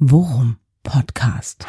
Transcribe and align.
Worum 0.00 0.56
Podcast. 0.82 1.64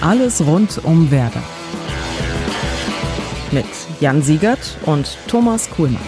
Alles 0.00 0.44
rund 0.44 0.84
um 0.84 1.12
Werder. 1.12 1.44
Mit 3.52 3.66
Jan 4.00 4.20
Siegert 4.20 4.78
und 4.84 5.16
Thomas 5.28 5.70
Kuhlmann. 5.70 6.02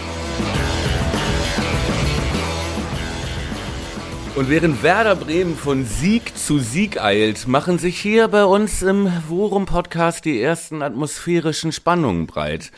Und 4.35 4.49
während 4.49 4.83
Werder 4.83 5.15
Bremen 5.15 5.55
von 5.55 5.85
Sieg 5.85 6.37
zu 6.37 6.59
Sieg 6.59 7.01
eilt, 7.01 7.47
machen 7.47 7.79
sich 7.79 7.97
hier 8.01 8.27
bei 8.27 8.43
uns 8.43 8.81
im 8.81 9.09
Worum 9.29 9.65
Podcast 9.65 10.25
die 10.25 10.41
ersten 10.41 10.81
atmosphärischen 10.81 11.71
Spannungen 11.71 12.27
breit. 12.27 12.71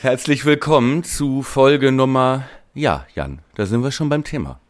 Herzlich 0.00 0.44
willkommen 0.44 1.02
zu 1.02 1.42
Folge 1.42 1.90
Nummer, 1.90 2.48
ja, 2.72 3.04
Jan, 3.16 3.40
da 3.56 3.66
sind 3.66 3.82
wir 3.82 3.90
schon 3.90 4.08
beim 4.08 4.22
Thema. 4.22 4.60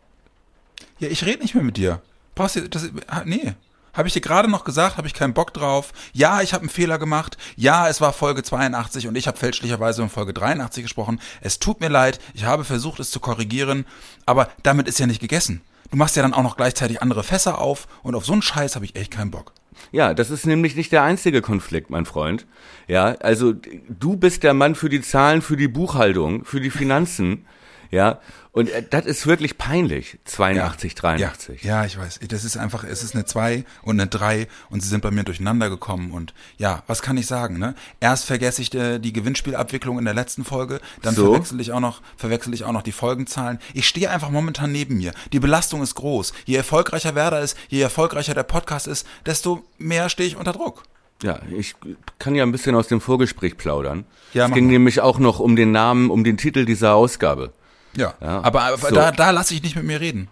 Ja, 1.00 1.08
ich 1.10 1.26
rede 1.26 1.42
nicht 1.42 1.54
mehr 1.54 1.62
mit 1.62 1.76
dir. 1.76 2.00
Brauchst 2.34 2.56
du 2.56 2.66
das? 2.66 2.88
Nee. 3.26 3.52
Habe 3.92 4.08
ich 4.08 4.14
dir 4.14 4.22
gerade 4.22 4.48
noch 4.48 4.64
gesagt, 4.64 4.96
habe 4.96 5.06
ich 5.06 5.12
keinen 5.12 5.34
Bock 5.34 5.52
drauf. 5.52 5.92
Ja, 6.14 6.40
ich 6.40 6.54
habe 6.54 6.62
einen 6.62 6.70
Fehler 6.70 6.98
gemacht. 6.98 7.36
Ja, 7.56 7.90
es 7.90 8.00
war 8.00 8.14
Folge 8.14 8.42
82 8.42 9.06
und 9.06 9.16
ich 9.16 9.26
habe 9.28 9.36
fälschlicherweise 9.36 10.00
in 10.00 10.08
Folge 10.08 10.32
83 10.32 10.84
gesprochen. 10.84 11.20
Es 11.42 11.58
tut 11.58 11.80
mir 11.80 11.90
leid, 11.90 12.20
ich 12.32 12.44
habe 12.44 12.64
versucht, 12.64 12.98
es 12.98 13.10
zu 13.10 13.20
korrigieren, 13.20 13.84
aber 14.24 14.48
damit 14.62 14.88
ist 14.88 14.98
ja 14.98 15.06
nicht 15.06 15.20
gegessen. 15.20 15.60
Du 15.90 15.98
machst 15.98 16.16
ja 16.16 16.22
dann 16.22 16.32
auch 16.32 16.42
noch 16.42 16.56
gleichzeitig 16.56 17.02
andere 17.02 17.22
Fässer 17.22 17.58
auf 17.58 17.86
und 18.02 18.14
auf 18.14 18.24
so 18.24 18.32
einen 18.32 18.40
Scheiß 18.40 18.76
habe 18.76 18.86
ich 18.86 18.96
echt 18.96 19.10
keinen 19.10 19.30
Bock. 19.30 19.52
Ja, 19.92 20.14
das 20.14 20.30
ist 20.30 20.46
nämlich 20.46 20.76
nicht 20.76 20.92
der 20.92 21.02
einzige 21.02 21.40
Konflikt, 21.40 21.90
mein 21.90 22.04
Freund. 22.04 22.46
Ja, 22.86 23.16
also 23.20 23.52
du 23.52 24.16
bist 24.16 24.42
der 24.42 24.54
Mann 24.54 24.74
für 24.74 24.88
die 24.88 25.00
Zahlen, 25.00 25.42
für 25.42 25.56
die 25.56 25.68
Buchhaltung, 25.68 26.44
für 26.44 26.60
die 26.60 26.70
Finanzen. 26.70 27.46
Ja, 27.90 28.20
und 28.52 28.70
äh, 28.70 28.82
das 28.88 29.06
ist 29.06 29.26
wirklich 29.26 29.56
peinlich. 29.56 30.18
82, 30.24 30.92
ja, 30.92 30.98
83. 30.98 31.62
Ja, 31.62 31.80
ja, 31.80 31.86
ich 31.86 31.96
weiß. 31.98 32.20
Das 32.28 32.44
ist 32.44 32.56
einfach, 32.56 32.84
es 32.84 33.02
ist 33.02 33.14
eine 33.14 33.24
2 33.24 33.64
und 33.82 34.00
eine 34.00 34.08
3 34.08 34.48
und 34.68 34.82
sie 34.82 34.88
sind 34.88 35.00
bei 35.00 35.10
mir 35.10 35.22
durcheinander 35.22 35.70
gekommen 35.70 36.10
und 36.10 36.34
ja, 36.56 36.82
was 36.86 37.00
kann 37.00 37.16
ich 37.16 37.26
sagen, 37.26 37.58
ne? 37.58 37.74
Erst 38.00 38.24
vergesse 38.24 38.60
ich 38.60 38.70
die, 38.70 39.00
die 39.00 39.12
Gewinnspielabwicklung 39.12 39.98
in 39.98 40.04
der 40.04 40.14
letzten 40.14 40.44
Folge, 40.44 40.80
dann 41.02 41.14
so? 41.14 41.26
verwechsel 41.26 41.60
ich 41.60 41.72
auch 41.72 41.80
noch, 41.80 42.02
verwechsel 42.16 42.52
ich 42.52 42.64
auch 42.64 42.72
noch 42.72 42.82
die 42.82 42.92
Folgenzahlen. 42.92 43.58
Ich 43.74 43.86
stehe 43.86 44.10
einfach 44.10 44.30
momentan 44.30 44.72
neben 44.72 44.96
mir. 44.96 45.12
Die 45.32 45.40
Belastung 45.40 45.82
ist 45.82 45.94
groß. 45.94 46.32
Je 46.44 46.56
erfolgreicher 46.56 47.14
Werder 47.14 47.40
ist, 47.40 47.56
je 47.68 47.80
erfolgreicher 47.80 48.34
der 48.34 48.42
Podcast 48.42 48.86
ist, 48.86 49.06
desto 49.24 49.64
mehr 49.78 50.08
stehe 50.08 50.28
ich 50.28 50.36
unter 50.36 50.52
Druck. 50.52 50.82
Ja, 51.22 51.40
ich 51.50 51.74
kann 52.18 52.34
ja 52.34 52.44
ein 52.44 52.52
bisschen 52.52 52.76
aus 52.76 52.86
dem 52.86 53.00
Vorgespräch 53.00 53.56
plaudern. 53.56 54.04
Ja, 54.34 54.46
es 54.46 54.52
ging 54.52 54.68
nämlich 54.68 55.00
auch 55.00 55.18
noch 55.18 55.40
um 55.40 55.56
den 55.56 55.72
Namen, 55.72 56.10
um 56.10 56.22
den 56.22 56.36
Titel 56.36 56.64
dieser 56.64 56.94
Ausgabe. 56.94 57.52
Ja, 57.96 58.14
ja. 58.20 58.42
aber, 58.42 58.62
aber 58.62 58.88
so. 58.88 58.94
da, 58.94 59.12
da 59.12 59.30
lasse 59.30 59.54
ich 59.54 59.62
nicht 59.62 59.76
mit 59.76 59.84
mir 59.84 60.00
reden. 60.00 60.28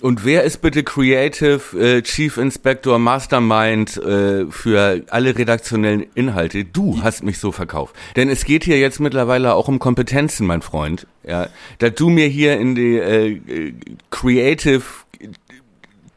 Und 0.00 0.24
wer 0.24 0.44
ist 0.44 0.62
bitte 0.62 0.82
Creative 0.82 1.78
äh, 1.78 2.02
Chief 2.02 2.38
Inspector 2.38 2.98
Mastermind 2.98 3.98
äh, 3.98 4.46
für 4.50 5.02
alle 5.10 5.36
redaktionellen 5.36 6.06
Inhalte? 6.14 6.64
Du 6.64 7.02
hast 7.02 7.22
mich 7.22 7.38
so 7.38 7.52
verkauft. 7.52 7.94
Denn 8.16 8.30
es 8.30 8.44
geht 8.44 8.64
hier 8.64 8.78
jetzt 8.78 8.98
mittlerweile 8.98 9.52
auch 9.54 9.68
um 9.68 9.78
Kompetenzen, 9.78 10.46
mein 10.46 10.62
Freund. 10.62 11.06
Ja, 11.22 11.48
da 11.78 11.90
du 11.90 12.08
mir 12.08 12.28
hier 12.28 12.58
in 12.58 12.74
die 12.74 12.96
äh 12.96 13.74
Creative 14.10 14.82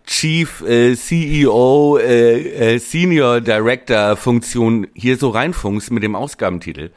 Chief 0.06 0.62
äh, 0.62 0.96
CEO 0.96 1.98
äh, 1.98 2.76
äh, 2.76 2.80
Senior 2.80 3.42
Director 3.42 4.16
Funktion 4.16 4.88
hier 4.94 5.18
so 5.18 5.30
reinfunkst 5.30 5.92
mit 5.92 6.04
dem 6.04 6.16
Ausgabentitel. 6.16 6.92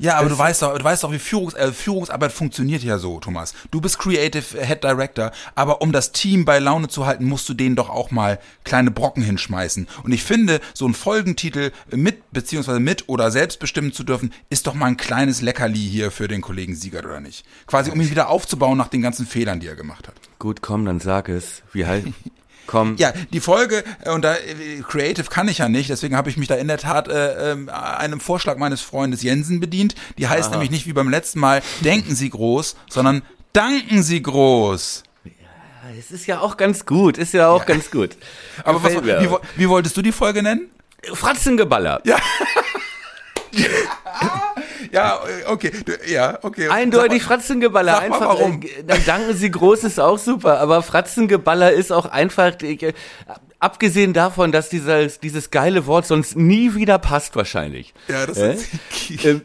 Ja, 0.00 0.16
aber 0.16 0.30
du 0.30 0.38
weißt 0.38 0.62
doch, 0.62 0.76
du 0.76 0.82
weißt 0.82 1.04
doch, 1.04 1.12
wie 1.12 1.18
Führungs 1.18 1.52
äh, 1.54 1.72
Führungsarbeit 1.72 2.32
funktioniert 2.32 2.82
ja 2.82 2.98
so, 2.98 3.20
Thomas. 3.20 3.54
Du 3.70 3.82
bist 3.82 3.98
Creative 3.98 4.64
Head 4.64 4.82
Director, 4.82 5.30
aber 5.54 5.82
um 5.82 5.92
das 5.92 6.12
Team 6.12 6.46
bei 6.46 6.58
Laune 6.58 6.88
zu 6.88 7.04
halten, 7.04 7.26
musst 7.26 7.48
du 7.50 7.54
denen 7.54 7.76
doch 7.76 7.90
auch 7.90 8.10
mal 8.10 8.38
kleine 8.64 8.90
Brocken 8.90 9.22
hinschmeißen. 9.22 9.88
Und 10.02 10.12
ich 10.12 10.22
finde, 10.22 10.60
so 10.72 10.86
ein 10.86 10.94
Folgentitel 10.94 11.70
mit, 11.90 12.32
beziehungsweise 12.32 12.80
mit 12.80 13.08
oder 13.08 13.30
selbst 13.30 13.60
bestimmen 13.60 13.92
zu 13.92 14.02
dürfen, 14.02 14.32
ist 14.48 14.66
doch 14.66 14.74
mal 14.74 14.86
ein 14.86 14.96
kleines 14.96 15.42
Leckerli 15.42 15.78
hier 15.78 16.10
für 16.10 16.28
den 16.28 16.40
Kollegen 16.40 16.74
Siegert, 16.74 17.04
oder 17.04 17.20
nicht? 17.20 17.44
Quasi, 17.66 17.90
um 17.90 18.00
ihn 18.00 18.10
wieder 18.10 18.30
aufzubauen 18.30 18.78
nach 18.78 18.88
den 18.88 19.02
ganzen 19.02 19.26
Fehlern, 19.26 19.60
die 19.60 19.66
er 19.66 19.76
gemacht 19.76 20.08
hat. 20.08 20.14
Gut, 20.38 20.62
komm, 20.62 20.86
dann 20.86 21.00
sag 21.00 21.28
es. 21.28 21.62
Wie 21.72 21.84
heißt, 21.84 22.06
Komm. 22.70 22.94
Ja, 22.98 23.12
die 23.32 23.40
Folge, 23.40 23.82
äh, 24.04 24.10
und 24.10 24.22
da 24.22 24.36
äh, 24.36 24.80
Creative 24.88 25.28
kann 25.28 25.48
ich 25.48 25.58
ja 25.58 25.68
nicht, 25.68 25.90
deswegen 25.90 26.16
habe 26.16 26.30
ich 26.30 26.36
mich 26.36 26.46
da 26.46 26.54
in 26.54 26.68
der 26.68 26.78
Tat 26.78 27.08
äh, 27.08 27.52
äh, 27.52 27.68
einem 27.68 28.20
Vorschlag 28.20 28.58
meines 28.58 28.80
Freundes 28.80 29.24
Jensen 29.24 29.58
bedient. 29.58 29.96
Die 30.18 30.28
heißt 30.28 30.44
Aha. 30.44 30.50
nämlich 30.52 30.70
nicht 30.70 30.86
wie 30.86 30.92
beim 30.92 31.08
letzten 31.08 31.40
Mal, 31.40 31.62
denken 31.80 32.14
Sie 32.14 32.30
groß, 32.30 32.76
sondern 32.88 33.22
danken 33.52 34.04
Sie 34.04 34.22
groß. 34.22 35.02
Ja, 35.24 35.32
es 35.98 36.12
ist 36.12 36.28
ja 36.28 36.38
auch 36.38 36.56
ganz 36.56 36.86
gut, 36.86 37.18
ist 37.18 37.34
ja 37.34 37.48
auch 37.48 37.66
ja. 37.66 37.74
ganz 37.74 37.90
gut. 37.90 38.16
Aber 38.62 38.80
was, 38.84 38.92
wie, 38.94 39.28
wie 39.56 39.68
wolltest 39.68 39.96
du 39.96 40.02
die 40.02 40.12
Folge 40.12 40.40
nennen? 40.40 40.70
Fratzengeballer. 41.12 42.02
Ja. 42.04 42.18
ja, 44.90 45.20
okay, 45.46 45.72
ja, 46.06 46.38
okay. 46.42 46.68
Eindeutig 46.68 47.22
Fratzengeballer. 47.22 47.92
Sag 47.92 48.02
einfach, 48.02 48.20
warum? 48.20 48.62
Äh, 48.62 48.84
dann 48.86 49.04
danken 49.06 49.34
Sie 49.34 49.50
groß 49.50 49.84
ist 49.84 50.00
auch 50.00 50.18
super, 50.18 50.58
aber 50.58 50.82
Fratzengeballer 50.82 51.72
ist 51.72 51.92
auch 51.92 52.06
einfach, 52.06 52.60
ich, 52.62 52.82
äh, 52.82 52.92
abgesehen 53.58 54.12
davon, 54.12 54.52
dass 54.52 54.68
dieses, 54.68 55.20
dieses 55.20 55.50
geile 55.50 55.86
Wort 55.86 56.06
sonst 56.06 56.36
nie 56.36 56.74
wieder 56.74 56.98
passt 56.98 57.36
wahrscheinlich. 57.36 57.94
Ja, 58.08 58.26
das 58.26 58.38
äh? 58.38 58.54
ist 58.54 59.24
äh, 59.24 59.40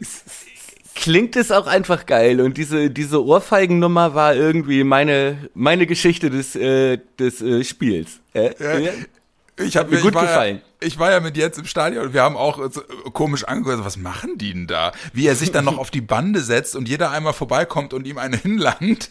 klingt 0.96 1.36
es 1.36 1.52
auch 1.52 1.66
einfach 1.66 2.06
geil 2.06 2.40
und 2.40 2.56
diese 2.56 2.90
diese 2.90 3.22
Ohrfeigennummer 3.22 4.14
war 4.14 4.34
irgendwie 4.34 4.82
meine 4.82 5.50
meine 5.54 5.86
Geschichte 5.86 6.30
des 6.30 6.56
äh, 6.56 6.98
des 7.18 7.42
äh, 7.42 7.62
Spiels. 7.62 8.20
Äh, 8.32 8.54
ja, 8.58 8.90
ich 9.58 9.76
habe 9.76 9.90
mir 9.90 10.00
gut 10.00 10.12
gefallen. 10.12 10.56
Ja, 10.80 10.86
ich 10.86 10.98
war 10.98 11.10
ja 11.10 11.20
mit 11.20 11.36
jetzt 11.36 11.58
im 11.58 11.64
Stadion 11.64 12.06
und 12.06 12.12
wir 12.12 12.22
haben 12.22 12.36
auch 12.36 12.58
so 12.70 12.82
komisch 13.12 13.44
angehört, 13.44 13.84
was 13.84 13.96
machen 13.96 14.36
die 14.36 14.52
denn 14.52 14.66
da? 14.66 14.92
Wie 15.12 15.26
er 15.26 15.34
sich 15.34 15.52
dann 15.52 15.64
noch 15.64 15.78
auf 15.78 15.90
die 15.90 16.00
Bande 16.00 16.40
setzt 16.40 16.76
und 16.76 16.88
jeder 16.88 17.10
einmal 17.10 17.32
vorbeikommt 17.32 17.94
und 17.94 18.06
ihm 18.06 18.18
eine 18.18 18.36
hinlangt. 18.36 19.10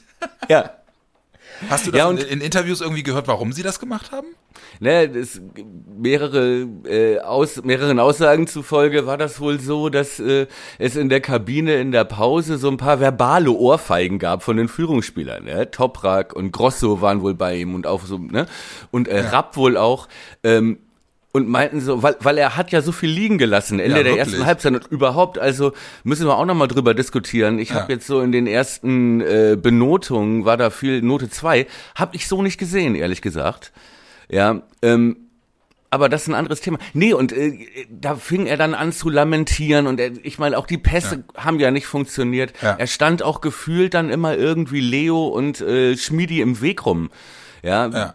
Ja. 0.50 0.72
Hast 1.70 1.88
du 1.88 1.92
das 1.92 2.00
ja, 2.00 2.10
in, 2.10 2.18
in, 2.18 2.42
Interviews 2.42 2.82
irgendwie 2.82 3.04
gehört, 3.04 3.28
warum 3.28 3.54
sie 3.54 3.64
das 3.64 3.80
gemacht 3.80 4.12
haben? 4.12 4.28
Ne, 4.80 5.10
das, 5.10 5.42
mehrere, 5.98 6.68
äh, 6.86 7.20
aus, 7.20 7.64
mehreren 7.64 8.00
Aussagen 8.00 8.48
zufolge 8.48 9.06
war 9.06 9.18
das 9.18 9.40
wohl 9.40 9.60
so, 9.60 9.90
dass 9.90 10.20
äh, 10.20 10.48
es 10.80 10.96
in 10.96 11.10
der 11.10 11.22
Kabine 11.22 11.76
in 11.76 11.92
der 11.92 12.04
Pause 12.04 12.58
so 12.58 12.70
ein 12.70 12.78
paar 12.78 13.00
verbale 13.00 13.52
Ohrfeigen 13.52 14.20
gab 14.20 14.44
von 14.44 14.58
den 14.58 14.68
Führungsspielern. 14.68 15.46
Ne? 15.46 15.72
Toprak 15.72 16.34
und 16.36 16.52
Grosso 16.52 17.02
waren 17.02 17.22
wohl 17.22 17.36
bei 17.36 17.56
ihm 17.58 17.76
und 17.76 17.88
auch 17.88 18.06
so, 18.06 18.18
ne? 18.18 18.46
Und 18.92 19.08
äh, 19.08 19.24
ja. 19.24 19.30
Rapp 19.30 19.58
wohl 19.58 19.78
auch. 19.78 20.08
Ähm, 20.44 20.80
und 21.36 21.50
meinten 21.50 21.82
so, 21.82 22.02
weil, 22.02 22.16
weil 22.22 22.38
er 22.38 22.56
hat 22.56 22.72
ja 22.72 22.82
so 22.82 22.94
viel 22.94 23.10
liegen 23.10 23.38
gelassen, 23.38 23.82
Ende 23.82 23.98
ja, 23.98 24.04
der 24.04 24.18
ersten 24.18 24.46
Halbzeit 24.46 24.74
und 24.74 24.88
überhaupt, 24.88 25.38
also 25.38 25.74
müssen 26.06 26.26
wir 26.26 26.38
auch 26.38 26.46
nochmal 26.46 26.70
drüber 26.70 26.94
diskutieren. 26.94 27.60
Ich 27.60 27.72
ja. 27.72 27.76
habe 27.76 27.92
jetzt 27.92 28.08
so 28.08 28.22
in 28.22 28.32
den 28.32 28.48
ersten 28.48 29.20
äh, 29.20 29.58
Benotungen, 29.62 30.46
war 30.46 30.56
da 30.56 30.70
viel 30.70 31.02
Note 31.02 31.30
zwei, 31.30 31.68
habe 31.94 32.16
ich 32.16 32.30
so 32.30 32.42
nicht 32.42 32.58
gesehen, 32.58 32.96
ehrlich 32.96 33.22
gesagt. 33.22 33.74
Ja, 34.30 34.62
ähm, 34.82 35.18
aber 35.90 36.08
das 36.08 36.22
ist 36.22 36.30
ein 36.30 36.36
anderes 36.36 36.62
Thema. 36.62 36.78
Nee, 36.94 37.12
und 37.12 37.34
äh, 37.34 37.68
da 37.90 38.16
fing 38.16 38.46
er 38.46 38.56
dann 38.56 38.74
an 38.74 38.94
zu 38.94 39.10
lamentieren 39.10 39.88
und 39.88 40.00
er, 40.00 40.12
ich 40.24 40.40
meine, 40.40 40.58
auch 40.58 40.68
die 40.68 40.78
Pässe 40.78 41.26
ja. 41.36 41.44
haben 41.44 41.60
ja 41.60 41.70
nicht 41.70 41.86
funktioniert. 41.86 42.54
Er 42.62 42.88
stand 42.88 43.24
auch 43.24 43.42
gefühlt 43.42 43.94
dann 43.94 44.10
immer 44.10 44.38
irgendwie 44.38 44.80
Leo 44.80 45.28
und 45.28 45.60
äh, 45.60 45.98
Schmiedi 45.98 46.40
im 46.40 46.62
Weg 46.62 46.86
rum. 46.86 47.10
Ja, 47.62 47.88
ja, 47.88 48.14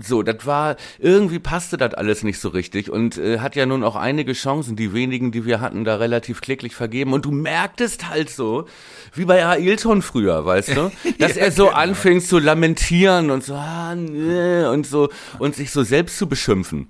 so, 0.00 0.22
das 0.22 0.46
war, 0.46 0.76
irgendwie 0.98 1.38
passte 1.38 1.76
das 1.76 1.94
alles 1.94 2.22
nicht 2.22 2.38
so 2.38 2.48
richtig 2.48 2.90
und 2.90 3.18
äh, 3.18 3.40
hat 3.40 3.56
ja 3.56 3.66
nun 3.66 3.84
auch 3.84 3.96
einige 3.96 4.32
Chancen, 4.32 4.76
die 4.76 4.92
wenigen, 4.92 5.32
die 5.32 5.44
wir 5.44 5.60
hatten, 5.60 5.84
da 5.84 5.96
relativ 5.96 6.40
kläglich 6.40 6.74
vergeben. 6.74 7.12
Und 7.12 7.24
du 7.24 7.30
merktest 7.30 8.08
halt 8.08 8.30
so, 8.30 8.66
wie 9.14 9.24
bei 9.24 9.44
Ailton 9.44 10.02
früher, 10.02 10.44
weißt 10.44 10.76
du, 10.76 10.92
dass 11.18 11.36
ja, 11.36 11.42
er 11.42 11.52
so 11.52 11.66
genau. 11.66 11.76
anfing 11.76 12.20
zu 12.20 12.38
lamentieren 12.38 13.30
und 13.30 13.44
so, 13.44 13.54
ah, 13.54 13.94
nee, 13.94 14.64
und 14.64 14.86
so, 14.86 15.10
und 15.38 15.54
sich 15.54 15.70
so 15.70 15.82
selbst 15.82 16.18
zu 16.18 16.28
beschimpfen. 16.28 16.88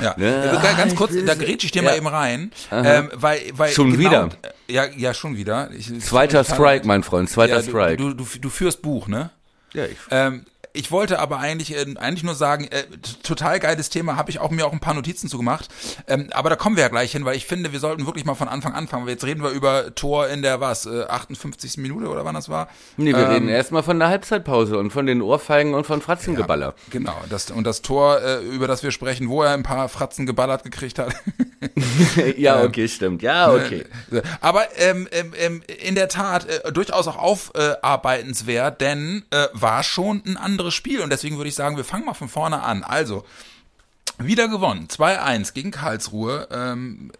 Ja, 0.00 0.14
ne? 0.16 0.60
ganz 0.76 0.94
kurz, 0.96 1.12
da 1.24 1.34
grätsch 1.34 1.64
ich 1.64 1.70
dir 1.70 1.82
ja. 1.82 1.90
mal 1.90 1.96
eben 1.96 2.08
rein, 2.08 2.50
ähm, 2.72 3.10
weil, 3.14 3.40
weil 3.52 3.70
schon 3.70 3.92
genau, 3.96 4.00
wieder. 4.00 4.28
Ja, 4.66 4.86
ja, 4.96 5.14
schon 5.14 5.36
wieder. 5.36 5.70
Ich, 5.76 6.00
zweiter 6.00 6.42
Strike, 6.42 6.86
mein 6.86 7.04
Freund, 7.04 7.30
zweiter 7.30 7.56
ja, 7.56 7.62
Strike. 7.62 7.96
Du, 7.98 8.12
du, 8.12 8.24
du, 8.24 8.38
du 8.40 8.50
führst 8.50 8.82
Buch, 8.82 9.06
ne? 9.06 9.30
Ja, 9.72 9.84
ich. 9.84 9.96
Ähm, 10.10 10.46
ich 10.74 10.90
wollte 10.90 11.20
aber 11.20 11.38
eigentlich, 11.38 11.74
äh, 11.74 11.86
eigentlich 11.98 12.24
nur 12.24 12.34
sagen, 12.34 12.64
äh, 12.64 12.82
total 13.22 13.60
geiles 13.60 13.88
Thema, 13.90 14.16
habe 14.16 14.30
ich 14.30 14.40
auch 14.40 14.50
mir 14.50 14.66
auch 14.66 14.72
ein 14.72 14.80
paar 14.80 14.94
Notizen 14.94 15.28
zu 15.28 15.38
gemacht. 15.38 15.68
Ähm, 16.08 16.28
aber 16.32 16.50
da 16.50 16.56
kommen 16.56 16.76
wir 16.76 16.82
ja 16.82 16.88
gleich 16.88 17.12
hin, 17.12 17.24
weil 17.24 17.36
ich 17.36 17.46
finde, 17.46 17.72
wir 17.72 17.78
sollten 17.80 18.06
wirklich 18.06 18.24
mal 18.24 18.34
von 18.34 18.48
Anfang 18.48 18.74
anfangen. 18.74 19.08
Jetzt 19.08 19.24
reden 19.24 19.42
wir 19.42 19.50
über 19.50 19.94
Tor 19.94 20.28
in 20.28 20.42
der 20.42 20.60
was, 20.60 20.84
äh, 20.86 21.04
58. 21.04 21.78
Minute 21.78 22.08
oder 22.08 22.24
wann 22.24 22.34
das 22.34 22.48
war? 22.48 22.68
Nee, 22.96 23.12
wir 23.12 23.20
Ähm, 23.20 23.30
reden 23.30 23.48
erstmal 23.48 23.84
von 23.84 23.98
der 24.00 24.08
Halbzeitpause 24.08 24.76
und 24.76 24.90
von 24.90 25.06
den 25.06 25.22
Ohrfeigen 25.22 25.74
und 25.74 25.86
von 25.86 26.02
Fratzengeballer. 26.02 26.74
Genau, 26.90 27.14
das, 27.30 27.50
und 27.52 27.64
das 27.64 27.80
Tor, 27.82 28.20
äh, 28.20 28.40
über 28.44 28.66
das 28.66 28.82
wir 28.82 28.90
sprechen, 28.90 29.28
wo 29.28 29.42
er 29.44 29.52
ein 29.52 29.62
paar 29.62 29.88
Fratzen 29.88 30.26
geballert 30.26 30.64
gekriegt 30.64 30.98
hat. 30.98 31.14
Ja, 32.36 32.62
okay, 32.64 32.88
stimmt. 32.88 33.22
Ja, 33.22 33.50
okay. 33.52 33.84
Aber 34.40 34.64
ähm, 34.76 35.08
ähm, 35.12 35.32
ähm, 35.38 35.62
in 35.82 35.94
der 35.94 36.08
Tat 36.08 36.46
äh, 36.46 36.72
durchaus 36.72 37.08
auch 37.08 37.16
aufarbeitenswert, 37.16 38.80
denn 38.80 39.24
äh, 39.30 39.46
war 39.52 39.82
schon 39.82 40.22
ein 40.26 40.36
anderes 40.36 40.63
Spiel. 40.72 41.00
Und 41.02 41.10
deswegen 41.10 41.36
würde 41.36 41.48
ich 41.48 41.54
sagen, 41.54 41.76
wir 41.76 41.84
fangen 41.84 42.06
mal 42.06 42.14
von 42.14 42.28
vorne 42.28 42.62
an. 42.62 42.82
Also, 42.84 43.24
wieder 44.18 44.48
gewonnen. 44.48 44.88
2-1 44.88 45.52
gegen 45.54 45.70
Karlsruhe. 45.72 46.48
Ähm, 46.50 47.10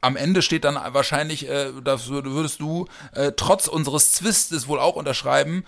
am 0.00 0.16
Ende 0.16 0.42
steht 0.42 0.64
dann 0.64 0.78
wahrscheinlich, 0.94 1.48
äh, 1.48 1.72
das 1.82 2.06
würd- 2.08 2.30
würdest 2.30 2.60
du 2.60 2.86
äh, 3.12 3.32
trotz 3.36 3.66
unseres 3.68 4.12
Zwistes 4.12 4.68
wohl 4.68 4.78
auch 4.78 4.96
unterschreiben, 4.96 5.64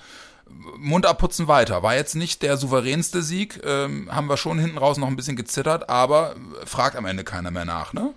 Mund 0.78 1.06
abputzen 1.06 1.48
weiter. 1.48 1.82
War 1.82 1.96
jetzt 1.96 2.14
nicht 2.14 2.42
der 2.42 2.56
souveränste 2.56 3.22
Sieg, 3.22 3.60
ähm, 3.64 4.08
haben 4.14 4.28
wir 4.28 4.36
schon 4.36 4.58
hinten 4.60 4.78
raus 4.78 4.96
noch 4.96 5.08
ein 5.08 5.16
bisschen 5.16 5.34
gezittert, 5.36 5.88
aber 5.88 6.36
fragt 6.64 6.94
am 6.96 7.04
Ende 7.06 7.24
keiner 7.24 7.50
mehr 7.50 7.64
nach, 7.64 7.92
ne? 7.92 8.12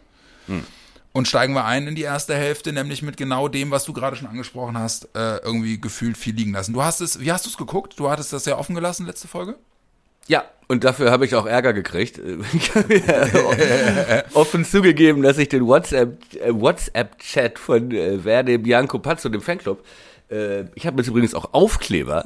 Und 1.11 1.27
steigen 1.27 1.53
wir 1.53 1.65
ein 1.65 1.87
in 1.87 1.95
die 1.95 2.03
erste 2.03 2.35
Hälfte, 2.35 2.71
nämlich 2.71 3.01
mit 3.01 3.17
genau 3.17 3.47
dem, 3.47 3.71
was 3.71 3.83
du 3.83 3.93
gerade 3.93 4.15
schon 4.15 4.27
angesprochen 4.27 4.77
hast, 4.77 5.09
äh, 5.15 5.37
irgendwie 5.37 5.81
gefühlt 5.81 6.17
viel 6.17 6.35
liegen 6.35 6.53
lassen. 6.53 6.73
Du 6.73 6.83
hast 6.83 7.01
es, 7.01 7.19
wie 7.19 7.31
hast 7.31 7.45
du 7.45 7.49
es 7.49 7.57
geguckt? 7.57 7.95
Du 7.97 8.09
hattest 8.09 8.31
das 8.31 8.45
ja 8.45 8.57
offen 8.57 8.75
gelassen, 8.75 9.07
letzte 9.07 9.27
Folge? 9.27 9.55
Ja, 10.27 10.43
und 10.67 10.83
dafür 10.83 11.09
habe 11.09 11.25
ich 11.25 11.33
auch 11.33 11.47
Ärger 11.47 11.73
gekriegt. 11.73 12.21
Ich 12.53 12.75
habe 12.75 12.97
ja 12.97 14.23
offen 14.33 14.63
zugegeben, 14.63 15.23
dass 15.23 15.39
ich 15.39 15.49
den 15.49 15.63
äh, 15.63 16.07
WhatsApp-Chat 16.49 17.57
von 17.57 17.89
äh, 17.91 18.23
Werde 18.23 18.59
Bianco 18.59 18.99
Pazzo, 18.99 19.29
dem 19.29 19.41
Fanclub, 19.41 19.83
äh, 20.29 20.65
ich 20.75 20.85
habe 20.85 20.97
jetzt 20.97 21.07
übrigens 21.07 21.33
auch 21.33 21.53
Aufkleber. 21.53 22.23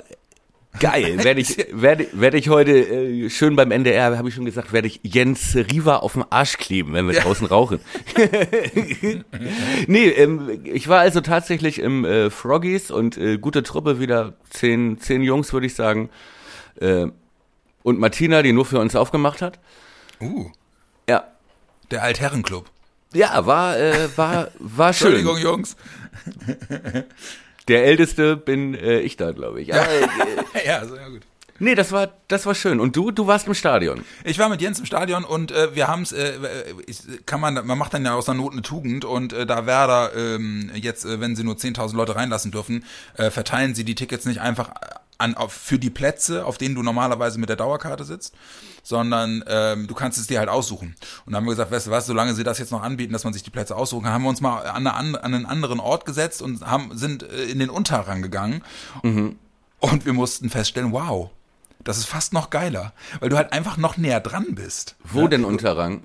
Geil, 0.80 1.18
werde 1.24 1.40
ich 1.42 1.68
werde 1.72 2.08
werde 2.14 2.38
ich 2.38 2.50
heute 2.50 2.72
äh, 2.72 3.30
schön 3.30 3.56
beim 3.56 3.72
NDR, 3.72 4.18
habe 4.18 4.30
ich 4.30 4.36
schon 4.36 4.46
gesagt, 4.46 4.74
werde 4.74 4.88
ich 4.88 5.00
Jens 5.04 5.56
Riva 5.56 5.98
auf 5.98 6.14
dem 6.14 6.26
Arsch 6.30 6.58
kleben, 6.58 6.94
wenn 6.94 7.08
wir 7.08 7.20
draußen 7.20 7.46
rauchen. 7.48 7.80
nee, 9.88 10.08
ähm, 10.08 10.62
ich 10.64 10.88
war 10.88 11.00
also 11.00 11.22
tatsächlich 11.22 11.80
im 11.80 12.06
äh, 12.06 12.30
Froggies 12.30 12.92
und 12.92 13.18
äh, 13.18 13.38
gute 13.38 13.64
Truppe 13.64 14.00
wieder 14.00 14.34
zehn 14.50 15.00
zehn 15.00 15.22
Jungs 15.22 15.54
würde 15.54 15.68
ich 15.68 15.76
sagen. 15.76 16.10
Äh, 16.80 17.08
und 17.84 18.00
Martina, 18.00 18.42
die 18.42 18.54
nur 18.54 18.66
für 18.66 18.80
uns 18.80 18.96
aufgemacht 18.96 19.42
hat. 19.42 19.60
Uh, 20.22 20.50
Ja. 21.10 21.26
der 21.92 22.02
Altherrenclub. 22.04 22.70
Ja, 23.14 23.46
war, 23.46 23.78
äh, 23.78 24.08
war, 24.16 24.48
war 24.58 24.94
schön. 24.94 25.16
Entschuldigung, 25.16 25.38
Jungs. 25.38 25.76
Der 27.68 27.86
Älteste 27.86 28.36
bin 28.38 28.74
äh, 28.76 29.00
ich 29.00 29.18
da, 29.18 29.32
glaube 29.32 29.62
ich. 29.62 29.68
Ja. 29.70 29.78
äh, 29.84 30.08
ja, 30.68 30.86
sehr 30.86 31.10
gut. 31.10 31.22
nee, 31.60 31.76
das 31.76 31.92
war, 31.92 32.10
das 32.28 32.46
war 32.46 32.56
schön. 32.56 32.80
Und 32.80 32.96
du, 32.96 33.12
du 33.12 33.26
warst 33.28 33.48
im 33.48 33.54
Stadion. 33.54 34.04
Ich 34.26 34.38
war 34.40 34.50
mit 34.50 34.62
Jens 34.62 34.80
im 34.80 34.86
Stadion 34.86 35.24
und 35.24 35.52
äh, 35.52 35.74
wir 35.76 35.88
haben 35.88 36.02
es, 36.02 36.12
äh, 36.12 36.34
ich- 36.88 37.26
kann 37.26 37.40
man, 37.40 37.54
man 37.66 37.78
macht 37.78 37.94
dann 37.94 38.04
ja 38.06 38.16
aus 38.16 38.26
der 38.26 38.34
Not 38.34 38.52
eine 38.54 38.62
Tugend 38.64 39.06
und 39.06 39.32
äh, 39.34 39.46
da 39.46 39.66
Werder 39.66 40.12
ähm, 40.16 40.72
jetzt, 40.76 41.06
äh, 41.06 41.20
wenn 41.22 41.36
sie 41.36 41.44
nur 41.44 41.56
10.000 41.56 41.96
Leute 41.96 42.16
reinlassen 42.16 42.52
dürfen, 42.52 42.84
äh, 43.18 43.30
verteilen 43.30 43.76
sie 43.76 43.84
die 43.86 43.96
Tickets 43.96 44.26
nicht 44.26 44.42
einfach 44.42 44.72
an, 45.18 45.36
auf, 45.36 45.54
für 45.54 45.80
die 45.80 45.90
Plätze, 45.90 46.46
auf 46.46 46.58
denen 46.58 46.76
du 46.76 46.84
normalerweise 46.84 47.40
mit 47.40 47.50
der 47.50 47.56
Dauerkarte 47.56 48.04
sitzt, 48.04 48.34
sondern 48.84 49.44
ähm, 49.48 49.88
du 49.88 49.94
kannst 49.94 50.18
es 50.18 50.28
dir 50.28 50.40
halt 50.40 50.50
aussuchen. 50.50 50.96
Und 51.26 51.34
dann 51.34 51.38
haben 51.38 51.46
wir 51.46 51.52
gesagt, 51.52 51.72
weißt 51.72 51.88
du 51.88 51.92
was, 51.92 52.06
solange 52.06 52.34
sie 52.34 52.44
das 52.44 52.60
jetzt 52.60 52.72
noch 52.72 52.84
anbieten, 52.84 53.14
dass 53.14 53.24
man 53.24 53.34
sich 53.34 53.44
die 53.44 53.50
Plätze 53.50 53.76
aussuchen 53.76 54.04
kann, 54.04 54.14
haben 54.14 54.24
wir 54.24 54.30
uns 54.30 54.42
mal 54.42 54.62
an, 54.62 54.88
eine, 54.88 54.94
an 54.96 55.34
einen 55.34 55.46
anderen 55.46 55.80
Ort 55.80 56.06
gesetzt 56.06 56.42
und 56.42 56.62
haben, 56.66 56.98
sind 56.98 57.24
äh, 57.24 57.46
in 57.46 57.60
den 57.60 57.70
Unterrang 57.70 58.22
gegangen 58.22 58.64
und 59.80 60.06
wir 60.06 60.14
mussten 60.14 60.50
feststellen, 60.50 60.92
wow, 60.92 61.30
das 61.84 61.98
ist 61.98 62.06
fast 62.06 62.34
noch 62.34 62.50
geiler, 62.50 62.94
weil 63.20 63.30
du 63.30 63.38
halt 63.38 63.52
einfach 63.52 63.78
noch 63.78 63.98
näher 63.98 64.20
dran 64.20 64.56
bist. 64.56 64.96
Wo 65.04 65.28
denn 65.28 65.44
Unterrang? 65.44 66.04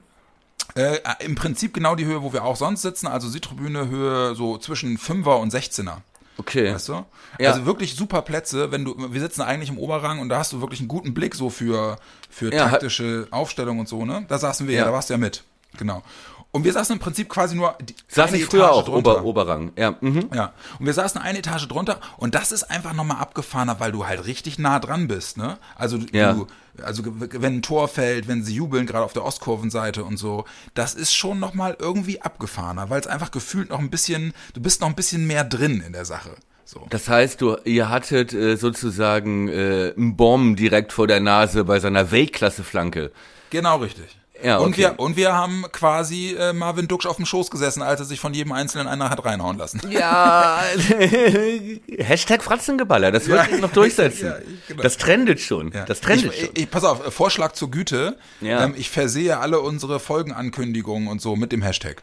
Äh, 0.74 0.98
Im 1.20 1.34
Prinzip 1.34 1.74
genau 1.74 1.94
die 1.94 2.04
Höhe, 2.04 2.22
wo 2.22 2.32
wir 2.32 2.44
auch 2.44 2.56
sonst 2.56 2.82
sitzen, 2.82 3.06
also 3.06 3.28
Südtribüne 3.28 3.88
Höhe 3.88 4.34
so 4.34 4.58
zwischen 4.58 4.98
5er 4.98 5.40
und 5.40 5.52
16er. 5.52 5.98
Okay. 6.38 6.72
Weißt 6.72 6.88
du? 6.88 7.04
Ja. 7.38 7.50
Also 7.50 7.66
wirklich 7.66 7.94
super 7.94 8.22
Plätze, 8.22 8.70
wenn 8.72 8.84
du, 8.84 8.94
wir 9.12 9.20
sitzen 9.20 9.42
eigentlich 9.42 9.68
im 9.70 9.78
Oberrang 9.78 10.20
und 10.20 10.28
da 10.28 10.38
hast 10.38 10.52
du 10.52 10.60
wirklich 10.60 10.80
einen 10.80 10.88
guten 10.88 11.12
Blick 11.12 11.34
so 11.34 11.50
für, 11.50 11.98
für 12.30 12.52
Ja, 12.54 12.68
taktische 12.68 13.26
Aufstellung 13.30 13.80
und 13.80 13.88
so, 13.88 14.04
ne? 14.04 14.24
Da 14.28 14.38
saßen 14.38 14.66
wir 14.68 14.74
ja, 14.74 14.80
Ja. 14.80 14.86
da 14.86 14.92
warst 14.92 15.10
du 15.10 15.14
ja 15.14 15.18
mit. 15.18 15.42
Genau. 15.76 16.02
Und 16.50 16.64
wir 16.64 16.72
saßen 16.72 16.94
im 16.94 16.98
Prinzip 16.98 17.28
quasi 17.28 17.54
nur 17.54 17.76
Saß 18.08 18.32
ich 18.32 18.46
früher 18.46 18.64
Etage 18.64 18.72
auch, 18.76 18.84
drunter. 18.86 19.16
Ober, 19.18 19.24
Oberrang. 19.24 19.72
Ja, 19.76 19.96
mhm. 20.00 20.30
Ja, 20.34 20.54
und 20.78 20.86
wir 20.86 20.94
saßen 20.94 21.20
eine 21.20 21.38
Etage 21.40 21.68
drunter 21.68 22.00
und 22.16 22.34
das 22.34 22.52
ist 22.52 22.64
einfach 22.64 22.94
nochmal 22.94 23.18
abgefahrener, 23.18 23.80
weil 23.80 23.92
du 23.92 24.06
halt 24.06 24.24
richtig 24.26 24.58
nah 24.58 24.78
dran 24.78 25.08
bist, 25.08 25.36
ne? 25.36 25.58
Also 25.76 25.98
Ja. 26.12 26.32
du, 26.32 26.46
also 26.82 27.02
wenn 27.04 27.56
ein 27.56 27.62
Tor 27.62 27.86
fällt, 27.88 28.28
wenn 28.28 28.42
sie 28.44 28.54
jubeln, 28.54 28.86
gerade 28.86 29.04
auf 29.04 29.12
der 29.12 29.24
Ostkurvenseite 29.24 30.04
und 30.04 30.16
so, 30.16 30.46
das 30.74 30.94
ist 30.94 31.12
schon 31.14 31.38
nochmal 31.38 31.76
irgendwie 31.78 32.22
abgefahrener, 32.22 32.88
weil 32.88 33.00
es 33.00 33.06
einfach 33.06 33.30
gefühlt 33.30 33.68
noch 33.68 33.78
ein 33.80 33.90
bisschen, 33.90 34.32
du 34.54 34.62
bist 34.62 34.80
noch 34.80 34.88
ein 34.88 34.94
bisschen 34.94 35.26
mehr 35.26 35.44
drin 35.44 35.82
in 35.86 35.92
der 35.92 36.06
Sache. 36.06 36.30
So. 36.64 36.86
Das 36.90 37.08
heißt, 37.08 37.40
du, 37.40 37.56
ihr 37.64 37.88
hattet 37.90 38.32
äh, 38.32 38.56
sozusagen 38.56 39.48
äh, 39.48 39.92
einen 39.96 40.16
Bomben 40.16 40.54
direkt 40.56 40.92
vor 40.92 41.06
der 41.06 41.20
Nase 41.20 41.64
bei 41.64 41.78
seiner 41.80 42.10
Weltklasse-Flanke. 42.10 43.10
Genau 43.50 43.76
richtig. 43.78 44.17
Ja, 44.42 44.58
und, 44.58 44.68
okay. 44.68 44.78
wir, 44.82 45.00
und 45.00 45.16
wir 45.16 45.32
haben 45.34 45.64
quasi 45.72 46.36
äh, 46.38 46.52
Marvin 46.52 46.86
Duksch 46.86 47.06
auf 47.06 47.16
dem 47.16 47.26
Schoß 47.26 47.50
gesessen, 47.50 47.82
als 47.82 47.98
er 48.00 48.06
sich 48.06 48.20
von 48.20 48.32
jedem 48.34 48.52
Einzelnen 48.52 48.86
einer 48.86 49.10
hat 49.10 49.24
reinhauen 49.24 49.58
lassen. 49.58 49.80
Ja, 49.90 50.60
Hashtag 51.98 52.42
Fratzengeballer, 52.42 53.10
das 53.12 53.26
wird 53.28 53.38
Ja. 53.38 53.50
sich 53.50 53.60
noch 53.60 53.72
durchsetzen. 53.72 54.26
Ja, 54.28 54.38
ich- 54.38 54.66
genau. 54.68 54.82
Das 54.82 54.96
trendet 54.96 55.40
schon. 55.40 55.72
Ja. 55.72 55.84
Das 55.84 56.00
trendet 56.00 56.32
ich, 56.34 56.40
schon. 56.40 56.50
Ich, 56.54 56.62
ich, 56.62 56.70
pass 56.70 56.84
auf, 56.84 57.06
äh, 57.06 57.10
Vorschlag 57.10 57.52
zur 57.52 57.70
Güte. 57.70 58.16
Ja. 58.40 58.64
Ähm, 58.64 58.74
ich 58.76 58.90
versehe 58.90 59.38
alle 59.38 59.60
unsere 59.60 60.00
Folgenankündigungen 60.00 61.08
und 61.08 61.20
so 61.20 61.34
mit 61.36 61.52
dem 61.52 61.62
Hashtag. 61.62 62.02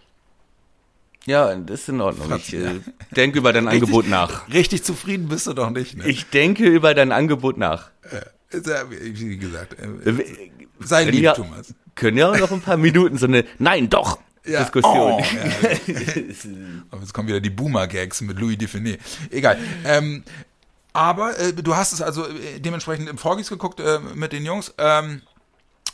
Ja, 1.26 1.56
das 1.56 1.82
ist 1.82 1.90
in 1.90 2.02
Ordnung. 2.02 2.26
Ich 2.38 2.50
Fratzen, 2.52 2.84
äh, 2.86 3.16
denke 3.16 3.40
über 3.40 3.52
dein 3.54 3.68
Angebot 3.70 4.08
nach. 4.08 4.48
Richtig 4.50 4.84
zufrieden 4.84 5.28
bist 5.28 5.48
du 5.48 5.54
doch 5.54 5.70
nicht, 5.72 5.98
ne? 5.98 6.08
Ich 6.08 6.30
denke 6.30 6.66
über 6.68 6.94
dein 6.94 7.12
Angebot 7.12 7.58
nach. 7.58 7.90
Ja, 8.54 8.84
wie 8.90 9.38
gesagt, 9.38 9.76
äh, 9.80 10.10
Äh, 10.10 10.52
sei 10.80 11.06
lieb, 11.06 11.24
ja, 11.24 11.34
Thomas. 11.34 11.74
Können 11.96 12.18
ja 12.18 12.30
auch 12.32 12.38
noch 12.38 12.52
ein 12.52 12.62
paar 12.62 12.78
Minuten 12.78 13.18
so 13.18 13.26
eine 13.26 13.46
Nein, 13.58 13.90
doch 13.90 14.20
Ja. 14.46 14.60
Diskussion. 14.62 15.14
Oh, 15.14 15.20
ja. 15.20 15.94
Aber 16.92 17.02
jetzt 17.02 17.14
kommen 17.14 17.28
wieder 17.28 17.40
die 17.42 17.50
Boomer-Gags 17.50 18.22
mit 18.22 18.40
Louis 18.40 18.58
Define. 18.58 18.98
Egal. 19.32 19.58
Ähm, 19.86 20.24
aber 20.94 21.38
äh, 21.38 21.52
du 21.52 21.76
hast 21.76 21.92
es 21.92 22.02
also 22.02 22.26
äh, 22.26 22.60
dementsprechend 22.60 23.10
im 23.10 23.18
Vorgis 23.18 23.50
geguckt 23.50 23.82
äh, 23.82 24.00
mit 24.14 24.32
den 24.32 24.46
Jungs. 24.46 24.74
Ähm, 24.78 25.22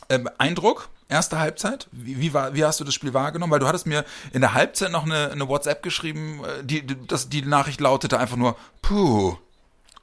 ähm, 0.08 0.28
Eindruck, 0.38 0.90
erste 1.08 1.40
Halbzeit. 1.40 1.88
Wie, 1.90 2.20
wie, 2.20 2.32
war, 2.34 2.54
wie 2.54 2.64
hast 2.64 2.78
du 2.78 2.84
das 2.84 2.94
Spiel 2.94 3.12
wahrgenommen? 3.12 3.50
Weil 3.50 3.58
du 3.58 3.66
hattest 3.66 3.86
mir 3.86 4.04
in 4.32 4.42
der 4.42 4.54
Halbzeit 4.54 4.92
noch 4.92 5.04
eine, 5.04 5.32
eine 5.32 5.48
WhatsApp 5.48 5.82
geschrieben, 5.82 6.40
äh, 6.44 6.62
die, 6.62 6.86
die, 6.86 6.96
das, 7.08 7.28
die 7.28 7.42
Nachricht 7.42 7.80
lautete 7.80 8.18
einfach 8.20 8.36
nur, 8.36 8.56
puh. 8.80 9.36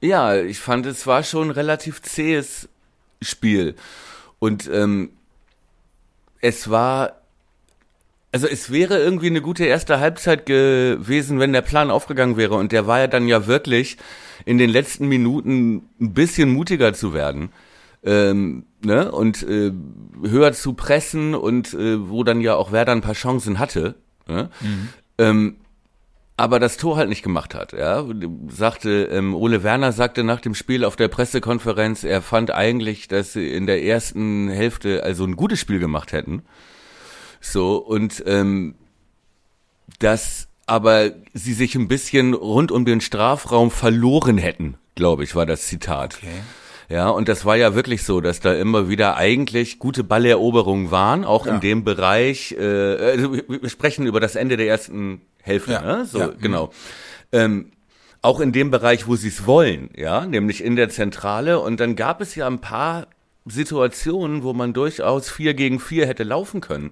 Ja, 0.02 0.36
ich 0.36 0.60
fand, 0.60 0.86
es 0.86 1.08
war 1.08 1.24
schon 1.24 1.48
ein 1.48 1.52
relativ 1.52 2.02
zähes 2.02 2.68
Spiel. 3.22 3.76
Und 4.40 4.70
ähm, 4.72 5.12
es 6.42 6.70
war, 6.70 7.22
also 8.32 8.48
es 8.48 8.72
wäre 8.72 9.00
irgendwie 9.00 9.28
eine 9.28 9.42
gute 9.42 9.66
erste 9.66 10.00
Halbzeit 10.00 10.46
gewesen, 10.46 11.40
wenn 11.40 11.54
der 11.54 11.62
Plan 11.62 11.92
aufgegangen 11.92 12.38
wäre. 12.38 12.56
Und 12.56 12.72
der 12.72 12.88
war 12.88 13.00
ja 13.00 13.08
dann 13.08 13.28
ja 13.28 13.48
wirklich 13.48 13.98
in 14.46 14.58
den 14.58 14.70
letzten 14.70 15.08
Minuten 15.08 15.90
ein 16.00 16.14
bisschen 16.14 16.52
mutiger 16.52 16.94
zu 16.94 17.14
werden. 17.14 17.52
Ähm, 18.04 18.66
ne? 18.84 19.12
Und 19.12 19.44
äh, 19.44 19.72
höher 20.24 20.54
zu 20.54 20.74
pressen 20.74 21.36
und 21.36 21.74
äh, 21.74 22.10
wo 22.10 22.24
dann 22.24 22.42
ja 22.42 22.56
auch 22.56 22.72
Werder 22.72 22.94
ein 22.94 23.02
paar 23.02 23.14
Chancen 23.14 23.60
hatte. 23.60 23.96
Ne? 24.28 24.50
Ähm, 25.18 25.58
aber 26.40 26.60
das 26.60 26.78
Tor 26.78 26.98
halt 26.98 27.10
nicht 27.10 27.22
gemacht 27.24 27.54
hat. 27.54 27.74
Ja, 27.74 28.06
sagte 28.48 29.10
ähm, 29.12 29.36
Ole 29.36 29.62
Werner 29.64 29.92
sagte 29.92 30.24
nach 30.24 30.42
dem 30.42 30.56
Spiel 30.56 30.86
auf 30.86 30.96
der 30.96 31.08
Pressekonferenz, 31.10 32.04
er 32.04 32.22
fand 32.22 32.52
eigentlich, 32.52 33.08
dass 33.08 33.34
sie 33.34 33.50
in 33.52 33.66
der 33.68 33.84
ersten 33.84 34.50
Hälfte 34.50 35.04
also 35.04 35.26
ein 35.26 35.36
gutes 35.36 35.60
Spiel 35.60 35.80
gemacht 35.80 36.12
hätten. 36.14 36.44
So 37.42 37.78
und 37.78 38.24
ähm, 38.26 38.76
dass 40.00 40.48
aber 40.66 41.12
sie 41.34 41.54
sich 41.54 41.76
ein 41.76 41.88
bisschen 41.88 42.34
rund 42.36 42.72
um 42.72 42.86
den 42.86 43.02
Strafraum 43.02 43.72
verloren 43.72 44.38
hätten, 44.38 44.78
glaube 44.96 45.24
ich, 45.24 45.36
war 45.36 45.46
das 45.48 45.66
Zitat. 45.66 46.18
Okay. 46.18 46.30
Ja, 46.90 47.10
und 47.10 47.28
das 47.30 47.46
war 47.46 47.56
ja 47.56 47.76
wirklich 47.76 48.04
so, 48.04 48.20
dass 48.20 48.40
da 48.40 48.54
immer 48.54 48.90
wieder 48.90 49.16
eigentlich 49.16 49.78
gute 49.78 50.04
Balleroberungen 50.04 50.90
waren, 50.90 51.24
auch 51.24 51.46
Ja. 51.46 51.56
in 51.56 51.62
dem 51.62 51.84
Bereich, 51.84 52.52
äh, 52.54 52.64
also 52.66 53.34
wir 53.34 53.44
wir 53.48 53.70
sprechen 53.70 54.06
über 54.08 54.20
das 54.20 54.36
Ende 54.36 54.58
der 54.58 54.68
ersten 54.68 55.22
Hälfte, 55.42 55.74
Ja, 55.74 55.82
ne? 55.82 56.06
So, 56.06 56.20
ja, 56.20 56.28
genau. 56.40 56.72
Ähm, 57.32 57.72
auch 58.22 58.40
in 58.40 58.52
dem 58.52 58.72
Bereich, 58.72 59.08
wo 59.08 59.16
sie 59.16 59.30
es 59.30 59.46
wollen, 59.46 59.90
ja, 59.96 60.26
nämlich 60.26 60.64
in 60.64 60.76
der 60.76 60.90
Zentrale. 60.90 61.60
Und 61.60 61.80
dann 61.80 61.96
gab 61.96 62.22
es 62.22 62.36
ja 62.36 62.48
ein 62.48 62.60
paar 62.60 63.08
Situationen, 63.46 64.44
wo 64.44 64.54
man 64.54 64.74
durchaus 64.74 65.30
vier 65.30 65.54
gegen 65.54 65.80
vier 65.80 66.06
hätte 66.06 66.24
laufen 66.24 66.62
können. 66.62 66.92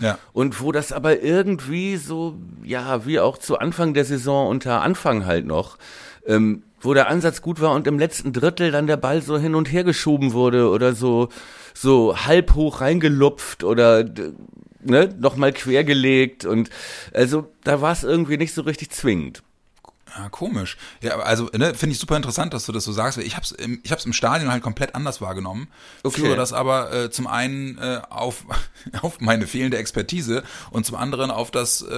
Ja. 0.00 0.18
Und 0.32 0.60
wo 0.60 0.72
das 0.72 0.92
aber 0.92 1.22
irgendwie 1.22 1.96
so, 1.96 2.36
ja, 2.64 3.06
wie 3.06 3.20
auch 3.20 3.38
zu 3.38 3.58
Anfang 3.58 3.94
der 3.94 4.04
Saison 4.04 4.48
unter 4.48 4.82
Anfang 4.82 5.26
halt 5.26 5.46
noch, 5.46 5.76
ähm, 6.26 6.62
wo 6.80 6.94
der 6.94 7.08
Ansatz 7.08 7.42
gut 7.42 7.60
war 7.60 7.72
und 7.74 7.86
im 7.86 7.98
letzten 7.98 8.32
Drittel 8.32 8.70
dann 8.70 8.86
der 8.86 8.96
Ball 8.96 9.20
so 9.20 9.38
hin 9.38 9.54
und 9.54 9.70
her 9.70 9.84
geschoben 9.84 10.32
wurde 10.32 10.70
oder 10.70 10.94
so, 10.94 11.28
so 11.74 12.16
halb 12.16 12.54
hoch 12.54 12.80
reingelupft 12.80 13.62
oder 13.62 14.04
ne, 14.82 15.14
nochmal 15.18 15.52
quergelegt 15.52 16.44
und 16.44 16.70
also 17.12 17.52
da 17.64 17.80
war 17.80 17.92
es 17.92 18.04
irgendwie 18.04 18.36
nicht 18.36 18.54
so 18.54 18.62
richtig 18.62 18.90
zwingend. 18.90 19.42
Ja, 20.16 20.28
komisch. 20.28 20.76
Ja, 21.02 21.18
also 21.18 21.48
ne, 21.56 21.74
finde 21.74 21.92
ich 21.94 21.98
super 21.98 22.16
interessant, 22.16 22.52
dass 22.54 22.66
du 22.66 22.72
das 22.72 22.84
so 22.84 22.92
sagst. 22.92 23.18
Ich 23.18 23.36
hab's 23.36 23.52
im, 23.52 23.80
ich 23.82 23.92
hab's 23.92 24.04
im 24.04 24.12
Stadion 24.12 24.50
halt 24.50 24.62
komplett 24.62 24.94
anders 24.94 25.20
wahrgenommen. 25.20 25.68
Okay. 26.02 26.20
Führe 26.20 26.36
das 26.36 26.52
aber 26.52 26.92
äh, 26.92 27.10
zum 27.10 27.26
einen 27.26 27.78
äh, 27.78 28.00
auf 28.10 28.44
auf 29.02 29.20
meine 29.20 29.46
fehlende 29.46 29.78
Expertise 29.78 30.42
und 30.70 30.86
zum 30.86 30.96
anderen 30.96 31.30
auf 31.30 31.50
das 31.50 31.82
äh, 31.82 31.96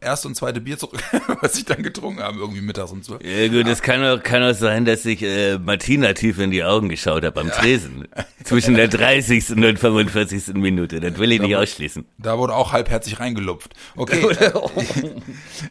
erste 0.00 0.28
und 0.28 0.34
zweite 0.34 0.60
Bier 0.60 0.78
zurück, 0.78 1.02
was 1.40 1.56
ich 1.56 1.64
dann 1.64 1.82
getrunken 1.82 2.22
habe 2.22 2.38
irgendwie 2.38 2.60
mittags 2.60 2.90
und 2.90 3.04
so. 3.04 3.18
Ja 3.20 3.48
gut, 3.48 3.66
es 3.68 3.82
kann 3.82 4.04
auch, 4.04 4.22
kann 4.22 4.42
auch 4.42 4.54
sein, 4.54 4.84
dass 4.84 5.04
ich 5.04 5.22
äh, 5.22 5.58
Martina 5.58 6.12
tief 6.14 6.38
in 6.38 6.50
die 6.50 6.64
Augen 6.64 6.88
geschaut 6.88 7.24
habe 7.24 7.40
am 7.40 7.50
Tresen. 7.50 8.08
Zwischen 8.44 8.74
der 8.74 8.88
30. 8.88 9.50
und 9.50 9.78
45. 9.78 10.54
Minute. 10.54 10.98
Das 11.00 11.18
will 11.18 11.30
ich 11.30 11.40
nicht 11.40 11.54
ausschließen. 11.54 12.06
Da 12.18 12.38
wurde 12.38 12.54
auch 12.54 12.72
halbherzig 12.72 13.20
reingelupft. 13.20 13.74
Okay. 13.96 14.36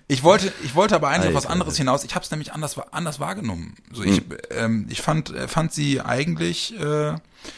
ich 0.08 0.24
wollte, 0.24 0.54
ich 0.64 0.76
wollte 0.76 0.96
aber 0.96 1.10
eigentlich 1.10 1.30
auf 1.30 1.34
was 1.34 1.46
Alter. 1.46 1.49
Anderes 1.50 1.78
hinaus. 1.78 2.04
Ich 2.04 2.16
habe 2.16 2.24
es 2.24 2.32
nämlich 2.32 2.54
anders, 2.54 2.78
anders 2.92 3.20
wahrgenommen. 3.20 3.76
So, 3.92 4.04
ich, 4.04 4.22
ähm, 4.52 4.86
ich 4.90 5.02
fand, 5.02 5.34
äh, 5.34 5.48
fand 5.48 5.74
sie 5.74 6.02
eigentlich, 6.02 6.78
äh, 6.80 7.16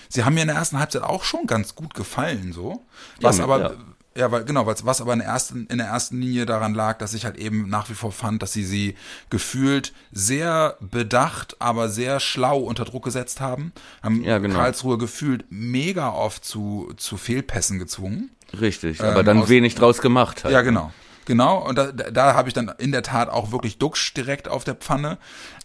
sie 0.09 0.23
haben 0.23 0.33
mir 0.33 0.41
in 0.41 0.47
der 0.47 0.57
ersten 0.57 0.79
Halbzeit 0.79 1.03
auch 1.03 1.23
schon 1.23 1.47
ganz 1.47 1.75
gut 1.75 1.93
gefallen, 1.93 2.53
so. 2.53 2.83
Was 3.21 3.37
Ja, 3.37 3.43
aber, 3.45 3.59
ja. 3.61 3.71
ja, 4.15 4.31
weil, 4.31 4.43
genau, 4.45 4.65
was, 4.65 4.85
was 4.85 5.01
aber 5.01 5.13
in 5.13 5.19
der 5.19 5.27
ersten, 5.27 5.67
in 5.67 5.77
der 5.77 5.87
ersten 5.87 6.19
Linie 6.21 6.45
daran 6.45 6.73
lag, 6.73 6.97
dass 6.97 7.13
ich 7.13 7.25
halt 7.25 7.37
eben 7.37 7.69
nach 7.69 7.89
wie 7.89 7.93
vor 7.93 8.11
fand, 8.11 8.41
dass 8.41 8.53
sie 8.53 8.63
sie 8.63 8.95
gefühlt 9.29 9.93
sehr 10.11 10.77
bedacht, 10.79 11.55
aber 11.59 11.89
sehr 11.89 12.19
schlau 12.19 12.59
unter 12.59 12.85
Druck 12.85 13.03
gesetzt 13.05 13.39
haben. 13.41 13.71
Haben 14.03 14.23
Ja, 14.23 14.37
genau. 14.37 14.55
Karlsruhe 14.55 14.97
gefühlt 14.97 15.45
mega 15.49 16.09
oft 16.11 16.43
zu, 16.45 16.93
zu 16.97 17.17
Fehlpässen 17.17 17.79
gezwungen. 17.79 18.29
Richtig, 18.59 19.01
aber 19.01 19.21
Ähm, 19.21 19.25
dann 19.25 19.37
aus- 19.43 19.49
wenig 19.49 19.75
draus 19.75 20.01
gemacht 20.01 20.43
halt. 20.43 20.53
Ja, 20.53 20.61
genau. 20.61 20.91
Genau, 21.25 21.59
und 21.67 21.77
da, 21.77 21.91
da, 21.91 22.33
habe 22.33 22.47
ich 22.49 22.53
dann 22.53 22.71
in 22.79 22.91
der 22.91 23.03
Tat 23.03 23.29
auch 23.29 23.51
wirklich 23.51 23.77
Duxch 23.77 24.13
direkt 24.13 24.47
auf 24.47 24.63
der 24.63 24.75
Pfanne. 24.75 25.17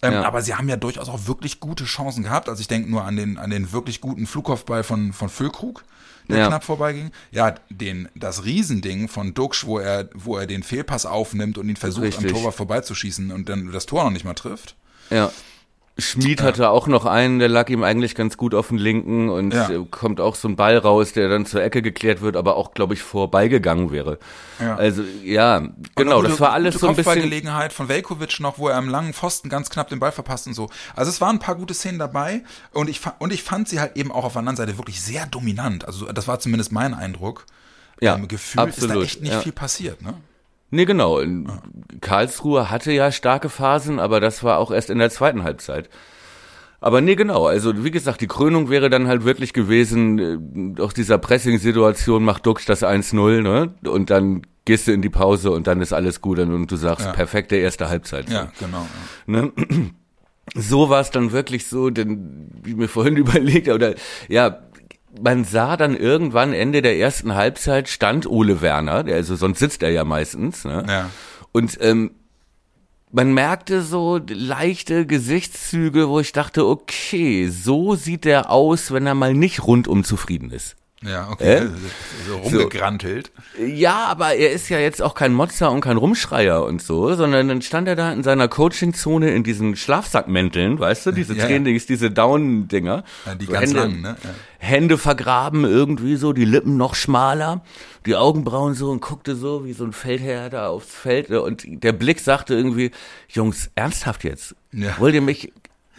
Ähm, 0.03 0.13
Ja. 0.15 0.25
Aber 0.25 0.43
sie 0.43 0.55
haben 0.55 0.69
ja 0.69 0.77
durchaus 0.77 1.09
auch 1.09 1.27
wirklich 1.27 1.61
gute 1.61 1.85
Chancen 1.85 2.23
gehabt. 2.25 2.49
Also 2.49 2.61
ich 2.61 2.69
denke 2.69 2.91
nur 2.91 3.05
an 3.05 3.17
den, 3.17 3.39
an 3.39 3.51
den 3.51 3.73
wirklich 3.73 4.01
guten 4.01 4.27
Flugkopfball 4.27 4.83
von, 4.85 5.13
von 5.13 5.29
Füllkrug, 5.29 5.85
der 6.29 6.39
Ja. 6.39 6.49
knapp 6.49 6.65
vorbeiging. 6.65 7.11
Ja, 7.31 7.55
den, 7.71 8.09
das 8.15 8.45
Riesending 8.45 9.09
von 9.09 9.33
Duxch, 9.35 9.65
wo 9.67 9.79
er, 9.79 10.11
wo 10.15 10.37
er 10.37 10.47
den 10.47 10.63
Fehlpass 10.63 11.07
aufnimmt 11.07 11.57
und 11.59 11.69
ihn 11.69 11.77
versucht, 11.77 12.05
Richtig. 12.05 12.27
am 12.27 12.33
Torwart 12.33 12.55
vorbeizuschießen 12.55 13.33
und 13.33 13.49
dann 13.49 13.73
das 13.73 13.87
Tor 13.87 14.05
noch 14.05 14.11
nicht 14.11 14.25
mal 14.25 14.35
trifft. 14.35 14.77
Ja. 15.11 15.31
Schmied 15.99 16.43
hatte 16.43 16.69
auch 16.69 16.87
noch 16.89 17.07
einen, 17.07 17.39
der 17.39 17.49
lag 17.49 17.71
ihm 17.71 17.83
eigentlich 17.83 18.15
ganz 18.15 18.37
gut 18.37 18.55
auf 18.55 18.69
den 18.69 18.77
linken 18.77 19.31
und 19.31 19.55
Ja. 19.55 19.71
äh, 19.71 19.85
kommt 19.91 20.21
auch 20.21 20.35
so 20.35 20.47
ein 20.47 20.55
Ball 20.55 20.77
raus, 20.77 21.15
der 21.15 21.31
dann 21.31 21.47
zur 21.47 21.63
Ecke 21.63 21.81
geklärt 21.81 22.21
wird, 22.21 22.37
aber 22.37 22.57
auch, 22.57 22.73
glaube 22.75 22.93
ich, 22.93 23.03
vorbeigegangen 23.03 23.91
wäre. 23.91 24.19
Ja. 24.61 24.77
Also, 24.77 25.03
ja, 25.25 25.69
genau, 25.95 26.19
eine 26.19 26.29
das 26.29 26.39
war 26.41 26.53
alles 26.53 26.75
gute 26.75 26.81
so 26.81 26.89
ein 26.89 26.97
bisschen. 26.97 27.13
Kopfballgelegenheit 27.13 27.73
von 27.73 27.89
Velkovic 27.89 28.41
noch, 28.41 28.59
wo 28.59 28.69
er 28.69 28.77
am 28.77 28.91
langen 28.91 29.15
Pfosten 29.15 29.49
ganz 29.49 29.71
knapp 29.71 29.89
den 29.89 29.99
Ball 29.99 30.13
verpasst 30.13 30.47
und 30.47 30.53
so. 30.55 30.69
Also 30.95 31.09
es 31.09 31.21
waren 31.23 31.37
ein 31.37 31.41
paar 31.41 31.55
gute 31.55 31.73
Szenen 31.73 31.99
dabei 31.99 32.43
und 32.73 32.91
ich, 32.91 33.01
und 33.19 33.33
ich 33.33 33.43
fand 33.43 33.69
sie 33.69 33.81
halt 33.81 33.97
eben 33.97 34.13
auch 34.13 34.25
auf 34.25 34.33
der 34.33 34.41
anderen 34.41 34.57
Seite 34.57 34.77
wirklich 34.77 35.01
sehr 35.01 35.25
dominant. 35.27 35.87
Also 35.87 36.13
das 36.13 36.29
war 36.29 36.39
zumindest 36.41 36.73
mein 36.73 36.93
Eindruck. 36.93 37.47
Ja, 38.03 38.17
ähm, 38.17 38.29
gefühlt 38.29 38.69
ist 38.69 38.83
da 38.83 38.85
absolut, 38.85 39.05
echt 39.07 39.23
nicht 39.23 39.35
viel 39.37 39.53
passiert, 39.53 40.03
ne? 40.03 40.13
Nee, 40.71 40.85
genau. 40.85 41.19
In 41.21 41.49
Karlsruhe 42.01 42.71
hatte 42.71 42.93
ja 42.93 43.13
starke 43.13 43.49
Phasen, 43.49 43.99
aber 44.01 44.21
das 44.21 44.43
war 44.43 44.59
auch 44.59 44.71
erst 44.71 44.91
in 44.91 44.99
der 44.99 45.11
zweiten 45.11 45.45
Halbzeit. 45.45 45.89
Aber 46.81 47.01
nee, 47.01 47.15
genau. 47.17 47.47
Also 47.47 47.85
wie 47.85 47.91
gesagt, 47.91 48.21
die 48.21 48.27
Krönung 48.27 48.69
wäre 48.69 48.91
dann 48.91 49.09
halt 49.09 49.25
wirklich 49.25 49.53
gewesen, 49.53 50.77
äh, 50.77 50.81
aus 50.81 50.93
dieser 50.95 51.19
Pressing-Situation 51.19 52.23
macht 52.23 52.47
Dux 52.47 52.67
das 52.67 52.83
1-0, 52.83 53.43
ne? 53.43 53.75
Und 53.89 54.11
dann 54.11 54.43
gehst 54.65 54.87
du 54.87 54.93
in 54.93 55.01
die 55.03 55.09
Pause 55.09 55.53
und 55.53 55.67
dann 55.69 55.81
ist 55.81 55.93
alles 55.93 56.21
gut 56.21 56.39
und 56.41 56.71
du 56.71 56.77
sagst, 56.77 57.07
Ja. 57.07 57.13
perfekte 57.13 57.57
erste 57.57 57.89
Halbzeit. 57.89 58.29
Ja, 58.29 58.53
genau. 58.61 58.87
Ne? 59.27 59.53
So 60.55 60.89
war 60.91 61.01
es 61.01 61.11
dann 61.11 61.33
wirklich 61.33 61.67
so, 61.67 61.91
denn 61.91 62.49
wie 62.63 62.75
mir 62.75 62.87
vorhin 62.87 63.17
überlegt, 63.25 63.69
oder 63.69 63.95
ja, 64.29 64.57
man 65.21 65.45
sah 65.45 65.77
dann 65.77 65.97
irgendwann 65.97 66.53
Ende 66.53 66.83
der 66.83 66.99
ersten 66.99 67.35
Halbzeit 67.35 67.89
stand 67.89 68.27
Ole 68.27 68.61
Werner, 68.61 69.05
der, 69.05 69.17
also 69.17 69.37
sonst 69.37 69.59
sitzt 69.59 69.83
er 69.83 69.91
ja 69.91 70.05
meistens, 70.05 70.65
ne? 70.65 70.85
Ja. 70.89 71.11
Und 71.53 71.79
ähm, 71.81 72.13
man 73.13 73.33
merkte 73.33 73.83
so 73.83 74.21
leichte 74.29 75.07
Gesichtszüge, 75.07 76.09
wo 76.09 76.21
ich 76.21 76.33
dachte, 76.33 76.67
okay, 76.67 77.49
so 77.49 77.95
sieht 77.95 78.27
er 78.27 78.51
aus, 78.51 78.91
wenn 78.93 79.07
er 79.07 79.15
mal 79.15 79.33
nicht 79.33 79.67
rundum 79.67 80.05
zufrieden 80.05 80.51
ist. 80.51 80.77
Ja, 81.07 81.29
okay. 81.31 81.55
Äh? 81.59 81.67
So 82.27 82.37
rumgegrantelt. 82.39 83.31
Ja, 83.65 84.07
aber 84.07 84.35
er 84.35 84.51
ist 84.53 84.69
ja 84.69 84.79
jetzt 84.79 85.01
auch 85.03 85.15
kein 85.15 85.33
Motzer 85.33 85.71
und 85.71 85.81
kein 85.81 85.97
Rumschreier 85.97 86.65
und 86.65 86.83
so, 86.83 87.15
sondern 87.15 87.49
dann 87.49 87.63
stand 87.63 87.87
er 87.89 87.97
da 87.97 88.13
in 88.13 88.23
seiner 88.23 88.49
Coachingzone 88.49 89.31
in 89.31 89.45
diesen 89.45 89.77
Schlafsackmänteln, 89.77 90.79
weißt 90.79 91.07
du, 91.07 91.13
diese 91.13 91.35
Ja, 91.35 91.43
ja. 91.43 91.47
Trainings, 91.49 91.87
diese 91.87 92.11
Down-Dinger. 92.11 93.05
Ja, 93.27 93.35
die 93.35 93.47
So 93.47 93.53
ganz 93.53 93.67
Hände, 93.71 93.81
langen, 93.81 94.01
ne? 94.03 94.17
Ja. 94.23 94.31
Hände 94.59 94.99
vergraben 94.99 95.65
irgendwie 95.65 96.17
so, 96.17 96.33
die 96.33 96.45
Lippen 96.45 96.77
noch 96.77 96.95
schmaler, 96.95 97.63
die 98.05 98.17
Augenbrauen 98.17 98.75
so 98.75 98.91
und 98.91 99.01
guckte 99.01 99.37
so 99.37 99.65
wie 99.65 99.73
so 99.75 99.85
ein 99.85 99.93
Feldherr 99.93 100.51
da 100.51 100.69
aufs 100.69 100.93
Feld 100.95 101.31
und 101.31 101.65
der 101.67 101.93
Blick 101.93 102.21
sagte 102.21 102.55
irgendwie, 102.55 102.91
Jungs, 103.29 103.71
ernsthaft 103.75 104.25
jetzt? 104.25 104.55
Ja. 104.73 104.97
Wollt 104.99 105.15
ihr 105.15 105.21
mich, 105.23 105.53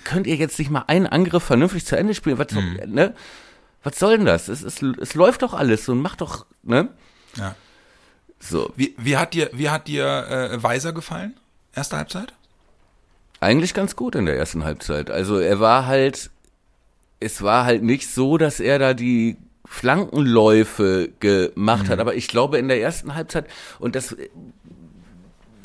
könnt 0.03 0.27
ihr 0.27 0.35
jetzt 0.35 0.57
nicht 0.59 0.71
mal 0.71 0.83
einen 0.87 1.07
Angriff 1.07 1.43
vernünftig 1.43 1.85
zu 1.85 1.95
Ende 1.97 2.13
spielen? 2.13 2.37
Was, 2.37 2.51
Mhm. 2.51 2.79
ne? 2.87 3.13
Was 3.87 3.99
soll 3.99 4.17
denn 4.17 4.25
das? 4.25 4.49
Es, 4.49 4.63
es, 4.63 4.81
es 4.81 5.13
läuft 5.15 5.43
doch 5.43 5.53
alles 5.53 5.87
und 5.87 6.01
macht 6.01 6.19
doch, 6.19 6.45
ne? 6.61 6.89
Ja. 7.37 7.55
So. 8.37 8.73
Wie, 8.75 8.93
wie 8.97 9.15
hat 9.15 9.33
dir, 9.33 9.49
wie 9.53 9.69
hat 9.69 9.87
dir 9.87 10.05
äh, 10.51 10.61
Weiser 10.61 10.91
gefallen? 10.91 11.35
Erste 11.73 11.95
Halbzeit? 11.95 12.33
Eigentlich 13.39 13.73
ganz 13.73 13.95
gut 13.95 14.15
in 14.15 14.25
der 14.25 14.37
ersten 14.37 14.65
Halbzeit. 14.65 15.09
Also 15.09 15.37
er 15.39 15.61
war 15.61 15.85
halt, 15.85 16.31
es 17.21 17.41
war 17.43 17.63
halt 17.63 17.81
nicht 17.81 18.09
so, 18.09 18.37
dass 18.37 18.59
er 18.59 18.77
da 18.77 18.93
die 18.93 19.37
Flankenläufe 19.65 21.09
gemacht 21.21 21.87
hat, 21.87 21.99
aber 21.99 22.15
ich 22.15 22.27
glaube 22.27 22.57
in 22.57 22.67
der 22.67 22.81
ersten 22.81 23.15
Halbzeit, 23.15 23.45
und 23.79 23.95
das 23.95 24.17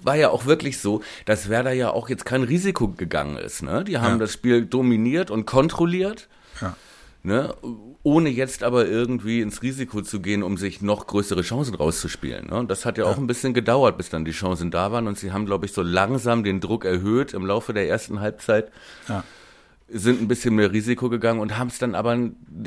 war 0.05 0.14
ja 0.14 0.31
auch 0.31 0.47
wirklich 0.47 0.79
so, 0.79 1.02
dass 1.25 1.49
Werder 1.49 1.73
ja 1.73 1.91
auch 1.91 2.09
jetzt 2.09 2.25
kein 2.25 2.45
Risiko 2.45 2.87
gegangen 2.87 3.37
ist. 3.37 3.62
Ne? 3.64 3.83
Die 3.83 3.99
haben 3.99 4.12
Ja. 4.12 4.19
das 4.19 4.33
Spiel 4.33 4.64
dominiert 4.64 5.33
und 5.33 5.45
kontrolliert. 5.45 6.29
Ja. 6.61 6.76
Ne? 7.25 7.52
Ohne 8.05 8.31
jetzt 8.31 8.65
aber 8.65 8.87
irgendwie 8.87 9.41
ins 9.41 9.63
Risiko 9.63 10.03
zu 10.03 10.21
gehen, 10.21 10.43
um 10.43 10.57
sich 10.57 10.83
noch 10.83 11.07
größere 11.07 11.43
Chancen 11.43 11.75
rauszuspielen. 11.77 12.49
Ne? 12.49 12.57
Und 12.57 12.69
das 12.71 12.85
hat 12.85 12.99
ja, 12.99 13.05
auch 13.05 13.17
ein 13.17 13.29
bisschen 13.29 13.55
gedauert, 13.55 13.97
bis 13.97 14.09
dann 14.11 14.25
die 14.25 14.33
Chancen 14.33 14.73
da 14.73 14.91
waren. 14.91 15.07
Und 15.07 15.19
sie 15.19 15.31
haben, 15.31 15.47
glaube 15.47 15.67
ich, 15.67 15.73
so 15.73 15.83
langsam 15.83 16.43
den 16.43 16.61
Druck 16.61 16.85
erhöht 16.85 17.33
im 17.33 17.47
Laufe 17.47 17.73
der 17.73 17.89
ersten 17.89 18.19
Halbzeit, 18.19 18.73
Ja. 19.09 19.23
sind 19.89 20.21
ein 20.21 20.27
bisschen 20.27 20.57
mehr 20.57 20.73
Risiko 20.73 21.09
gegangen 21.11 21.39
und 21.39 21.59
haben 21.59 21.69
es 21.69 21.79
dann 21.79 21.95
aber, 21.95 22.19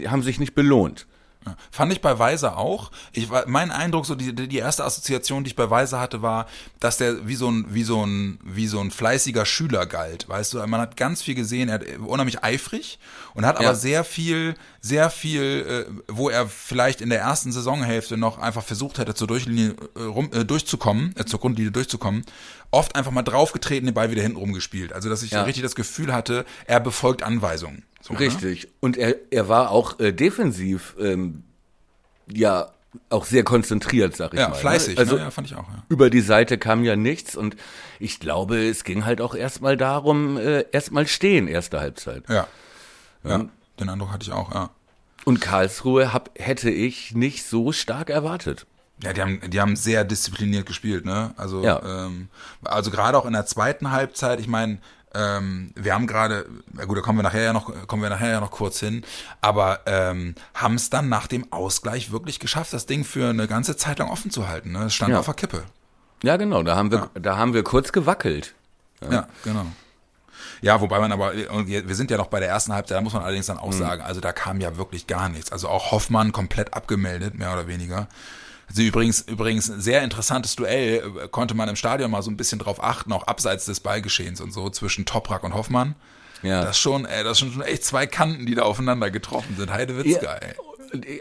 haben 0.06 0.22
sich 0.24 0.40
nicht 0.40 0.56
belohnt. 0.56 1.06
Ja. 1.46 1.56
Fand 1.72 1.92
ich 1.94 2.02
bei 2.02 2.18
Weiser 2.18 2.58
auch. 2.58 2.92
Ich 3.12 3.30
war, 3.30 3.44
mein 3.48 3.72
Eindruck, 3.72 4.06
so 4.06 4.16
die, 4.16 4.34
die 4.34 4.58
erste 4.58 4.84
Assoziation, 4.84 5.44
die 5.44 5.50
ich 5.50 5.56
bei 5.56 5.70
Weiser 5.70 6.00
hatte, 6.00 6.22
war, 6.22 6.48
dass 6.80 6.98
der 6.98 7.28
wie 7.28 7.36
so 7.36 7.50
ein, 7.52 7.66
wie 7.70 7.84
so 7.84 8.04
ein, 8.06 8.40
wie 8.44 8.68
so 8.68 8.80
ein 8.80 8.90
fleißiger 8.92 9.46
Schüler 9.46 9.86
galt. 9.86 10.28
Weißt 10.28 10.54
du, 10.54 10.66
man 10.68 10.82
hat 10.82 10.98
ganz 10.98 11.22
viel 11.22 11.36
gesehen, 11.36 11.70
er 11.70 11.76
hat 11.76 11.84
unheimlich 12.00 12.44
eifrig 12.44 12.98
und 13.36 13.46
hat 13.46 13.60
Ja. 13.60 13.68
aber 13.68 13.76
sehr 13.76 14.04
viel, 14.04 14.56
sehr 14.82 15.10
viel, 15.10 15.86
äh, 15.88 15.92
wo 16.08 16.30
er 16.30 16.48
vielleicht 16.48 17.02
in 17.02 17.10
der 17.10 17.20
ersten 17.20 17.52
Saisonhälfte 17.52 18.18
noch 18.18 18.40
einfach 18.40 18.64
versucht 18.64 18.98
hätte, 18.98 19.14
zur 19.14 19.28
Durchlinie 19.28 19.76
äh, 19.96 20.02
rum, 20.04 20.30
äh, 20.34 20.46
durchzukommen, 20.46 21.14
äh, 21.16 21.26
zur 21.26 21.40
Grundlinie 21.40 21.72
durchzukommen, 21.72 22.24
oft 22.72 22.96
einfach 22.96 23.12
mal 23.12 23.22
draufgetreten, 23.24 23.86
den 23.86 23.94
Ball 23.94 24.10
wieder 24.10 24.22
hinten 24.24 24.38
rumgespielt. 24.38 24.94
Also, 24.94 25.10
dass 25.10 25.22
ich 25.24 25.32
Ja. 25.32 25.44
richtig 25.44 25.64
das 25.64 25.76
Gefühl 25.76 26.14
hatte, 26.14 26.46
er 26.66 26.80
befolgt 26.80 27.22
Anweisungen. 27.24 27.84
So, 28.08 28.14
ne? 28.14 28.20
Richtig. 28.20 28.68
Und 28.82 28.98
er, 28.98 29.16
er 29.32 29.50
war 29.50 29.72
auch 29.72 30.00
äh, 30.00 30.12
defensiv, 30.12 30.96
ähm, 31.00 31.42
ja, 32.32 32.70
auch 33.10 33.26
sehr 33.26 33.44
konzentriert, 33.44 34.16
sag 34.16 34.34
ich 34.36 34.40
Ja, 34.40 34.50
mal. 34.50 34.56
fleißig, 34.56 34.94
Ne? 34.96 35.00
Also 35.00 35.16
ne? 35.16 35.22
ja, 35.24 35.32
fand 35.32 35.48
ich 35.48 35.56
auch, 35.56 35.68
ja. 35.68 35.84
über 35.90 36.12
die 36.12 36.22
Seite 36.22 36.60
kam 36.60 36.84
ja 36.84 36.96
nichts 36.96 37.36
und 37.36 37.56
ich 38.00 38.20
glaube, 38.20 38.64
es 38.70 38.84
ging 38.84 39.06
halt 39.06 39.22
auch 39.22 39.34
erstmal 39.34 39.76
darum, 39.76 40.38
äh, 40.38 40.66
erstmal 40.72 41.08
stehen, 41.08 41.48
erste 41.48 41.80
Halbzeit. 41.80 42.24
Ja. 42.30 42.48
Ja, 43.24 43.46
den 43.80 43.90
Eindruck 43.90 44.12
hatte 44.12 44.24
ich 44.24 44.32
auch, 44.32 44.54
ja. 44.54 44.70
Und 45.26 45.42
Karlsruhe 45.42 46.14
hab, 46.14 46.30
hätte 46.38 46.70
ich 46.70 47.16
nicht 47.16 47.44
so 47.48 47.72
stark 47.72 48.12
erwartet. 48.12 48.68
Ja, 49.04 49.14
die 49.14 49.22
haben, 49.22 49.42
die 49.50 49.60
haben 49.60 49.76
sehr 49.76 50.04
diszipliniert 50.06 50.68
gespielt, 50.68 51.06
ne? 51.06 51.34
Also, 51.38 51.64
Ja. 51.64 52.06
ähm, 52.06 52.30
also 52.64 52.92
gerade 52.92 53.18
auch 53.18 53.26
in 53.26 53.34
der 53.34 53.48
zweiten 53.48 53.90
Halbzeit, 53.92 54.40
ich 54.40 54.48
meine, 54.48 54.78
ähm, 55.16 55.72
wir 55.76 55.94
haben 55.94 56.06
gerade, 56.08 56.46
na 56.74 56.86
gut, 56.86 56.98
da 56.98 57.02
kommen 57.02 57.18
wir 57.20 57.24
nachher 57.24 57.42
ja 57.44 57.54
noch, 57.54 57.88
kommen 57.88 58.04
wir 58.04 58.10
nachher 58.10 58.30
ja 58.32 58.40
noch 58.42 58.52
kurz 58.52 58.80
hin, 58.80 59.04
aber 59.42 59.80
ähm, 59.86 60.36
haben 60.54 60.76
es 60.76 60.90
dann 60.90 61.10
nach 61.10 61.28
dem 61.28 61.52
Ausgleich 61.52 62.12
wirklich 62.12 62.40
geschafft, 62.40 62.74
das 62.74 62.86
Ding 62.86 63.04
für 63.06 63.30
eine 63.30 63.48
ganze 63.48 63.78
Zeit 63.78 64.00
lang 64.00 64.10
offen 64.10 64.30
zu 64.32 64.48
halten. 64.48 64.72
Ne? 64.74 64.84
Es 64.86 64.94
stand 64.94 65.12
Ja. 65.12 65.20
auf 65.20 65.26
der 65.26 65.34
Kippe. 65.36 65.64
Ja, 66.24 66.38
genau, 66.38 66.64
da 66.64 66.76
haben 66.76 66.92
wir, 66.92 67.10
da 67.14 67.38
haben 67.38 67.54
wir 67.54 67.64
kurz 67.64 67.92
gewackelt. 67.92 68.54
Ja, 69.10 69.28
genau. 69.44 69.66
Ja, 70.62 70.80
wobei 70.82 71.00
man 71.00 71.12
aber, 71.12 71.34
wir 71.36 71.96
sind 71.96 72.10
ja 72.12 72.18
noch 72.18 72.28
bei 72.28 72.40
der 72.40 72.50
ersten 72.50 72.74
Halbzeit, 72.74 72.98
da 72.98 73.02
muss 73.02 73.14
man 73.14 73.24
allerdings 73.24 73.46
dann 73.46 73.58
auch 73.58 73.68
Mhm. 73.68 73.78
sagen, 73.80 74.02
also 74.02 74.22
da 74.22 74.32
kam 74.32 74.60
ja 74.62 74.78
wirklich 74.78 75.06
gar 75.06 75.30
nichts. 75.30 75.52
Also 75.52 75.68
auch 75.70 75.92
Hoffmann 75.92 76.32
komplett 76.32 76.74
abgemeldet, 76.74 77.36
mehr 77.36 77.54
oder 77.54 77.68
weniger. 77.68 78.08
Also 78.68 78.82
übrigens, 78.82 79.22
übrigens 79.22 79.70
ein 79.70 79.82
sehr 79.82 80.04
interessantes 80.04 80.56
Duell, 80.56 81.04
äh, 81.24 81.28
konnte 81.28 81.54
man 81.54 81.70
im 81.70 81.76
Stadion 81.76 82.12
mal 82.12 82.22
so 82.22 82.32
ein 82.32 82.38
bisschen 82.38 82.60
drauf 82.60 82.84
achten, 82.84 83.12
auch 83.14 83.28
abseits 83.28 83.66
des 83.66 83.80
Ballgeschehens 83.80 84.42
und 84.42 84.52
so, 84.52 84.70
zwischen 84.70 85.06
Toprak 85.06 85.44
und 85.44 85.54
Hoffmann. 85.54 85.96
Ja. 86.42 86.64
Das 86.64 86.78
schon, 86.78 87.06
ey, 87.06 87.24
das 87.24 87.40
sind 87.40 87.54
schon 87.54 87.62
echt 87.62 87.84
zwei 87.84 88.06
Kanten, 88.06 88.46
die 88.46 88.56
da 88.56 88.64
aufeinander 88.64 89.10
getroffen 89.12 89.56
sind. 89.58 89.72
Heidewitzka, 89.72 90.36
ey. 90.36 90.54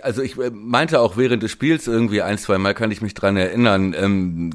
Also 0.02 0.22
ich 0.22 0.38
äh, 0.38 0.50
meinte 0.50 1.00
auch 1.00 1.16
während 1.16 1.42
des 1.42 1.50
Spiels 1.50 1.86
irgendwie 1.86 2.22
ein, 2.22 2.38
zwei 2.38 2.58
Mal 2.58 2.74
kann 2.74 2.90
ich 2.90 3.00
mich 3.02 3.14
dran 3.14 3.36
erinnern, 3.36 3.94
ähm, 3.96 4.50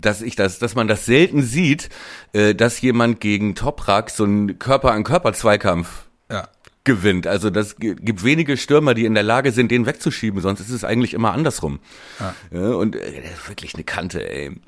dass 0.00 0.22
ich 0.22 0.34
das, 0.34 0.58
dass 0.58 0.74
man 0.74 0.88
das 0.88 1.04
selten 1.06 1.42
sieht, 1.42 1.88
äh, 2.32 2.54
dass 2.54 2.80
jemand 2.80 3.20
gegen 3.20 3.54
Toprak 3.54 4.10
so 4.10 4.24
einen 4.24 4.58
Körper-an-Körper-Zweikampf 4.58 6.06
Ja. 6.30 6.48
Gewinnt. 6.86 7.26
Also 7.26 7.50
das 7.50 7.76
gi- 7.76 7.94
gibt 7.96 8.24
wenige 8.24 8.56
Stürmer, 8.56 8.94
die 8.94 9.04
in 9.04 9.12
der 9.12 9.22
Lage 9.22 9.52
sind, 9.52 9.70
den 9.70 9.84
wegzuschieben, 9.84 10.40
sonst 10.40 10.60
ist 10.60 10.70
es 10.70 10.84
eigentlich 10.84 11.12
immer 11.12 11.32
andersrum. 11.32 11.80
Ja. 12.50 12.70
und 12.70 12.96
äh, 12.96 13.20
das 13.20 13.32
ist 13.40 13.48
wirklich 13.50 13.74
eine 13.74 13.84
Kante, 13.84 14.26
ey. 14.26 14.58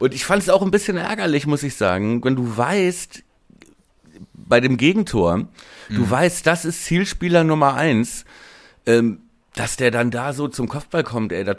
Und 0.00 0.12
ich 0.12 0.24
fand 0.24 0.42
es 0.42 0.48
auch 0.50 0.62
ein 0.62 0.72
bisschen 0.72 0.96
ärgerlich, 0.96 1.46
muss 1.46 1.62
ich 1.62 1.76
sagen, 1.76 2.24
wenn 2.24 2.34
du 2.34 2.56
weißt, 2.56 3.22
bei 4.34 4.60
dem 4.60 4.76
Gegentor, 4.76 5.46
du 5.88 6.10
weißt, 6.10 6.46
das 6.46 6.64
ist 6.64 6.84
Zielspieler 6.84 7.44
Nummer 7.44 7.74
eins, 7.74 8.24
ähm, 8.86 9.20
dass 9.54 9.76
der 9.76 9.90
dann 9.90 10.10
da 10.10 10.32
so 10.32 10.48
zum 10.48 10.68
Kopfball 10.68 11.04
kommt, 11.04 11.32
ey, 11.32 11.44
das 11.44 11.56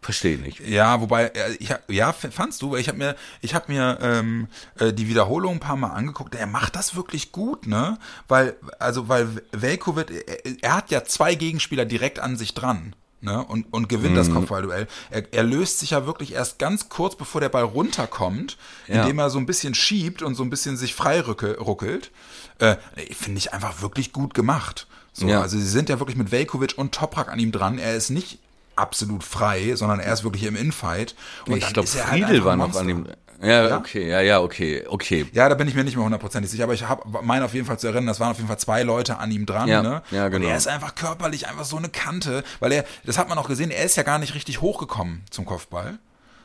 verstehe 0.00 0.34
ich 0.36 0.40
nicht. 0.40 0.60
Ja, 0.68 1.00
wobei, 1.00 1.26
äh, 1.26 1.54
ich, 1.58 1.70
hab- 1.72 1.90
ja, 1.90 2.12
fandst 2.12 2.62
du, 2.62 2.72
weil 2.72 2.80
ich 2.80 2.88
habe 2.88 2.98
mir, 2.98 3.16
ich 3.40 3.54
habe 3.54 3.72
mir 3.72 3.98
ähm, 4.00 4.48
äh, 4.78 4.92
die 4.92 5.08
Wiederholung 5.08 5.54
ein 5.54 5.60
paar 5.60 5.76
Mal 5.76 5.90
angeguckt. 5.90 6.34
Er 6.34 6.46
macht 6.46 6.76
das 6.76 6.94
wirklich 6.96 7.32
gut, 7.32 7.66
ne? 7.66 7.98
Weil, 8.28 8.56
also, 8.78 9.08
weil 9.08 9.28
Velkovic, 9.52 10.10
er, 10.26 10.62
er 10.62 10.76
hat 10.76 10.90
ja 10.90 11.04
zwei 11.04 11.34
Gegenspieler 11.34 11.84
direkt 11.84 12.18
an 12.20 12.36
sich 12.36 12.54
dran. 12.54 12.94
Ne, 13.20 13.44
und, 13.44 13.72
und 13.72 13.88
gewinnt 13.88 14.16
das 14.16 14.30
Kopfballduell. 14.30 14.86
Er, 15.10 15.24
er 15.34 15.42
löst 15.42 15.80
sich 15.80 15.90
ja 15.90 16.06
wirklich 16.06 16.34
erst 16.34 16.60
ganz 16.60 16.88
kurz, 16.88 17.16
bevor 17.16 17.40
der 17.40 17.48
Ball 17.48 17.64
runterkommt, 17.64 18.56
Ja. 18.86 19.02
indem 19.02 19.18
er 19.18 19.28
so 19.28 19.40
ein 19.40 19.46
bisschen 19.46 19.74
schiebt 19.74 20.22
und 20.22 20.36
so 20.36 20.44
ein 20.44 20.50
bisschen 20.50 20.76
sich 20.76 20.94
frei 20.94 21.20
ruckelt. 21.20 22.12
Äh, 22.60 22.76
Finde 23.12 23.38
ich 23.38 23.52
einfach 23.52 23.82
wirklich 23.82 24.12
gut 24.12 24.34
gemacht. 24.34 24.86
So, 25.12 25.26
Ja. 25.26 25.40
Also 25.42 25.58
sie 25.58 25.66
sind 25.66 25.88
ja 25.88 25.98
wirklich 25.98 26.16
mit 26.16 26.30
Velkovic 26.30 26.78
und 26.78 26.94
Toprak 26.94 27.28
an 27.28 27.40
ihm 27.40 27.50
dran. 27.50 27.78
Er 27.80 27.96
ist 27.96 28.10
nicht 28.10 28.38
absolut 28.78 29.24
frei, 29.24 29.74
sondern 29.74 30.00
er 30.00 30.12
ist 30.12 30.24
wirklich 30.24 30.44
im 30.44 30.56
Infight. 30.56 31.14
Und 31.46 31.56
ich 31.56 31.72
glaube, 31.72 31.88
halt 31.88 32.08
Friedel 32.08 32.36
einfach 32.36 32.44
war 32.46 32.56
noch 32.56 32.74
an 32.76 32.88
dem. 32.88 33.06
Ja, 33.40 33.68
Ja? 33.68 33.76
okay, 33.78 34.08
ja, 34.10 34.20
ja, 34.20 34.40
okay, 34.40 34.84
okay. 34.88 35.26
Ja, 35.32 35.48
da 35.48 35.54
bin 35.54 35.68
ich 35.68 35.74
mir 35.76 35.84
nicht 35.84 35.94
mehr 35.94 36.04
hundertprozentig 36.04 36.50
sicher, 36.50 36.64
aber 36.64 36.74
ich 36.74 36.88
habe 36.88 37.02
meine 37.22 37.44
auf 37.44 37.54
jeden 37.54 37.66
Fall 37.66 37.78
zu 37.78 37.86
erinnern, 37.86 38.06
das 38.06 38.18
waren 38.18 38.32
auf 38.32 38.36
jeden 38.38 38.48
Fall 38.48 38.58
zwei 38.58 38.82
Leute 38.82 39.18
an 39.18 39.30
ihm 39.30 39.46
dran, 39.46 39.68
Ja, 39.68 39.80
ne? 39.80 40.02
ja, 40.10 40.28
genau. 40.28 40.44
Und 40.46 40.50
er 40.50 40.56
ist 40.56 40.66
einfach 40.66 40.96
körperlich 40.96 41.46
einfach 41.46 41.64
so 41.64 41.76
eine 41.76 41.88
Kante, 41.88 42.42
weil 42.58 42.72
er, 42.72 42.84
das 43.04 43.16
hat 43.16 43.28
man 43.28 43.38
auch 43.38 43.46
gesehen, 43.46 43.70
er 43.70 43.84
ist 43.84 43.96
ja 43.96 44.02
gar 44.02 44.18
nicht 44.18 44.34
richtig 44.34 44.60
hochgekommen 44.60 45.22
zum 45.30 45.44
Kopfball, 45.44 45.98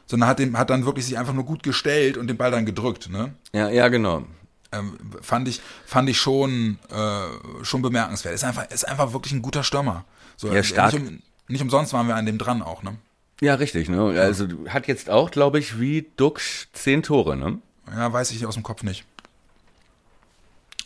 sondern 0.05 0.29
hat, 0.29 0.37
den, 0.37 0.55
hat 0.55 0.69
dann 0.69 0.85
wirklich 0.85 1.05
sich 1.05 1.17
einfach 1.17 1.33
nur 1.33 1.45
gut 1.45 1.63
gestellt 1.63 2.15
und 2.15 2.27
den 2.27 2.37
Ball 2.37 2.51
dann 2.51 2.65
gedrückt, 2.65 3.09
ne? 3.09 3.33
Ja, 3.53 3.69
ja, 3.69 3.87
genau. 3.87 4.23
Ähm, 4.71 4.97
fand 5.21 5.47
ich, 5.47 5.61
fand 5.87 6.09
ich 6.09 6.19
schon, 6.19 6.77
äh, 6.91 7.63
schon 7.65 7.81
bemerkenswert. 7.81 8.35
Ist 8.35 8.43
einfach, 8.43 8.69
ist 8.69 8.87
einfach 8.87 9.13
wirklich 9.13 9.33
ein 9.33 9.41
guter 9.41 9.63
Stürmer. 9.63 10.05
So, 10.37 10.51
Ja, 10.53 10.61
stark. 10.61 10.93
Um, 10.93 11.21
nicht 11.47 11.62
umsonst 11.62 11.93
waren 11.93 12.07
wir 12.07 12.15
an 12.15 12.25
dem 12.25 12.38
dran 12.38 12.62
auch, 12.62 12.83
ne? 12.83 12.95
Ja, 13.41 13.55
richtig, 13.55 13.89
ne? 13.89 14.19
Also 14.19 14.47
hat 14.69 14.88
jetzt 14.88 15.09
auch, 15.09 15.31
glaube 15.31 15.59
ich, 15.59 15.79
wie 15.79 16.09
Duxch 16.17 16.67
zehn 16.73 17.03
Tore, 17.03 17.35
ne? 17.35 17.59
Ja, 17.88 18.12
weiß 18.12 18.31
ich 18.31 18.45
aus 18.45 18.53
dem 18.53 18.63
Kopf 18.63 18.83
nicht. 18.83 19.05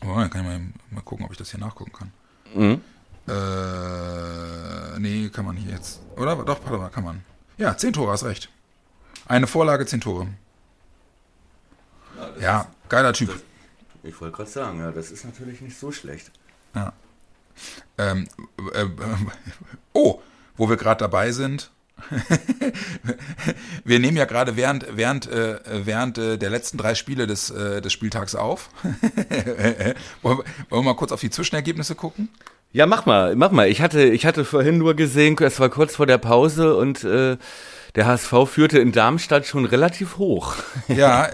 Oh, 0.02 0.16
dann 0.16 0.30
kann 0.30 0.42
ich 0.42 0.48
mal, 0.48 0.62
mal 0.92 1.02
gucken, 1.02 1.26
ob 1.26 1.32
ich 1.32 1.38
das 1.38 1.52
hier 1.52 1.60
nachgucken 1.60 1.92
kann. 1.94 2.12
Mhm. 2.54 2.82
Äh, 3.28 5.00
nee, 5.00 5.30
kann 5.30 5.46
man 5.46 5.56
nicht 5.56 5.70
jetzt. 5.70 6.00
Oder? 6.16 6.36
Doch, 6.36 6.60
warte 6.64 6.78
mal, 6.78 6.90
kann 6.90 7.04
man. 7.04 7.24
Ja, 7.58 7.76
zehn 7.78 7.94
Tore, 7.94 8.12
hast 8.12 8.24
recht. 8.24 8.50
Eine 9.28 9.48
Vorlage, 9.48 9.86
zehn 9.86 10.02
Tore. 10.02 10.28
Ja, 12.40 12.68
geiler 12.90 13.14
Typ. 13.14 13.42
Ich 14.04 14.20
wollte 14.22 14.36
gerade 14.36 14.50
sagen, 14.50 14.80
ja, 14.80 14.92
das 14.92 15.12
ist 15.12 15.26
natürlich 15.26 15.62
nicht 15.62 15.78
so 15.78 15.92
schlecht. 15.92 16.32
Ja. 16.74 16.94
Ähm, 17.98 18.28
äh, 18.74 18.84
äh, 18.84 18.90
oh, 19.94 20.22
wo 20.58 20.70
wir 20.70 20.78
gerade 20.78 21.00
dabei 21.00 21.32
sind. 21.32 21.72
wir 23.84 24.00
nehmen 24.00 24.18
ja 24.18 24.26
gerade 24.26 24.56
während, 24.56 24.86
während, 24.92 25.32
äh, 25.32 25.60
während 25.66 26.18
äh, 26.18 26.38
der 26.38 26.50
letzten 26.50 26.78
drei 26.78 26.94
Spiele 26.96 27.26
des, 27.26 27.50
äh, 27.50 27.82
des 27.82 27.92
Spieltags 27.92 28.36
auf. 28.36 28.70
wollen, 30.22 30.38
wir, 30.38 30.44
wollen 30.44 30.46
wir 30.70 30.82
mal 30.84 30.96
kurz 30.96 31.12
auf 31.12 31.22
die 31.22 31.32
Zwischenergebnisse 31.32 31.96
gucken? 31.96 32.30
Ja, 32.72 32.86
mach 32.86 33.06
mal, 33.06 33.36
mach 33.36 33.52
mal. 33.52 33.68
Ich 33.70 33.82
hatte, 33.82 34.04
ich 34.04 34.26
hatte 34.26 34.46
vorhin 34.46 34.78
nur 34.78 34.94
gesehen, 34.94 35.38
es 35.40 35.60
war 35.60 35.70
kurz 35.70 35.96
vor 35.96 36.06
der 36.06 36.18
Pause 36.18 36.76
und 36.76 37.04
äh, 37.04 37.38
der 37.96 38.06
HSV 38.06 38.34
führte 38.46 38.78
in 38.80 38.92
Darmstadt 38.92 39.48
schon 39.48 39.66
relativ 39.66 40.18
hoch. 40.18 40.54
Ja, 40.88 41.26
äh, 41.26 41.32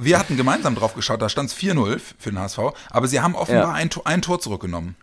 wir 0.00 0.18
hatten 0.18 0.36
gemeinsam 0.36 0.74
drauf 0.74 0.94
geschaut, 0.94 1.22
da 1.22 1.28
stand 1.28 1.50
es 1.50 1.56
4-0 1.56 2.00
für 2.18 2.30
den 2.30 2.38
HSV, 2.38 2.58
aber 2.90 3.06
sie 3.06 3.20
haben 3.20 3.34
offenbar 3.34 3.68
Ja. 3.68 3.72
ein, 3.72 3.90
ein 4.04 4.22
Tor 4.22 4.40
zurückgenommen. 4.40 4.96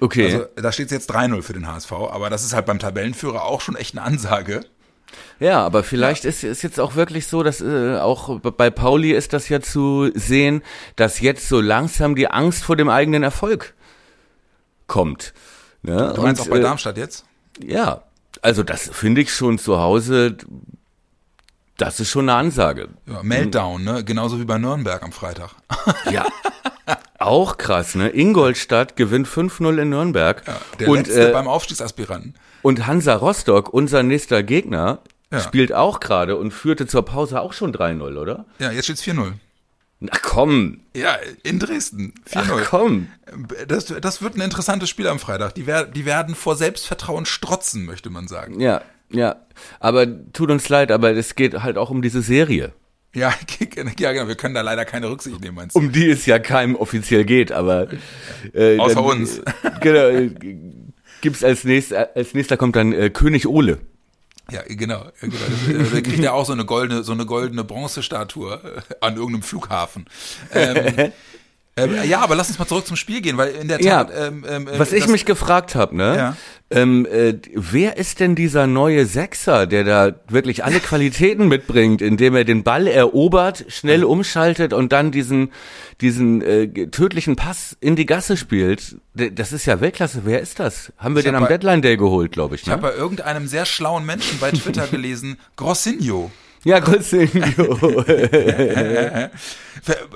Okay. 0.00 0.26
Also 0.26 0.46
da 0.56 0.72
steht 0.72 0.86
es 0.86 0.92
jetzt 0.92 1.10
3-0 1.10 1.42
für 1.42 1.52
den 1.52 1.66
HSV, 1.66 1.92
aber 1.92 2.30
das 2.30 2.44
ist 2.44 2.54
halt 2.54 2.66
beim 2.66 2.78
Tabellenführer 2.78 3.44
auch 3.44 3.60
schon 3.60 3.76
echt 3.76 3.96
eine 3.96 4.06
Ansage. 4.06 4.60
Ja, 5.40 5.64
aber 5.64 5.82
vielleicht 5.82 6.24
ist 6.24 6.44
ist 6.44 6.62
jetzt 6.62 6.78
auch 6.78 6.94
wirklich 6.94 7.26
so, 7.26 7.42
dass 7.42 7.60
äh, 7.60 7.96
auch 7.96 8.40
bei 8.40 8.70
Pauli 8.70 9.12
ist 9.12 9.32
das 9.32 9.48
ja 9.48 9.60
zu 9.60 10.10
sehen, 10.14 10.62
dass 10.96 11.20
jetzt 11.20 11.48
so 11.48 11.60
langsam 11.60 12.14
die 12.14 12.28
Angst 12.28 12.62
vor 12.62 12.76
dem 12.76 12.88
eigenen 12.88 13.22
Erfolg 13.22 13.74
kommt. 14.86 15.32
Ne? 15.82 16.12
Du 16.14 16.22
meinst 16.22 16.42
Und, 16.42 16.48
auch 16.48 16.50
bei 16.50 16.58
äh, 16.58 16.62
Darmstadt 16.62 16.98
jetzt? 16.98 17.24
Ja, 17.62 18.02
also 18.42 18.62
das 18.62 18.90
finde 18.92 19.20
ich 19.20 19.32
schon 19.32 19.58
zu 19.58 19.78
Hause, 19.78 20.36
das 21.76 22.00
ist 22.00 22.10
schon 22.10 22.28
eine 22.28 22.38
Ansage. 22.38 22.88
Ja, 23.06 23.22
Meltdown, 23.22 23.84
ne? 23.84 24.04
Genauso 24.04 24.40
wie 24.40 24.44
bei 24.44 24.58
Nürnberg 24.58 25.02
am 25.02 25.12
Freitag. 25.12 25.50
Ja. 26.10 26.26
Auch 27.18 27.56
krass, 27.58 27.94
ne? 27.94 28.08
Ingolstadt 28.10 28.96
gewinnt 28.96 29.26
5-0 29.28 29.82
in 29.82 29.90
Nürnberg. 29.90 30.42
Der 30.78 30.88
und, 30.88 31.06
letzte 31.06 31.30
äh, 31.30 31.32
beim 31.32 31.48
Aufstiegsaspiranten. 31.48 32.34
und 32.62 32.86
Hansa 32.86 33.14
Rostock, 33.14 33.72
unser 33.72 34.02
nächster 34.02 34.42
Gegner, 34.42 35.00
Ja. 35.32 35.40
spielt 35.40 35.72
auch 35.72 36.00
gerade 36.00 36.36
und 36.36 36.52
führte 36.52 36.86
zur 36.86 37.04
Pause 37.04 37.40
auch 37.40 37.52
schon 37.52 37.72
3-0, 37.72 38.16
oder? 38.16 38.46
Ja, 38.58 38.70
jetzt 38.70 38.84
steht's 38.84 39.02
4-0. 39.02 39.32
Na 40.00 40.12
komm, 40.22 40.80
Ja, 40.94 41.16
in 41.42 41.58
Dresden. 41.58 42.14
ach 42.34 42.44
4-0. 42.46 42.64
komm. 42.70 43.08
Das, 43.66 43.86
das 43.86 44.22
wird 44.22 44.36
ein 44.36 44.40
interessantes 44.42 44.88
Spiel 44.88 45.08
am 45.08 45.18
Freitag. 45.18 45.54
Die, 45.56 45.66
wer, 45.66 45.84
die 45.84 46.04
werden 46.06 46.34
vor 46.36 46.54
Selbstvertrauen 46.54 47.26
strotzen, 47.26 47.84
möchte 47.84 48.08
man 48.08 48.28
sagen. 48.28 48.60
Ja, 48.60 48.80
ja. 49.10 49.36
Aber 49.80 50.06
tut 50.32 50.50
uns 50.52 50.68
leid, 50.68 50.92
aber 50.92 51.10
es 51.16 51.34
geht 51.34 51.62
halt 51.62 51.76
auch 51.78 51.90
um 51.90 52.00
diese 52.00 52.22
Serie. 52.22 52.72
Ja, 53.14 53.34
ja, 53.98 54.12
genau. 54.12 54.28
Wir 54.28 54.34
können 54.36 54.54
da 54.54 54.60
leider 54.60 54.84
keine 54.84 55.10
Rücksicht 55.10 55.40
nehmen, 55.40 55.56
meinst 55.56 55.74
du? 55.74 55.78
Um 55.80 55.92
die 55.92 56.10
es 56.10 56.26
ja 56.26 56.38
keinem 56.38 56.76
offiziell 56.76 57.24
geht, 57.24 57.52
aber 57.52 57.88
äh, 58.54 58.78
Außer 58.78 58.96
dann, 58.96 59.04
uns. 59.04 59.38
Äh, 59.38 59.44
genau, 59.80 60.08
äh, 60.08 60.30
gibt's 61.20 61.42
als 61.42 61.64
nächster, 61.64 62.10
als 62.14 62.34
nächster 62.34 62.56
kommt 62.56 62.76
dann 62.76 62.92
äh, 62.92 63.10
König 63.10 63.46
Ole. 63.46 63.78
Ja, 64.50 64.62
genau. 64.66 65.04
ja, 65.04 65.28
genau. 65.28 65.84
Äh, 65.84 65.90
Da 65.92 66.00
kriegt 66.00 66.24
er 66.24 66.34
auch 66.34 66.46
so 66.46 66.52
eine 66.52 66.64
goldene, 66.64 67.02
so 67.02 67.12
eine 67.12 67.26
goldene 67.26 67.64
Bronzestatue 67.64 68.82
an 69.00 69.16
irgendeinem 69.16 69.42
Flughafen. 69.42 70.06
Ähm, 70.54 71.12
ähm, 71.78 71.96
ja, 72.08 72.20
aber 72.20 72.34
lass 72.36 72.48
uns 72.48 72.58
mal 72.58 72.66
zurück 72.66 72.86
zum 72.86 72.96
Spiel 72.96 73.20
gehen, 73.20 73.36
weil 73.36 73.48
in 73.50 73.68
der 73.68 73.80
Ja, 73.80 74.04
Tat, 74.04 74.12
ähm, 74.16 74.44
ähm, 74.48 74.68
äh, 74.68 74.78
Was 74.78 74.92
ich 74.92 75.06
mich 75.08 75.24
gefragt 75.24 75.74
habe, 75.74 75.96
ne? 75.96 76.16
Ja. 76.16 76.36
Ähm, 76.70 77.06
äh, 77.06 77.34
wer 77.54 77.96
ist 77.96 78.20
denn 78.20 78.34
dieser 78.34 78.66
neue 78.66 79.06
Sechser, 79.06 79.66
der 79.66 79.84
da 79.84 80.12
wirklich 80.28 80.64
alle 80.64 80.80
Qualitäten 80.80 81.48
mitbringt, 81.48 82.02
indem 82.02 82.34
er 82.36 82.44
den 82.44 82.62
Ball 82.62 82.86
erobert, 82.86 83.64
schnell 83.68 84.04
umschaltet 84.04 84.74
und 84.74 84.92
dann 84.92 85.10
diesen 85.10 85.50
diesen 86.02 86.42
äh, 86.42 86.68
tödlichen 86.88 87.36
Pass 87.36 87.74
in 87.80 87.96
die 87.96 88.04
Gasse 88.06 88.36
spielt? 88.36 88.96
Das 89.14 89.52
ist 89.52 89.64
ja 89.64 89.80
Weltklasse. 89.80 90.22
Wer 90.24 90.40
ist 90.40 90.60
das? 90.60 90.92
Haben 90.98 91.14
wir 91.14 91.20
Ich 91.20 91.24
den 91.24 91.34
am 91.36 91.48
Deadline 91.48 91.80
Day 91.80 91.96
geholt, 91.96 92.32
glaube 92.32 92.54
ich. 92.56 92.62
Ich 92.62 92.68
habe 92.68 92.82
Ne? 92.82 92.88
bei 92.92 92.94
irgendeinem 92.98 93.46
sehr 93.48 93.64
schlauen 93.64 94.04
Menschen 94.04 94.38
bei 94.38 94.50
Twitter 94.50 94.86
gelesen, 94.88 95.38
Grossinho. 95.56 96.30
Ja, 96.68 96.78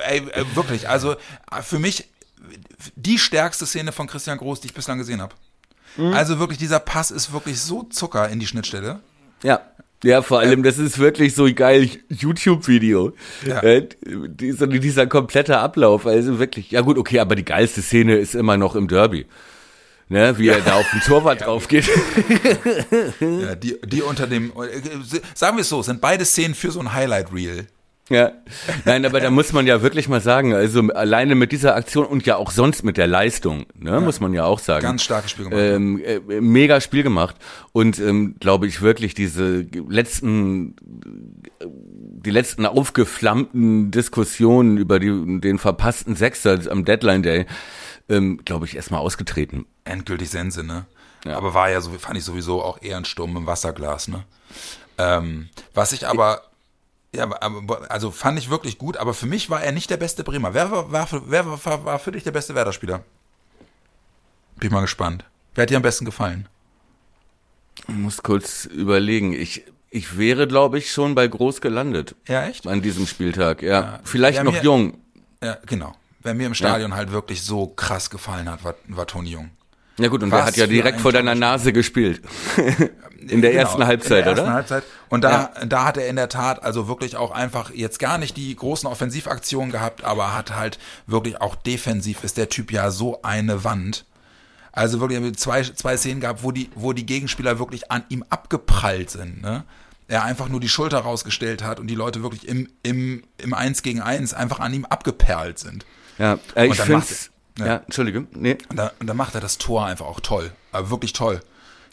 Ey, 0.06 0.18
äh, 0.18 0.44
wirklich, 0.54 0.86
also 0.86 1.12
äh, 1.12 1.62
für 1.62 1.78
mich 1.78 2.10
die 2.94 3.18
stärkste 3.18 3.64
Szene 3.64 3.90
von 3.90 4.06
Christian 4.06 4.36
Groß, 4.36 4.60
die 4.60 4.66
ich 4.66 4.74
bislang 4.74 4.98
gesehen 4.98 5.22
habe. 5.22 5.34
Also 5.96 6.38
wirklich, 6.38 6.58
dieser 6.58 6.78
Pass 6.78 7.10
ist 7.10 7.32
wirklich 7.32 7.58
so 7.58 7.84
Zucker 7.84 8.28
in 8.28 8.38
die 8.38 8.46
Schnittstelle. 8.46 9.00
Ja. 9.42 9.62
Ja, 10.04 10.20
vor 10.20 10.40
allem, 10.40 10.62
das 10.62 10.78
ist 10.78 10.98
wirklich 10.98 11.34
so 11.34 11.44
ein 11.44 11.54
geil 11.54 11.88
YouTube-Video. 12.08 13.12
Ja. 13.46 13.62
Äh, 13.62 13.88
dieser, 14.04 14.66
dieser 14.66 15.06
komplette 15.06 15.58
Ablauf, 15.58 16.06
also 16.06 16.38
wirklich, 16.38 16.72
ja 16.72 16.80
gut, 16.80 16.98
okay, 16.98 17.20
aber 17.20 17.36
die 17.36 17.44
geilste 17.44 17.82
Szene 17.82 18.16
ist 18.16 18.34
immer 18.34 18.56
noch 18.56 18.74
im 18.74 18.88
Derby. 18.88 19.26
Ne, 20.12 20.36
wie 20.36 20.48
er 20.48 20.60
da 20.60 20.74
auf 20.74 20.90
den 20.90 21.00
Torwart 21.00 21.40
drauf 21.40 21.68
geht. 21.68 21.88
Ja, 23.18 23.54
die, 23.54 23.80
die 23.82 24.02
unter 24.02 24.26
dem, 24.26 24.52
sagen 25.34 25.56
wir 25.56 25.62
es 25.62 25.70
so, 25.70 25.80
sind 25.80 26.02
beide 26.02 26.26
Szenen 26.26 26.54
für 26.54 26.70
so 26.70 26.80
ein 26.80 26.92
Highlight-Reel. 26.92 27.66
Ja, 28.10 28.32
nein, 28.84 29.06
aber 29.06 29.20
da 29.20 29.30
muss 29.30 29.54
man 29.54 29.66
ja 29.66 29.80
wirklich 29.80 30.10
mal 30.10 30.20
sagen, 30.20 30.52
also 30.52 30.82
alleine 30.88 31.34
mit 31.34 31.50
dieser 31.50 31.76
Aktion 31.76 32.04
und 32.04 32.26
ja 32.26 32.36
auch 32.36 32.50
sonst 32.50 32.82
mit 32.82 32.98
der 32.98 33.06
Leistung, 33.06 33.64
ne, 33.74 34.02
muss 34.02 34.20
man 34.20 34.34
ja 34.34 34.44
auch 34.44 34.58
sagen. 34.58 34.82
Ganz 34.82 35.02
starkes 35.02 35.30
Spiel 35.30 35.44
gemacht. 35.48 35.62
Ähm, 35.62 36.02
äh, 36.04 36.20
mega 36.42 36.82
Spiel 36.82 37.04
gemacht 37.04 37.36
und 37.72 37.98
ähm, 37.98 38.34
glaube 38.38 38.66
ich 38.66 38.82
wirklich 38.82 39.14
diese 39.14 39.64
letzten, 39.88 40.76
die 41.64 42.30
letzten 42.30 42.66
aufgeflammten 42.66 43.90
Diskussionen 43.90 44.76
über 44.76 45.00
die, 45.00 45.40
den 45.40 45.58
verpassten 45.58 46.14
Sechser 46.14 46.58
am 46.70 46.84
Deadline 46.84 47.22
Day, 47.22 47.46
ähm, 48.08 48.40
glaube 48.44 48.66
ich 48.66 48.76
erstmal 48.76 49.00
ausgetreten. 49.00 49.66
Endgültig 49.84 50.30
Sense, 50.30 50.62
ne? 50.62 50.86
Aber 51.24 51.54
war 51.54 51.70
ja 51.70 51.80
so, 51.80 51.90
fand 51.92 52.18
ich 52.18 52.24
sowieso 52.24 52.62
auch 52.62 52.82
eher 52.82 52.96
ein 52.96 53.04
Sturm 53.04 53.36
im 53.36 53.46
Wasserglas, 53.46 54.08
ne? 54.08 54.24
Ähm, 54.98 55.48
was 55.74 55.92
ich 55.92 56.06
aber, 56.06 56.42
ja, 57.14 57.24
aber- 57.40 57.90
also 57.90 58.10
fand 58.10 58.38
ich 58.38 58.50
wirklich 58.50 58.76
gut, 58.78 58.96
aber 58.96 59.14
für 59.14 59.26
mich 59.26 59.48
war 59.50 59.62
er 59.62 59.72
nicht 59.72 59.88
der 59.90 59.96
beste 59.96 60.24
Bremer. 60.24 60.52
Wer 60.54 60.70
war, 60.70 60.90
war, 60.92 61.06
für, 61.06 61.22
wer 61.30 61.46
war, 61.64 61.84
war 61.84 61.98
für 61.98 62.12
dich 62.12 62.24
der 62.24 62.32
beste 62.32 62.54
Werder-Spieler? 62.54 63.02
Bin 64.56 64.72
mal 64.72 64.80
gespannt. 64.82 65.24
Wer 65.54 65.62
hat 65.62 65.70
dir 65.70 65.76
am 65.76 65.82
besten 65.82 66.04
gefallen? 66.04 66.48
Ich 67.88 67.94
muss 67.94 68.22
kurz 68.22 68.64
überlegen. 68.66 69.32
Ich, 69.32 69.64
ich 69.90 70.16
wäre, 70.18 70.46
glaube 70.46 70.78
ich, 70.78 70.92
schon 70.92 71.14
bei 71.14 71.26
Groß 71.26 71.60
gelandet 71.60 72.14
Ja, 72.26 72.44
echt? 72.46 72.66
an 72.66 72.82
diesem 72.82 73.06
Spieltag. 73.06 73.62
Ja, 73.62 74.00
vielleicht 74.04 74.38
Ja, 74.38 74.44
noch 74.44 74.52
mir- 74.52 74.62
jung. 74.62 74.98
Ja, 75.42 75.58
genau. 75.66 75.94
Wer 76.22 76.34
mir 76.34 76.46
im 76.46 76.54
Stadion 76.54 76.94
halt 76.94 77.10
wirklich 77.12 77.42
so 77.42 77.66
krass 77.66 78.10
gefallen 78.10 78.48
hat, 78.50 78.64
war, 78.64 78.74
war 78.88 79.06
Toni 79.06 79.30
Jung. 79.30 79.50
Ja 79.98 80.08
gut, 80.08 80.22
und 80.22 80.30
Was 80.30 80.38
der 80.38 80.46
hat 80.46 80.56
ja 80.56 80.66
direkt 80.66 81.00
vor 81.00 81.12
deiner 81.12 81.34
Nase 81.34 81.72
gespielt. 81.72 82.22
In 83.28 83.40
der 83.40 83.52
Genau, 83.52 83.62
ersten 83.62 83.86
Halbzeit, 83.86 84.18
in 84.18 84.24
der 84.24 84.26
ersten 84.32 84.42
oder? 84.46 84.52
Halbzeit. 84.54 84.82
Und 85.08 85.22
da, 85.22 85.52
da 85.64 85.84
hat 85.84 85.96
er 85.96 86.08
in 86.08 86.16
der 86.16 86.28
Tat 86.28 86.60
also 86.64 86.88
wirklich 86.88 87.16
auch 87.16 87.30
einfach 87.30 87.70
jetzt 87.70 88.00
gar 88.00 88.18
nicht 88.18 88.36
die 88.36 88.56
großen 88.56 88.88
Offensivaktionen 88.88 89.70
gehabt, 89.70 90.02
aber 90.02 90.34
hat 90.34 90.56
halt 90.56 90.80
wirklich 91.06 91.40
auch 91.40 91.54
defensiv 91.54 92.24
ist 92.24 92.36
der 92.36 92.48
Typ 92.48 92.72
ja 92.72 92.90
so 92.90 93.22
eine 93.22 93.62
Wand. 93.62 94.06
Also 94.72 94.98
wirklich 94.98 95.18
haben 95.18 95.24
wir 95.24 95.34
zwei, 95.34 95.62
zwei 95.62 95.96
Szenen 95.96 96.20
gehabt, 96.20 96.42
wo 96.42 96.50
die, 96.50 96.68
wo 96.74 96.92
die 96.92 97.06
Gegenspieler 97.06 97.60
wirklich 97.60 97.92
an 97.92 98.02
ihm 98.08 98.24
abgeprallt 98.28 99.10
sind. 99.10 99.40
Ne? 99.40 99.62
Er 100.08 100.24
einfach 100.24 100.48
nur 100.48 100.58
die 100.58 100.68
Schulter 100.68 100.98
rausgestellt 100.98 101.62
hat 101.62 101.78
und 101.78 101.86
die 101.86 101.94
Leute 101.94 102.24
wirklich 102.24 102.48
im, 102.48 102.68
im, 102.82 103.22
im 103.38 103.54
Eins 103.54 103.82
gegen 103.82 104.00
Eins 104.00 104.34
einfach 104.34 104.58
an 104.58 104.74
ihm 104.74 104.84
abgeperlt 104.84 105.60
sind. 105.60 105.86
Ja, 106.22 106.38
äh, 106.54 106.66
ich 106.68 106.80
finde 106.80 107.04
ja. 107.58 107.66
ja, 107.66 107.76
Entschuldige. 107.78 108.28
Nee. 108.32 108.56
Und 108.68 108.76
da, 108.76 108.92
und 109.00 109.08
da 109.08 109.14
macht 109.14 109.34
er 109.34 109.40
das 109.40 109.58
Tor 109.58 109.84
einfach 109.84 110.06
auch 110.06 110.20
toll. 110.20 110.52
Aber 110.70 110.88
wirklich 110.88 111.12
toll. 111.12 111.40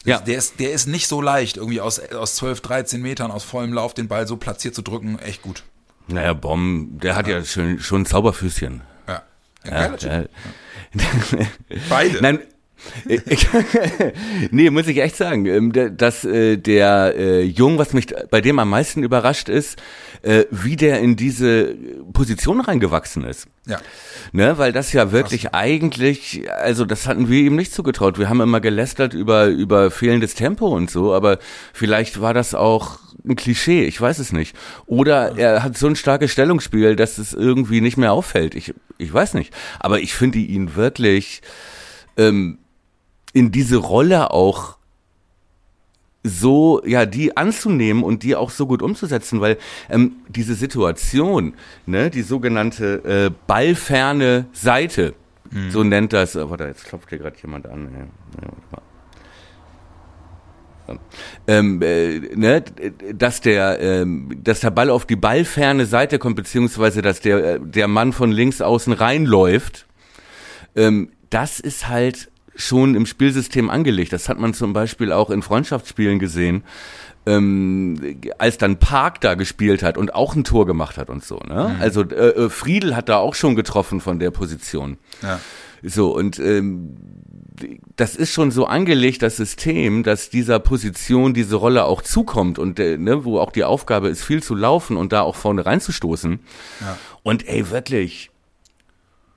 Ja. 0.06 0.20
Der 0.20 0.38
ist, 0.38 0.60
der 0.60 0.72
ist 0.72 0.86
nicht 0.86 1.08
so 1.08 1.20
leicht, 1.20 1.58
irgendwie 1.58 1.82
aus, 1.82 2.00
aus 2.00 2.36
12, 2.36 2.62
13 2.62 3.02
Metern 3.02 3.32
aus 3.32 3.44
vollem 3.44 3.74
Lauf 3.74 3.96
den 3.96 4.08
Ball 4.08 4.28
so 4.28 4.38
platziert 4.38 4.76
zu 4.76 4.84
drücken. 4.84 5.18
Echt 5.18 5.42
gut. 5.42 5.64
Naja, 6.08 6.34
Bom, 6.34 7.00
der 7.00 7.16
hat 7.16 7.28
ja 7.28 7.44
schon, 7.44 7.80
schon 7.80 8.04
ein 8.04 8.06
Zauberfüßchen. 8.06 8.82
Ja. 9.08 9.24
Ja, 9.66 9.96
ja. 9.98 10.24
Beide. 11.90 12.18
Nein, 12.22 12.40
ich- 13.08 13.48
nee, 14.52 14.70
muss 14.70 14.88
ich 14.88 14.98
echt 15.02 15.16
sagen, 15.16 15.46
ähm, 15.46 15.72
dass 15.98 16.24
äh, 16.26 16.58
der 16.58 17.14
äh, 17.18 17.44
Jung, 17.44 17.78
was 17.78 17.94
mich 17.94 18.08
bei 18.30 18.42
dem 18.42 18.60
am 18.60 18.70
meisten 18.70 19.04
überrascht 19.04 19.50
ist, 19.50 19.80
äh, 20.22 20.46
wie 20.52 20.76
der 20.76 21.00
in 21.00 21.16
diese 21.16 21.76
Position 22.14 22.62
reingewachsen 22.62 23.24
ist. 23.24 23.48
Ja. 23.66 23.80
Ne, 24.32 24.58
weil 24.58 24.72
das 24.74 24.94
ja 24.94 25.12
wirklich 25.12 25.54
eigentlich, 25.54 26.50
also 26.52 26.86
das 26.86 27.08
hatten 27.08 27.30
wir 27.30 27.40
ihm 27.42 27.56
nicht 27.56 27.74
zugetraut. 27.74 28.18
Wir 28.20 28.30
haben 28.30 28.42
immer 28.42 28.60
gelästert 28.62 29.14
über, 29.14 29.48
über 29.48 29.92
fehlendes 29.92 30.36
Tempo 30.36 30.68
und 30.68 30.90
so, 30.90 31.14
aber 31.14 31.40
vielleicht 31.74 32.20
war 32.22 32.34
das 32.34 32.54
auch 32.56 33.00
ein 33.28 33.36
Klischee, 33.36 33.84
ich 33.86 34.00
weiß 34.00 34.20
es 34.20 34.32
nicht. 34.34 34.56
Oder 34.86 35.38
er 35.38 35.62
hat 35.64 35.78
so 35.78 35.88
ein 35.88 35.96
starkes 35.96 36.32
Stellungsspiel, 36.32 36.96
dass 36.96 37.18
es 37.18 37.34
irgendwie 37.34 37.82
nicht 37.82 37.98
mehr 37.98 38.14
auffällt. 38.14 38.56
Ich, 38.56 38.74
ich 38.98 39.14
weiß 39.14 39.34
nicht. 39.36 39.54
Aber 39.80 40.00
ich 40.00 40.14
finde 40.14 40.40
ihn 40.40 40.76
wirklich 40.76 41.42
ähm, 42.18 42.60
in 43.34 43.52
diese 43.52 43.78
Rolle 43.78 44.32
auch 44.32 44.78
so, 46.24 46.82
ja, 46.86 47.06
die 47.06 47.38
anzunehmen 47.38 48.04
und 48.04 48.24
die 48.24 48.36
auch 48.36 48.50
so 48.50 48.68
gut 48.68 48.82
umzusetzen, 48.82 49.40
weil 49.40 49.58
ähm, 49.90 50.18
diese 50.28 50.54
Situation, 50.54 51.54
ne, 51.86 52.10
die 52.10 52.24
sogenannte 52.24 53.30
äh, 53.30 53.32
ballferne 53.48 54.48
Seite, 54.52 55.14
so 55.70 55.84
nennt 55.84 56.14
das, 56.14 56.36
äh, 56.36 56.50
warte, 56.50 56.66
jetzt 56.66 56.86
klopft 56.86 57.10
hier 57.10 57.18
gerade 57.18 57.36
jemand 57.42 57.68
an. 57.68 57.90
Ja, 57.92 58.00
ja, 58.00 58.50
warte 58.50 58.62
mal. 58.72 58.82
Ähm, 61.48 61.82
äh, 61.84 62.20
ne, 62.36 62.64
dass 63.14 63.42
der, 63.42 63.80
ähm, 63.80 64.40
dass 64.44 64.60
der 64.62 64.72
Ball 64.72 64.90
auf 64.90 65.06
die 65.06 65.16
ballferne 65.16 65.86
Seite 65.86 66.18
kommt, 66.18 66.36
beziehungsweise 66.36 67.02
dass 67.02 67.22
der, 67.22 67.56
äh, 67.56 67.60
der 67.62 67.88
Mann 67.88 68.12
von 68.12 68.32
links 68.32 68.62
außen 68.62 68.94
reinläuft, 68.94 69.86
ähm, 70.76 71.12
das 71.30 71.60
ist 71.60 71.88
halt 71.88 72.32
schon 72.60 72.96
im 72.96 73.06
Spielsystem 73.06 73.70
angelegt. 73.70 74.14
Das 74.14 74.30
hat 74.30 74.40
man 74.40 74.54
zum 74.54 74.74
Beispiel 74.74 75.12
auch 75.12 75.30
in 75.30 75.42
Freundschaftsspielen 75.42 76.20
gesehen, 76.20 76.64
ähm, 77.26 78.20
als 78.38 78.58
dann 78.58 78.78
Park 78.78 79.22
da 79.22 79.36
gespielt 79.36 79.82
hat 79.84 79.98
und 79.98 80.14
auch 80.14 80.36
ein 80.36 80.44
Tor 80.44 80.66
gemacht 80.66 80.98
hat 80.98 81.10
und 81.10 81.24
so. 81.24 81.38
Ne? 81.38 81.76
Also 81.80 82.04
äh, 82.04 82.30
äh, 82.30 82.50
Friedel 82.50 82.96
hat 82.96 83.10
da 83.10 83.18
auch 83.18 83.36
schon 83.36 83.56
getroffen 83.56 84.02
von 84.02 84.20
der 84.20 84.32
Position. 84.32 84.98
Ja. 85.22 85.40
So, 85.82 86.14
und 86.14 86.40
ähm, 86.40 86.98
das 87.96 88.16
ist 88.16 88.34
schon 88.34 88.52
so 88.52 88.66
angelegt, 88.66 89.22
das 89.22 89.38
System, 89.38 90.04
dass 90.04 90.30
dieser 90.30 90.60
Position 90.60 91.34
diese 91.34 91.56
Rolle 91.56 91.86
auch 91.86 92.02
zukommt 92.02 92.60
und 92.60 92.80
äh, 92.80 92.98
ne, 92.98 93.24
wo 93.24 93.40
auch 93.40 93.52
die 93.52 93.64
Aufgabe 93.64 94.10
ist, 94.10 94.24
viel 94.24 94.44
zu 94.44 94.56
laufen 94.56 94.98
und 94.98 95.14
da 95.14 95.22
auch 95.22 95.36
vorne 95.36 95.66
reinzustoßen. 95.66 96.40
Ja. 96.82 96.98
Und 97.24 97.48
ey, 97.48 97.70
wirklich, 97.70 98.30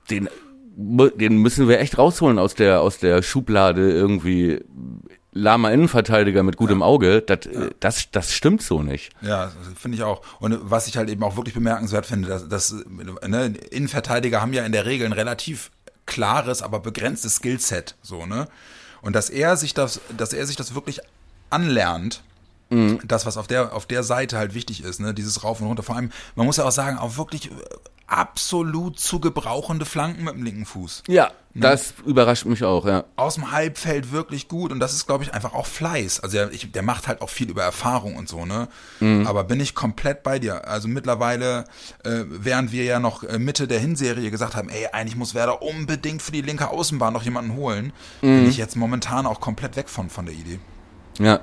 den, 0.09 0.29
den 0.75 1.37
müssen 1.37 1.67
wir 1.67 1.79
echt 1.79 1.97
rausholen 1.97 2.39
aus 2.39 2.55
der, 2.55 2.81
aus 2.81 2.97
der 2.97 3.21
Schublade 3.21 3.91
irgendwie. 3.91 4.61
Lama 5.35 5.71
Innenverteidiger 5.71 6.43
mit 6.43 6.57
gutem 6.57 6.83
Auge, 6.83 7.23
das, 7.23 7.47
äh, 7.47 7.71
das, 7.79 8.11
das 8.11 8.31
stimmt 8.31 8.61
so 8.61 8.83
nicht. 8.83 9.11
Ja, 9.21 9.51
finde 9.75 9.97
ich 9.97 10.03
auch. 10.03 10.21
Und 10.39 10.59
was 10.61 10.85
ich 10.85 10.95
halt 10.95 11.09
eben 11.09 11.23
auch 11.23 11.35
wirklich 11.37 11.55
bemerkenswert 11.55 12.05
finde, 12.05 12.27
dass, 12.27 12.47
dass 12.47 12.75
ne, 13.25 13.55
Innenverteidiger 13.71 14.41
haben 14.41 14.53
ja 14.53 14.63
in 14.63 14.71
der 14.71 14.85
Regel 14.85 15.07
ein 15.07 15.13
relativ 15.13 15.71
klares, 16.05 16.61
aber 16.61 16.81
begrenztes 16.81 17.37
Skillset, 17.37 17.95
so, 18.03 18.27
ne? 18.27 18.47
Und 19.01 19.15
dass 19.15 19.31
er 19.31 19.57
sich 19.57 19.73
das, 19.73 20.01
dass 20.15 20.33
er 20.33 20.45
sich 20.45 20.55
das 20.55 20.75
wirklich 20.75 20.99
anlernt, 21.49 22.21
das, 23.05 23.25
was 23.25 23.37
auf 23.37 23.47
der, 23.47 23.73
auf 23.73 23.85
der 23.85 24.03
Seite 24.03 24.37
halt 24.37 24.53
wichtig 24.53 24.83
ist, 24.83 24.99
ne, 24.99 25.13
dieses 25.13 25.43
Rauf 25.43 25.61
und 25.61 25.67
Runter. 25.67 25.83
Vor 25.83 25.95
allem, 25.95 26.11
man 26.35 26.45
muss 26.45 26.57
ja 26.57 26.63
auch 26.63 26.71
sagen, 26.71 26.97
auch 26.97 27.17
wirklich 27.17 27.51
absolut 28.07 28.99
zu 28.99 29.19
gebrauchende 29.19 29.85
Flanken 29.85 30.23
mit 30.23 30.35
dem 30.35 30.43
linken 30.43 30.65
Fuß. 30.65 31.03
Ja, 31.07 31.31
das 31.55 31.93
überrascht 32.05 32.45
mich 32.45 32.63
auch, 32.63 32.85
ja. 32.85 33.03
aus 33.15 33.35
dem 33.35 33.51
Halbfeld 33.51 34.11
wirklich 34.11 34.47
gut 34.47 34.71
und 34.71 34.79
das 34.79 34.93
ist, 34.93 35.05
glaube 35.05 35.23
ich, 35.23 35.33
einfach 35.33 35.53
auch 35.53 35.67
Fleiß. 35.67 36.19
Also 36.21 36.37
der, 36.37 36.51
ich, 36.51 36.71
der 36.71 36.81
macht 36.81 37.07
halt 37.07 37.21
auch 37.21 37.29
viel 37.29 37.49
über 37.49 37.61
Erfahrung 37.61 38.15
und 38.15 38.27
so, 38.27 38.45
ne? 38.45 38.67
Aber 39.27 39.43
bin 39.43 39.59
ich 39.59 39.75
komplett 39.75 40.23
bei 40.23 40.39
dir. 40.39 40.67
Also 40.67 40.87
mittlerweile, 40.87 41.65
äh, 42.03 42.23
während 42.27 42.71
wir 42.71 42.85
ja 42.85 42.99
noch 42.99 43.23
äh, 43.23 43.37
Mitte 43.37 43.67
der 43.67 43.79
Hinserie 43.79 44.31
gesagt 44.31 44.55
haben, 44.55 44.69
ey, 44.69 44.87
eigentlich 44.91 45.15
muss 45.15 45.35
Werder 45.35 45.61
unbedingt 45.61 46.21
für 46.23 46.31
die 46.31 46.41
linke 46.41 46.69
Außenbahn 46.69 47.13
noch 47.13 47.23
jemanden 47.23 47.55
holen, 47.55 47.93
bin 48.21 48.49
ich 48.49 48.57
jetzt 48.57 48.75
momentan 48.75 49.27
auch 49.27 49.39
komplett 49.39 49.75
weg 49.75 49.89
von, 49.89 50.09
von 50.09 50.25
der 50.25 50.33
Idee. 50.33 50.59
Ja, 51.19 51.41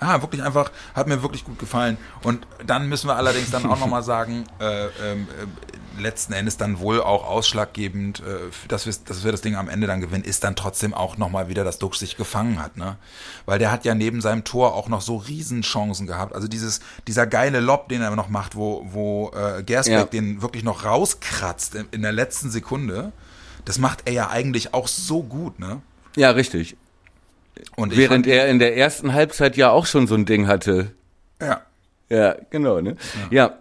Ah, 0.00 0.20
wirklich 0.20 0.42
einfach, 0.42 0.70
hat 0.94 1.06
mir 1.06 1.22
wirklich 1.22 1.44
gut 1.44 1.58
gefallen. 1.58 1.96
Und 2.22 2.46
dann 2.66 2.88
müssen 2.88 3.08
wir 3.08 3.16
allerdings 3.16 3.50
dann 3.50 3.64
auch 3.66 3.78
nochmal 3.78 4.02
sagen, 4.04 4.44
äh, 4.60 4.86
ähm, 4.86 5.26
äh, 5.42 6.00
letzten 6.00 6.34
Endes 6.34 6.58
dann 6.58 6.78
wohl 6.80 7.00
auch 7.00 7.24
ausschlaggebend, 7.26 8.20
äh, 8.20 8.50
dass, 8.68 8.84
wir, 8.86 8.94
dass 9.06 9.24
wir 9.24 9.32
das 9.32 9.40
Ding 9.40 9.56
am 9.56 9.68
Ende 9.68 9.86
dann 9.86 10.00
gewinnen, 10.00 10.24
ist 10.24 10.44
dann 10.44 10.54
trotzdem 10.56 10.92
auch 10.92 11.16
nochmal 11.16 11.48
wieder, 11.48 11.64
dass 11.64 11.78
Duxch 11.78 11.98
sich 11.98 12.16
gefangen 12.16 12.62
hat. 12.62 12.76
Ne? 12.76 12.96
Weil 13.46 13.58
der 13.58 13.72
hat 13.72 13.84
ja 13.86 13.94
neben 13.94 14.20
seinem 14.20 14.44
Tor 14.44 14.74
auch 14.74 14.88
noch 14.88 15.00
so 15.00 15.16
Riesenchancen 15.16 16.06
gehabt. 16.06 16.34
Also 16.34 16.48
dieses, 16.48 16.80
dieser 17.06 17.26
geile 17.26 17.60
Lob, 17.60 17.88
den 17.88 18.02
er 18.02 18.14
noch 18.14 18.28
macht, 18.28 18.54
wo, 18.56 18.86
wo 18.90 19.30
äh, 19.34 19.62
Gersbeck 19.62 19.94
Ja. 19.96 20.04
den 20.04 20.42
wirklich 20.42 20.62
noch 20.64 20.84
rauskratzt 20.84 21.74
in, 21.74 21.88
in 21.92 22.02
der 22.02 22.12
letzten 22.12 22.50
Sekunde, 22.50 23.12
das 23.64 23.78
macht 23.78 24.02
er 24.04 24.12
ja 24.12 24.28
eigentlich 24.28 24.74
auch 24.74 24.88
so 24.88 25.22
gut. 25.22 25.58
Ne? 25.58 25.80
ja, 26.16 26.30
richtig. 26.30 26.76
Und 27.76 27.96
Während 27.96 28.26
er 28.26 28.48
in 28.48 28.58
der 28.58 28.76
ersten 28.76 29.12
Halbzeit 29.12 29.56
ja 29.56 29.70
auch 29.70 29.86
schon 29.86 30.06
so 30.06 30.14
ein 30.14 30.26
Ding 30.26 30.46
hatte. 30.46 30.92
Ja, 31.40 31.62
Ja, 32.08 32.36
genau, 32.50 32.80
ne? 32.80 32.96
Ja. 33.30 33.58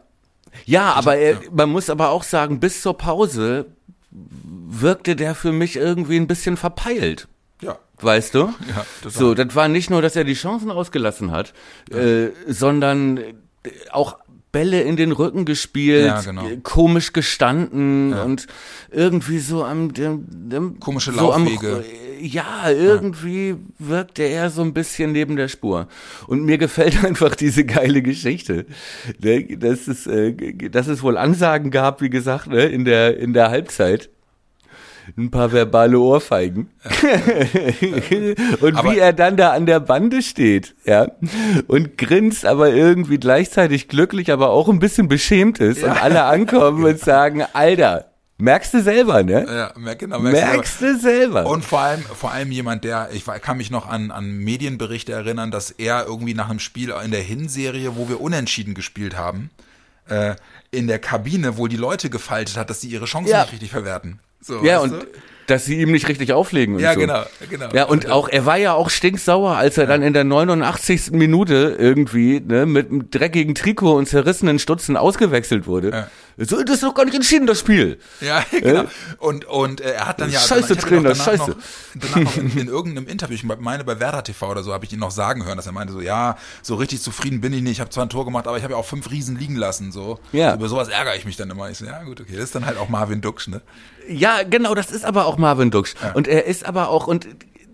Ja, 0.65 0.93
aber 0.93 1.17
er, 1.17 1.38
man 1.51 1.69
muss 1.69 1.89
aber 1.89 2.10
auch 2.10 2.23
sagen, 2.23 2.60
bis 2.60 2.81
zur 2.81 2.97
Pause 2.97 3.65
wirkte 4.12 5.15
der 5.15 5.36
für 5.36 5.51
mich 5.51 5.75
irgendwie 5.75 6.17
ein 6.17 6.27
bisschen 6.27 6.55
verpeilt. 6.55 7.27
Ja. 7.62 7.77
Weißt 7.99 8.36
du? 8.36 8.39
Ja, 8.39 8.86
total. 9.01 9.12
So, 9.12 9.34
das 9.34 9.55
war 9.55 9.67
nicht 9.67 9.89
nur, 9.89 10.01
dass 10.01 10.15
er 10.15 10.23
die 10.23 10.34
Chancen 10.34 10.71
ausgelassen 10.71 11.31
hat, 11.31 11.53
äh, 11.91 12.29
sondern 12.47 13.19
auch 13.91 14.17
Bälle 14.56 14.82
in 14.84 14.96
den 14.96 15.12
Rücken 15.12 15.44
gespielt, 15.44 16.06
Ja, 16.06 16.22
genau. 16.22 16.46
komisch 16.63 17.12
gestanden 17.12 18.13
und 18.13 18.48
irgendwie 18.89 19.39
so 19.39 19.65
am 19.65 19.94
dem, 19.94 20.24
dem 20.30 20.80
Komische 20.80 21.12
so 21.12 21.34
am, 21.34 21.44
Laufwege. 21.44 21.84
äh, 22.22 22.26
ja, 22.26 22.70
irgendwie 22.72 23.56
wirkte 23.80 24.24
er 24.24 24.50
so 24.50 24.62
ein 24.62 24.74
bisschen 24.74 25.12
neben 25.12 25.36
der 25.36 25.50
Spur. 25.50 25.89
Und 26.28 26.46
mir 26.46 26.58
gefällt 26.58 27.04
einfach 27.04 27.36
diese 27.36 27.65
geile 27.65 28.02
Geschichte. 28.02 28.65
Ne, 29.22 29.58
Dass 29.58 29.89
es, 29.89 30.08
äh, 30.08 30.32
dass 30.70 30.88
es 30.88 31.04
wohl 31.04 31.18
Ansagen 31.18 31.70
gab, 31.70 32.02
wie 32.02 32.10
gesagt, 32.10 32.48
ne, 32.48 32.63
in 32.63 32.86
der, 32.86 33.18
in 33.20 33.34
der 33.34 33.50
Halbzeit. 33.50 34.10
Ein 35.18 35.32
paar 35.32 35.52
verbale 35.52 36.00
Ohrfeigen. 36.00 36.70
und 38.62 38.76
Aber- 38.76 38.91
wie 38.91 38.98
er 39.00 39.13
dann 39.13 39.38
da 39.38 39.52
an 39.52 39.65
der 39.65 39.80
Bande 39.80 40.22
steht, 40.22 40.76
ja, 40.86 41.08
und 41.68 41.98
grinst, 41.98 42.46
aber 42.46 42.70
irgendwie 42.74 43.18
gleichzeitig 43.18 43.88
glücklich, 43.88 44.32
aber 44.32 44.50
auch 44.50 44.70
ein 44.70 44.80
bisschen 44.80 45.08
beschämt 45.08 45.60
ist 45.60 45.84
und 45.84 45.91
alle 45.91 46.24
ankommen 46.24 46.84
und 46.84 47.00
sagen, 47.00 47.44
Alter, 47.54 48.12
merkst 48.38 48.74
du 48.74 48.82
selber, 48.82 49.24
ne? 49.24 49.46
Ja, 49.78 49.94
genau, 49.94 50.20
merkst 50.20 50.41
du 50.41 50.48
Merkst 50.48 50.82
du 50.82 50.98
selber. 51.00 51.46
Und 51.46 51.63
vor 51.63 51.80
allem, 51.80 52.02
vor 52.02 52.32
allem 52.32 52.52
jemand, 52.52 52.84
der, 52.84 53.10
ich 53.13 53.26
kann 53.26 53.58
mich 53.58 53.72
noch 53.72 53.88
an, 53.88 54.12
an 54.12 54.30
Medienberichte 54.39 55.12
erinnern, 55.13 55.52
dass 55.52 55.72
er 55.72 56.06
irgendwie 56.06 56.34
nach 56.34 56.50
einem 56.50 56.60
Spiel 56.60 56.94
in 57.04 57.12
der 57.12 57.22
Hinserie, 57.22 57.96
wo 57.96 58.10
wir 58.10 58.22
unentschieden 58.22 58.74
gespielt 58.74 59.18
haben, 59.18 59.50
äh, 60.10 60.36
in 60.72 60.88
der 60.88 61.00
Kabine 61.00 61.58
wohl 61.58 61.70
die 61.70 61.78
Leute 61.78 62.10
gefaltet 62.10 62.58
hat, 62.58 62.70
dass 62.70 62.82
sie 62.82 62.89
ihre 62.89 63.06
Chancen 63.06 63.32
Ja. 63.32 63.41
nicht 63.44 63.54
richtig 63.54 63.72
verwerten. 63.72 64.20
So, 64.45 64.63
ja, 64.63 64.77
und 64.79 64.91
du? 64.91 64.97
dass 65.47 65.65
sie 65.65 65.81
ihm 65.81 65.91
nicht 65.91 66.08
richtig 66.08 66.31
auflegen 66.31 66.75
und 66.75 66.81
Ja, 66.81 66.93
so. 66.93 66.99
genau, 66.99 67.23
genau. 67.49 67.69
Ja, 67.73 67.86
und 67.86 68.12
auch, 68.12 68.29
er 68.29 68.45
war 68.45 68.58
ja 68.58 68.73
auch 68.73 68.91
stinksauer, 68.91 69.55
als 69.55 69.77
er 69.79 69.88
dann 69.88 70.03
in 70.03 70.13
der 70.13 70.23
89. 70.23 71.12
Minute 71.13 71.75
irgendwie, 71.79 72.39
ne, 72.41 72.67
mit 72.67 72.91
einem 72.91 73.10
dreckigen 73.10 73.55
Trikot 73.55 73.95
und 73.95 74.08
zerrissenen 74.08 74.60
Stutzen 74.60 74.97
ausgewechselt 74.97 75.65
wurde. 75.65 75.89
So, 75.89 75.97
das 76.38 76.52
ist 76.52 76.84
doch 76.84 76.93
gar 76.93 77.06
nicht 77.06 77.15
entschieden, 77.15 77.48
das 77.48 77.60
Spiel. 77.60 78.00
Ja, 78.19 78.43
genau. 78.52 78.86
Und, 79.19 79.45
und 79.45 79.82
äh, 79.82 79.91
er 79.91 80.08
hat 80.08 80.19
dann 80.19 80.32
ja. 80.32 80.39
Scheiße, 80.39 80.76
Trainer, 80.78 81.10
danach 81.10 81.26
scheiße. 81.26 81.52
Noch, 81.52 81.58
danach 81.95 82.15
noch 82.17 82.38
in, 82.38 82.58
in 82.58 82.67
irgendeinem 82.67 83.08
Interview, 83.08 83.36
ich 83.36 83.43
meine 83.43 83.84
bei 83.84 84.00
Werder 84.00 84.24
TV 84.24 84.52
oder 84.52 84.63
so, 84.63 84.74
habe 84.74 84.86
ich 84.86 84.91
ihn 84.91 85.00
noch 85.00 85.12
sagen 85.12 85.45
hören, 85.45 85.58
dass 85.58 85.65
er 85.65 85.71
meinte 85.71 85.93
so, 85.93 86.02
ja, 86.02 86.38
so 86.62 86.76
richtig 86.76 87.02
zufrieden 87.02 87.41
bin 87.41 87.54
ich 87.54 87.62
nicht. 87.62 87.74
Ich 87.74 87.80
habe 87.80 87.89
zwar 87.89 88.06
ein 88.06 88.10
Tor 88.10 88.26
gemacht, 88.26 88.48
aber 88.48 88.58
ich 88.58 88.63
habe 88.63 88.74
ja 88.74 88.80
auch 88.80 88.86
fünf 88.86 89.10
Riesen 89.12 89.38
liegen 89.38 89.56
lassen. 89.56 89.91
So. 89.91 90.19
Ja. 90.32 90.52
So, 90.52 90.58
über 90.58 90.69
sowas 90.69 90.88
ärgere 90.89 91.15
ich 91.15 91.26
mich 91.26 91.38
dann 91.38 91.50
immer. 91.50 91.69
Ich 91.69 91.78
so, 91.78 91.86
ja 91.86 92.04
gut, 92.04 92.19
okay, 92.19 92.34
das 92.34 92.45
ist 92.45 92.56
dann 92.56 92.65
halt 92.65 92.78
auch 92.78 92.89
Marvin 92.89 93.21
Duksch, 93.21 93.48
ne? 93.48 93.62
Ja, 94.08 94.43
genau, 94.43 94.76
das 94.76 94.91
ist 94.91 95.06
aber 95.06 95.26
auch 95.26 95.38
Marvin 95.38 95.71
Duksch. 95.71 95.95
Und 96.13 96.28
er 96.28 96.45
ist 96.45 96.65
aber 96.65 96.89
auch, 96.89 97.08
und 97.08 97.28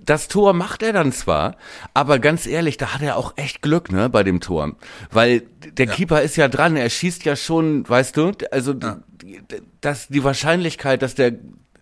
das 0.03 0.27
Tor 0.27 0.53
macht 0.53 0.81
er 0.83 0.93
dann 0.93 1.11
zwar, 1.11 1.55
aber 1.93 2.19
ganz 2.19 2.45
ehrlich, 2.47 2.77
da 2.77 2.93
hat 2.93 3.01
er 3.01 3.17
auch 3.17 3.33
echt 3.37 3.61
Glück, 3.61 3.91
ne, 3.91 4.09
bei 4.09 4.23
dem 4.23 4.39
Tor. 4.41 4.75
Weil 5.11 5.43
der 5.77 5.85
Keeper 5.87 6.21
ist 6.21 6.35
ja 6.37 6.47
dran, 6.47 6.75
er 6.75 6.89
schießt 6.89 7.23
ja 7.25 7.35
schon, 7.35 7.87
weißt 7.87 8.17
du, 8.17 8.31
also, 8.51 8.73
die- 8.73 9.41
dass 9.81 10.07
die 10.07 10.23
Wahrscheinlichkeit, 10.23 11.01
dass 11.01 11.15
der 11.15 11.33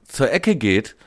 zur 0.07 0.31
Ecke 0.31 0.55
geht, 0.55 0.95
Ja. 0.99 1.05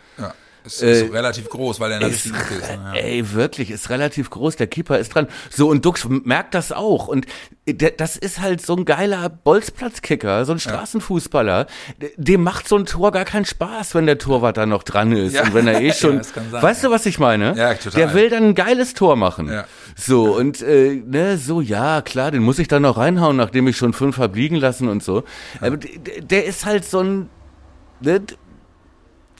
Ist, 0.64 0.82
Äh, 0.82 1.04
ist 1.06 1.12
relativ 1.12 1.48
groß, 1.48 1.80
weil 1.80 1.90
er 1.92 1.96
in 1.96 2.00
der 2.02 2.10
ist, 2.10 2.26
ist. 2.26 2.32
Ne? 2.32 2.38
Ja. 2.70 2.92
ey, 2.94 3.32
wirklich, 3.32 3.70
ist 3.70 3.90
relativ 3.90 4.30
groß, 4.30 4.56
der 4.56 4.66
Keeper 4.68 4.98
ist 4.98 5.14
dran. 5.14 5.26
So, 5.50 5.68
und 5.68 5.84
Dux 5.84 6.06
merkt 6.08 6.54
das 6.54 6.70
auch. 6.72 7.08
Und 7.08 7.26
der, 7.66 7.90
das 7.92 8.16
ist 8.16 8.40
halt 8.40 8.64
so 8.64 8.76
ein 8.76 8.84
geiler 8.84 9.28
Bolzplatzkicker, 9.28 10.44
so 10.44 10.52
ein 10.52 10.58
Straßenfußballer. 10.60 11.66
Dem 12.16 12.42
macht 12.42 12.68
so 12.68 12.76
ein 12.76 12.86
Tor 12.86 13.12
gar 13.12 13.24
keinen 13.24 13.44
Spaß, 13.44 13.94
wenn 13.94 14.06
der 14.06 14.18
Torwart 14.18 14.56
da 14.56 14.66
noch 14.66 14.82
dran 14.82 15.12
ist. 15.12 15.34
Ja. 15.34 15.42
Und 15.44 15.54
wenn 15.54 15.66
er 15.66 15.80
eh 15.80 15.92
schon, 15.94 16.16
Ja, 16.18 16.22
sein, 16.24 16.52
weißt 16.52 16.84
du, 16.84 16.90
was 16.90 17.06
ich 17.06 17.18
meine? 17.18 17.56
Ja, 17.56 17.74
total. 17.74 18.00
Der 18.00 18.14
will 18.14 18.30
dann 18.30 18.44
ein 18.44 18.54
geiles 18.54 18.94
Tor 18.94 19.16
machen. 19.16 19.48
Ja. 19.48 19.64
So, 19.96 20.36
und, 20.36 20.62
äh, 20.62 21.02
ne, 21.04 21.38
so, 21.38 21.60
ja, 21.60 22.02
klar, 22.02 22.30
den 22.30 22.42
muss 22.42 22.58
ich 22.58 22.68
dann 22.68 22.82
noch 22.82 22.96
reinhauen, 22.96 23.36
nachdem 23.36 23.66
ich 23.68 23.76
schon 23.76 23.92
fünf 23.92 24.18
hab 24.18 24.34
liegen 24.36 24.56
lassen 24.56 24.88
und 24.88 25.02
so. 25.02 25.24
Aber 25.60 25.76
der 25.76 26.44
ist 26.44 26.64
halt 26.66 26.84
so 26.84 27.00
ein, 27.00 27.28
ne, 28.00 28.22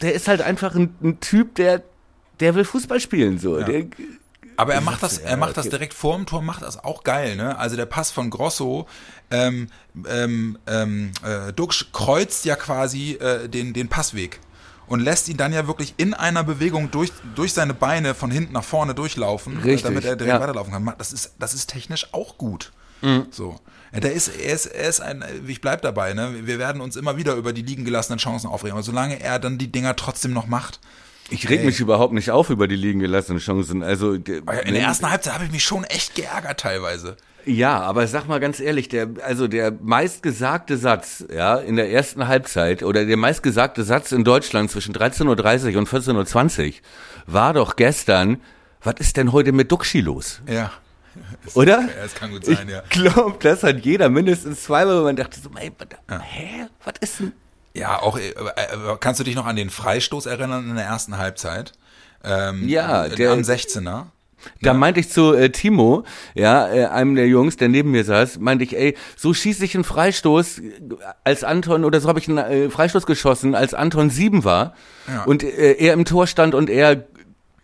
der 0.03 0.15
ist 0.15 0.29
halt 0.29 0.43
einfach 0.43 0.75
ein, 0.75 0.95
ein 1.03 1.21
Typ, 1.21 1.55
der, 1.55 1.83
der 2.41 2.55
will 2.55 2.65
Fußball 2.65 3.01
spielen, 3.01 3.39
so. 3.39 3.61
Der, 3.61 3.87
Aber 4.57 4.75
er 4.75 4.81
macht 4.81 5.03
das, 5.03 5.19
ja, 5.19 5.31
er 5.31 5.37
macht 5.37 5.57
das 5.57 5.69
direkt 5.69 5.95
vor 5.95 6.17
dem 6.17 6.27
Tor, 6.27 6.43
macht 6.43 6.63
das 6.63 6.83
auch 6.83 7.05
geil, 7.05 7.37
ne? 7.37 7.59
Also 7.59 7.77
der 7.77 7.87
Pass 7.87 8.11
von 8.11 8.31
Grosso, 8.31 8.87
ähm, 9.31 9.69
ähm, 10.09 10.59
ähm, 10.67 11.13
äh, 11.25 11.53
Duxch 11.53 11.93
kreuzt 11.93 12.45
ja 12.45 12.57
quasi 12.57 13.13
äh, 13.13 13.49
den, 13.49 13.73
den 13.73 13.89
Passweg 13.89 14.41
und 14.87 15.01
lässt 15.01 15.29
ihn 15.29 15.37
dann 15.37 15.53
ja 15.53 15.67
wirklich 15.67 15.95
in 15.97 16.13
einer 16.15 16.45
Bewegung 16.45 16.91
durch, 16.91 17.13
durch 17.35 17.53
seine 17.53 17.75
Beine 17.75 18.15
von 18.15 18.31
hinten 18.31 18.53
nach 18.53 18.65
vorne 18.65 18.95
durchlaufen, 18.95 19.59
äh, 19.61 19.63
Richtig, 19.63 19.83
damit 19.83 20.05
er 20.05 20.17
direkt 20.17 20.35
ja. 20.35 20.41
weiterlaufen 20.41 20.73
kann. 20.73 20.95
Das 20.99 21.13
ist, 21.13 21.35
das 21.39 21.55
ist 21.55 21.69
technisch 21.69 22.13
auch 22.13 22.37
gut. 22.37 22.73
Mhm. 23.03 23.27
So. 23.31 23.57
Ja, 23.93 24.01
Der 24.01 24.13
ist, 24.13 24.29
er 24.29 24.55
ist, 24.55 24.67
er 24.67 24.89
ist 24.89 25.01
ein, 25.01 25.23
ich 25.47 25.61
bleib 25.61 25.83
dabei, 25.83 26.15
ne? 26.15 26.35
Wir 26.45 26.59
werden 26.59 26.81
uns 26.81 26.97
immer 26.97 27.17
wieder 27.17 27.35
über 27.35 27.53
die 27.53 27.63
liegen 27.63 27.85
gelassenen 27.85 28.19
Chancen 28.19 28.47
aufregen, 28.49 28.73
aber 28.73 28.83
solange 28.83 29.21
er 29.21 29.39
dann 29.39 29.59
die 29.59 29.71
Dinger 29.71 29.97
trotzdem 29.97 30.33
noch 30.33 30.47
macht. 30.47 30.81
ich 31.31 31.49
reg 31.51 31.61
Ey. 31.61 31.67
mich 31.67 31.81
überhaupt 31.81 32.15
nicht 32.15 32.31
auf 32.31 32.49
über 32.51 32.69
die 32.69 32.77
liegen 32.77 33.01
gelassenen 33.01 33.39
Chancen. 33.39 33.83
Also, 33.83 34.15
In 34.15 34.25
der 34.25 34.81
ersten 34.81 35.11
Halbzeit 35.11 35.35
habe 35.35 35.45
ich 35.45 35.53
mich 35.53 35.65
schon 35.65 35.85
echt 35.85 36.15
geärgert 36.15 36.61
teilweise. 36.61 37.17
Ja, 37.45 37.81
aber 37.81 38.07
sag 38.07 38.29
mal 38.29 38.39
ganz 38.39 38.61
ehrlich, 38.61 38.89
der, 38.89 39.09
also 39.27 39.49
der 39.49 39.73
meistgesagte 39.73 40.77
Satz, 40.77 41.25
ja, 41.35 41.57
in 41.57 41.75
der 41.77 41.91
ersten 41.91 42.29
Halbzeit 42.29 42.83
oder 42.85 43.05
der 43.05 43.17
meistgesagte 43.17 43.83
Satz 43.83 44.13
in 44.13 44.23
Deutschland 44.23 44.71
zwischen 44.71 44.95
13.30 44.95 45.73
Uhr 45.73 45.79
und 45.79 45.89
14.20 45.89 46.67
Uhr 46.69 46.73
war 47.27 47.53
doch 47.53 47.75
gestern, 47.77 48.41
was 48.83 48.95
ist 48.99 49.17
denn 49.17 49.33
heute 49.33 49.51
mit 49.53 49.73
Duxi 49.73 50.01
los? 50.01 50.41
Ja. 50.49 50.71
Oder? 51.55 51.81
Ja, 51.83 51.89
das 52.03 52.15
kann 52.15 52.31
gut 52.31 52.45
sein, 52.45 52.67
ich 52.67 52.73
ja. 52.75 52.83
glaube, 52.91 53.37
das 53.41 53.63
hat 53.63 53.81
jeder 53.85 54.09
mindestens 54.09 54.63
zweimal, 54.65 55.01
wo 55.01 55.05
man 55.05 55.17
dachte 55.17 55.39
so, 55.41 55.51
ey, 55.59 55.73
was- 55.79 56.21
hä, 56.23 56.67
was 56.85 56.95
ist 57.01 57.21
denn? 57.21 57.33
Ja, 57.75 58.01
auch 58.03 58.19
äh, 58.19 58.29
äh, 58.31 58.35
kannst 59.01 59.19
du 59.21 59.25
dich 59.25 59.35
noch 59.35 59.47
an 59.47 59.57
den 59.57 59.71
Freistoß 59.71 60.27
erinnern 60.27 60.69
in 60.69 60.77
der 60.77 60.85
ersten 60.85 61.17
Halbzeit? 61.19 61.73
Ähm, 62.25 62.69
Ja, 62.69 63.07
äh, 63.07 63.15
der- 63.17 63.33
am 63.33 63.41
16er. 63.41 64.07
Da 64.61 64.75
meinte 64.75 64.99
ich 64.99 65.09
zu 65.09 65.35
äh, 65.35 65.51
Timo, 65.51 66.03
ja, 66.35 66.67
äh, 66.69 66.87
einem 66.87 67.15
der 67.15 67.29
Jungs, 67.29 67.57
der 67.59 67.69
neben 67.69 67.93
mir 67.93 68.03
saß, 68.05 68.41
meinte 68.41 68.65
ich, 68.65 68.77
ey, 68.77 68.97
so 69.17 69.33
schieße 69.33 69.65
ich 69.65 69.77
einen 69.77 69.85
Freistoß 69.85 70.59
äh, 70.59 70.73
als 71.23 71.45
Anton, 71.45 71.85
oder 71.85 72.01
so 72.01 72.09
habe 72.09 72.19
ich 72.19 72.29
einen 72.29 72.39
äh, 72.39 72.69
Freistoß 72.69 73.07
geschossen, 73.07 73.55
als 73.55 73.73
Anton 73.73 74.11
sieben 74.11 74.43
war 74.43 74.75
Ja. 75.07 75.23
und 75.25 75.45
äh, 75.45 75.75
er 75.75 75.93
im 75.95 76.05
Tor 76.05 76.27
stand 76.27 76.57
und 76.57 76.71
er 76.71 77.05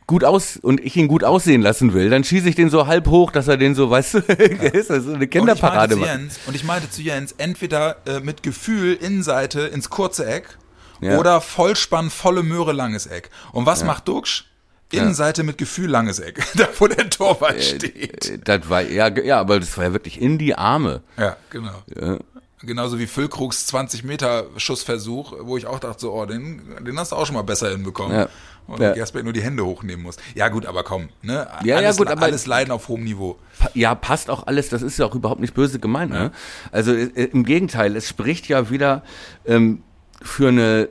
gut 0.08 0.24
aus 0.24 0.56
und 0.56 0.80
ich 0.80 0.96
ihn 0.96 1.06
gut 1.06 1.22
aussehen 1.22 1.62
lassen 1.62 1.92
will, 1.92 2.10
dann 2.10 2.24
schieße 2.24 2.48
ich 2.48 2.56
den 2.56 2.70
so 2.70 2.88
halb 2.88 3.06
hoch, 3.06 3.30
dass 3.30 3.46
er 3.46 3.56
den 3.58 3.76
so, 3.76 3.90
weißt 3.90 4.14
du, 4.14 4.18
ist 4.72 4.90
das 4.90 5.04
so 5.04 5.12
eine 5.12 5.28
Kinderparade 5.28 5.94
und 5.94 6.00
ich 6.00 6.06
meinte 6.06 6.16
macht. 6.16 6.32
zu 6.32 6.34
Jens, 6.34 6.40
und 6.48 6.56
ich 6.56 6.64
meinte 6.64 6.90
zu 6.90 7.02
Jens, 7.02 7.32
entweder 7.38 7.96
äh, 8.06 8.18
mit 8.20 8.42
Gefühl 8.42 8.94
Innenseite 8.94 9.60
ins 9.60 9.88
kurze 9.90 10.26
Eck 10.26 10.58
Ja. 11.00 11.18
oder 11.18 11.40
Vollspann, 11.40 12.10
volle 12.10 12.42
Möhre, 12.42 12.72
langes 12.72 13.06
Eck. 13.06 13.30
Und 13.52 13.66
was 13.66 13.84
macht 13.84 14.08
Duxch? 14.08 14.46
Innenseite 14.90 15.42
mit 15.42 15.58
Gefühl, 15.58 15.90
langes 15.90 16.18
Eck. 16.18 16.42
da, 16.56 16.66
wo 16.78 16.86
der 16.86 17.10
Torwart 17.10 17.62
steht. 17.62 18.30
Äh, 18.30 18.38
Das 18.42 18.68
war 18.70 18.80
ja, 18.80 19.08
ja, 19.08 19.38
aber 19.38 19.60
das 19.60 19.76
war 19.76 19.84
ja 19.84 19.92
wirklich 19.92 20.18
in 20.20 20.38
die 20.38 20.54
Arme. 20.54 21.02
Ja, 21.18 21.36
genau. 21.50 21.82
Genauso 22.62 22.98
wie 22.98 23.06
Füllkrugs 23.06 23.66
20 23.66 24.02
Meter 24.02 24.46
Schussversuch, 24.56 25.34
wo 25.42 25.56
ich 25.56 25.66
auch 25.66 25.78
dachte, 25.78 26.00
so, 26.00 26.12
oh, 26.12 26.26
den, 26.26 26.62
den 26.84 26.98
hast 26.98 27.12
du 27.12 27.16
auch 27.16 27.24
schon 27.26 27.36
mal 27.36 27.42
besser 27.42 27.70
hinbekommen. 27.70 28.16
Ja. 28.16 28.28
Und 28.68 28.80
Ja. 28.80 28.92
Gersbeck 28.92 29.24
nur 29.24 29.32
die 29.32 29.40
Hände 29.42 29.64
hochnehmen 29.64 30.02
muss. 30.04 30.18
Ja 30.34 30.48
gut, 30.48 30.66
aber 30.66 30.84
komm, 30.84 31.08
ne? 31.22 31.48
Ja, 31.64 31.64
ja, 31.64 31.76
alles, 31.78 31.96
gut, 31.96 32.08
aber- 32.08 32.22
alles 32.22 32.46
Leiden 32.46 32.70
auf 32.70 32.86
hohem 32.88 33.02
Niveau. 33.02 33.36
Ja, 33.74 33.94
passt 33.94 34.28
auch 34.30 34.46
alles, 34.46 34.68
das 34.68 34.82
ist 34.82 34.98
ja 34.98 35.06
auch 35.06 35.14
überhaupt 35.14 35.40
nicht 35.40 35.54
böse 35.54 35.78
gemeint. 35.80 36.12
Ne? 36.12 36.30
Also 36.70 36.94
im 36.94 37.44
Gegenteil, 37.44 37.96
es 37.96 38.06
spricht 38.08 38.46
ja 38.46 38.70
wieder 38.70 39.02
ähm, 39.46 39.82
für 40.22 40.48
eine 40.48 40.88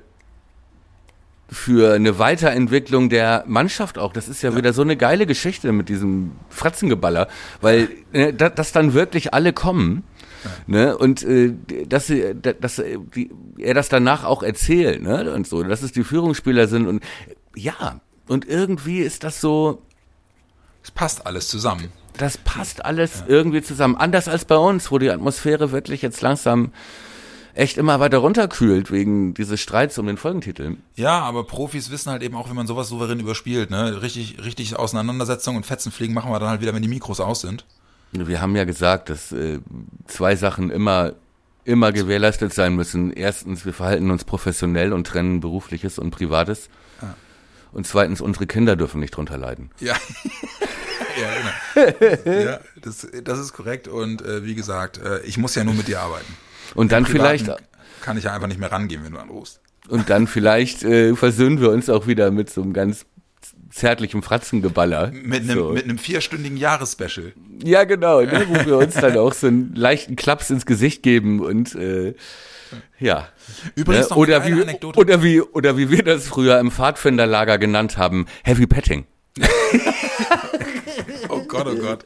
für 1.49 1.93
eine 1.93 2.19
Weiterentwicklung 2.19 3.07
der 3.09 3.45
Mannschaft 3.47 3.97
auch. 3.97 4.11
Das 4.11 4.27
ist 4.27 4.41
ja, 4.41 4.53
wieder 4.57 4.73
so 4.73 4.81
eine 4.81 4.97
geile 4.97 5.25
Geschichte 5.25 5.71
mit 5.71 5.87
diesem 5.87 6.31
Fratzengeballer, 6.49 7.29
weil 7.61 7.87
äh, 8.11 8.33
da, 8.33 8.49
dass 8.49 8.73
dann 8.73 8.93
wirklich 8.93 9.33
alle 9.33 9.53
kommen. 9.53 10.03
Ne, 10.67 10.95
und 10.97 11.23
äh, 11.23 11.53
dass, 11.87 12.07
sie, 12.07 12.33
da- 12.39 12.53
dass 12.53 12.81
die, 13.15 13.31
er 13.57 13.73
das 13.73 13.89
danach 13.89 14.23
auch 14.23 14.43
erzählt, 14.43 15.01
ne, 15.01 15.33
und 15.33 15.47
so, 15.47 15.63
dass 15.63 15.81
es 15.81 15.91
die 15.91 16.03
Führungsspieler 16.03 16.67
sind 16.67 16.87
und 16.87 17.03
ja, 17.57 17.99
und 18.27 18.45
irgendwie 18.47 18.99
ist 18.99 19.23
das 19.23 19.41
so, 19.41 19.81
Es 20.83 20.91
passt 20.91 21.25
alles 21.25 21.47
zusammen. 21.47 21.89
das 22.17 22.37
passt 22.37 22.85
alles 22.85 23.23
irgendwie 23.27 23.61
zusammen. 23.61 23.95
Anders 23.95 24.27
als 24.27 24.45
bei 24.45 24.57
uns, 24.57 24.91
wo 24.91 24.97
die 24.99 25.09
Atmosphäre 25.09 25.71
wirklich 25.71 26.01
jetzt 26.01 26.21
langsam 26.21 26.71
echt 27.53 27.77
immer 27.77 27.99
weiter 27.99 28.19
runterkühlt 28.19 28.91
wegen 28.91 29.33
dieses 29.33 29.59
Streits 29.59 29.97
um 29.97 30.05
den 30.05 30.17
Folgentitel. 30.17 30.77
Ja, 30.95 31.21
aber 31.21 31.43
Profis 31.45 31.89
wissen 31.89 32.11
halt 32.11 32.21
eben 32.21 32.35
auch, 32.35 32.49
wie 32.49 32.53
man 32.53 32.67
sowas 32.67 32.89
souverän 32.89 33.19
überspielt, 33.19 33.71
ne? 33.71 34.01
Richtig, 34.03 34.43
richtig 34.45 34.75
Auseinandersetzung 34.77 35.55
und 35.55 35.65
Fetzenfliegen 35.65 36.13
machen 36.13 36.31
wir 36.31 36.39
dann 36.39 36.49
halt 36.49 36.61
wieder, 36.61 36.75
wenn 36.75 36.83
die 36.83 36.87
Mikros 36.87 37.19
aus 37.19 37.41
sind. 37.41 37.65
Wir 38.11 38.41
haben 38.41 38.55
ja 38.55 38.63
gesagt, 38.63 39.09
dass 39.09 39.31
äh, 39.31 39.59
zwei 40.05 40.35
Sachen 40.35 40.69
immer 40.69 41.13
immer 41.65 41.91
gewährleistet 41.91 42.53
sein 42.53 42.75
müssen. 42.75 43.11
Erstens, 43.11 43.65
wir 43.65 43.73
verhalten 43.73 44.09
uns 44.09 44.23
professionell 44.23 44.93
und 44.93 45.05
trennen 45.05 45.41
berufliches 45.41 45.99
und 45.99 46.11
privates. 46.11 46.69
Und 47.77 47.85
zweitens, 47.85 48.21
unsere 48.21 48.47
Kinder 48.47 48.75
dürfen 48.75 48.99
nicht 48.99 49.11
drunter 49.11 49.37
leiden. 49.37 49.69
Ja. 49.79 49.93
ja, 51.21 51.29
genau. 51.75 52.41
ja, 52.41 52.59
das, 52.81 53.07
das 53.23 53.37
ist 53.37 53.53
korrekt. 53.53 53.87
Und 53.87 54.23
äh, 54.23 54.43
wie 54.43 54.55
gesagt, 54.55 54.97
äh, 54.97 55.21
ich 55.21 55.37
muss 55.37 55.53
ja 55.53 55.63
nur 55.63 55.75
mit 55.75 55.87
dir 55.87 56.01
arbeiten. 56.01 56.35
Und 56.73 56.91
dann 56.91 57.05
vielleicht, 57.05 57.51
kann 58.01 58.17
ich 58.17 58.23
ja 58.23 58.33
einfach 58.33 58.47
nicht 58.47 58.59
mehr 58.59 58.71
rangehen, 58.71 59.03
wenn 59.05 59.11
du 59.11 59.19
anrufst. 59.19 59.61
und 59.89 60.09
dann 60.09 60.25
vielleicht 60.25 60.83
äh, 60.83 61.15
versöhnen 61.15 61.61
wir 61.61 61.69
uns 61.69 61.87
auch 61.87 62.07
wieder 62.07 62.31
mit 62.31 62.49
so 62.49 62.63
einem 62.63 62.73
ganz 62.73 63.05
zärtlichen 63.69 64.23
Fratzengeballer. 64.23 65.11
Mit 65.11 65.43
einem, 65.43 65.59
so. 65.59 65.69
mit 65.69 65.83
einem 65.83 65.99
vierstündigen 65.99 66.57
Jahresspecial. 66.57 67.33
Ja, 67.63 67.83
genau, 67.83 68.21
ne, 68.21 68.47
wo 68.49 68.65
wir 68.65 68.77
uns 68.79 68.95
dann 68.95 69.15
auch 69.17 69.33
so 69.33 69.45
einen 69.45 69.75
leichten 69.75 70.15
Klaps 70.15 70.49
ins 70.49 70.65
Gesicht 70.65 71.03
geben 71.03 71.41
und 71.41 71.75
äh, 71.75 72.15
ja. 72.99 73.27
Übrigens 73.75 74.09
Ne, 74.09 74.09
noch 74.11 74.17
oder, 74.17 74.41
eine 74.41 74.55
wie, 74.55 74.61
Anekdote. 74.61 74.99
oder 74.99 75.23
wie 75.23 75.41
oder 75.41 75.77
wie 75.77 75.89
wir 75.89 76.03
das 76.03 76.27
früher 76.27 76.59
im 76.59 76.71
Pfadfinderlager 76.71 77.57
genannt 77.57 77.97
haben, 77.97 78.25
Heavy 78.43 78.67
Petting. 78.67 79.05
Oh 81.29 81.41
Gott, 81.47 81.67
oh 81.67 81.75
Gott. 81.75 82.05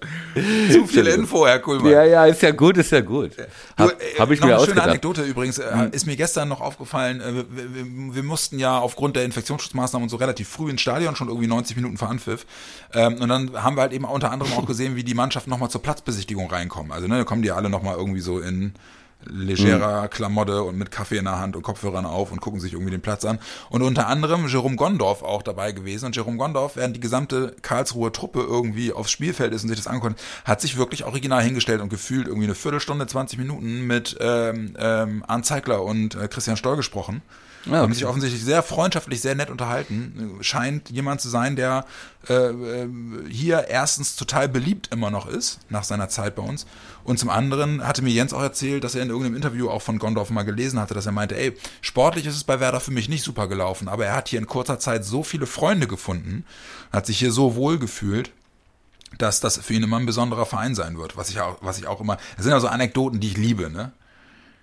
Zu 0.72 0.88
viel 0.88 1.08
Info, 1.08 1.46
Herr 1.46 1.60
Kuhlmann. 1.60 1.92
Ja, 1.92 2.04
ja, 2.04 2.26
ist 2.26 2.42
ja 2.42 2.52
gut, 2.52 2.78
ist 2.78 2.92
ja 2.92 3.02
gut. 3.02 3.38
Du, 3.38 3.84
Hab, 3.84 3.92
äh, 3.92 4.20
hab 4.20 4.32
ich 4.32 4.40
noch 4.40 4.48
mir 4.48 4.56
eine 4.56 4.60
schöne 4.60 4.60
ausgedacht. 4.60 4.88
Anekdote 4.88 5.24
übrigens, 5.24 5.58
äh, 5.58 5.90
ist 5.92 6.06
mir 6.06 6.16
gestern 6.16 6.50
noch 6.50 6.62
aufgefallen, 6.62 7.22
äh, 7.22 7.34
wir, 7.50 8.16
wir, 8.16 8.24
mussten 8.24 8.60
ja 8.60 8.80
aufgrund 8.80 9.16
der 9.16 9.26
Infektionsschutzmaßnahmen 9.26 10.04
und 10.06 10.10
so 10.10 10.18
relativ 10.18 10.48
früh 10.48 10.70
ins 10.70 10.82
Stadion, 10.82 11.16
schon 11.16 11.28
irgendwie 11.28 11.48
90 11.48 11.76
Minuten 11.76 11.98
vor 11.98 12.10
Anpfiff. 12.10 12.46
Ähm, 12.94 13.22
und 13.22 13.30
dann 13.30 13.64
haben 13.64 13.78
wir 13.78 13.82
halt 13.82 13.94
eben 13.94 14.06
unter 14.06 14.32
anderem 14.32 14.54
auch 14.54 14.66
gesehen, 14.66 14.96
wie 14.96 15.04
die 15.04 15.14
Mannschaften 15.14 15.50
nochmal 15.50 15.70
zur 15.70 15.82
Platzbesichtigung 15.82 16.50
reinkommen. 16.50 16.92
Also 16.92 17.08
ne, 17.08 17.18
da 17.18 17.24
kommen 17.24 17.42
die 17.42 17.52
alle 17.52 17.70
nochmal 17.70 17.96
irgendwie 17.98 18.22
so 18.22 18.40
in 18.40 18.74
legerer 19.26 20.08
Klamotte 20.08 20.64
und 20.64 20.78
mit 20.78 20.92
Kaffee 20.92 21.18
in 21.18 21.26
der 21.26 21.40
Hand 21.40 21.56
und 21.56 21.62
Kopfhörern 21.62 22.06
auf 22.06 22.32
und 22.32 22.42
gucken 22.42 22.60
sich 22.60 22.74
irgendwie 22.74 22.92
den 22.92 23.02
Platz 23.02 23.26
an. 23.26 23.40
Und 23.70 23.82
unter 23.82 24.08
anderem 24.08 24.48
Jerome 24.48 24.76
Gondorf 24.76 25.24
auch 25.24 25.42
dabei 25.42 25.72
gewesen. 25.72 26.06
Und 26.08 26.16
Jerome 26.16 26.38
Gondorf, 26.38 26.76
während 26.76 26.96
die 26.96 27.00
gesamte 27.00 27.56
Karlsruher 27.62 28.12
Truppe 28.12 28.42
irgendwie 28.42 28.94
aufs 28.94 29.12
Spielfeld 29.12 29.54
ist 29.54 29.64
und 29.64 29.70
sich 29.70 29.78
das 29.78 29.88
angeguckt 29.88 30.20
hat, 30.20 30.48
hat 30.48 30.62
sich 30.62 30.78
wirklich 30.78 31.06
original 31.06 31.44
hingestellt 31.44 31.82
und 31.82 31.90
gefühlt 31.90 32.28
irgendwie 32.28 32.48
eine 32.48 32.56
Viertelstunde, 32.56 33.08
20 33.08 33.40
Minuten 33.40 33.88
mit 33.88 34.18
ähm, 34.20 34.76
ähm, 34.78 35.24
Arndt 35.28 35.46
Zeigler 35.46 35.84
und 35.84 36.16
äh, 36.16 36.28
Christian 36.28 36.58
Stoll 36.58 36.76
gesprochen. 36.76 37.22
Haben 37.66 37.84
okay. 37.84 37.94
sich 37.94 38.06
offensichtlich 38.06 38.44
sehr 38.44 38.64
freundschaftlich, 38.64 39.22
sehr 39.22 39.36
nett 39.36 39.50
unterhalten. 39.50 40.38
Scheint 40.42 40.90
jemand 40.90 41.22
zu 41.22 41.30
sein, 41.30 41.56
der 41.56 41.86
äh, 42.28 42.34
äh, 42.34 42.90
hier 43.30 43.68
erstens 43.68 44.16
total 44.16 44.50
beliebt 44.50 44.90
immer 44.92 45.12
noch 45.12 45.28
ist, 45.28 45.60
nach 45.70 45.84
seiner 45.84 46.10
Zeit 46.10 46.36
bei 46.36 46.42
uns. 46.42 46.66
Und 47.04 47.20
zum 47.20 47.30
anderen 47.30 47.86
hatte 47.86 48.02
mir 48.02 48.12
Jens 48.12 48.34
auch 48.34 48.42
erzählt, 48.42 48.84
dass 48.84 48.96
er 48.96 49.04
in 49.04 49.10
irgendeinem 49.10 49.36
Interview 49.36 49.70
auch 49.70 49.82
von 49.82 50.00
Gondorf 50.00 50.32
mal 50.32 50.44
gelesen 50.44 50.80
hatte, 50.80 50.94
dass 50.94 51.06
er 51.06 51.12
meinte, 51.12 51.38
ey, 51.38 51.56
sportlich 51.82 52.26
ist 52.26 52.36
es 52.36 52.44
bei 52.44 52.60
Werder 52.60 52.80
für 52.80 52.92
mich 52.92 53.10
nicht 53.10 53.24
super 53.24 53.48
gelaufen, 53.48 53.88
aber 53.88 54.06
er 54.06 54.16
hat 54.16 54.28
hier 54.28 54.40
in 54.40 54.48
kurzer 54.48 54.80
Zeit 54.80 55.06
so 55.06 55.24
viele 55.24 55.46
Freunde 55.46 55.88
gefunden, 55.88 56.46
hat 56.92 57.06
sich 57.06 57.20
hier 57.20 57.32
so 57.32 57.56
wohl 57.56 57.78
gefühlt, 57.78 58.32
dass 59.18 59.40
das 59.40 59.58
für 59.58 59.74
ihn 59.74 59.84
immer 59.84 59.98
ein 59.98 60.06
besonderer 60.06 60.46
Verein 60.46 60.74
sein 60.74 60.98
wird. 60.98 61.18
Was 61.18 61.30
ich 61.30 61.40
auch, 61.42 61.58
was 61.62 61.78
ich 61.78 61.88
auch 61.88 62.02
immer, 62.02 62.18
das 62.36 62.46
sind 62.46 62.54
ja 62.54 62.60
so 62.60 62.68
Anekdoten, 62.68 63.20
die 63.20 63.28
ich 63.28 63.38
liebe, 63.38 63.70
ne? 63.70 63.92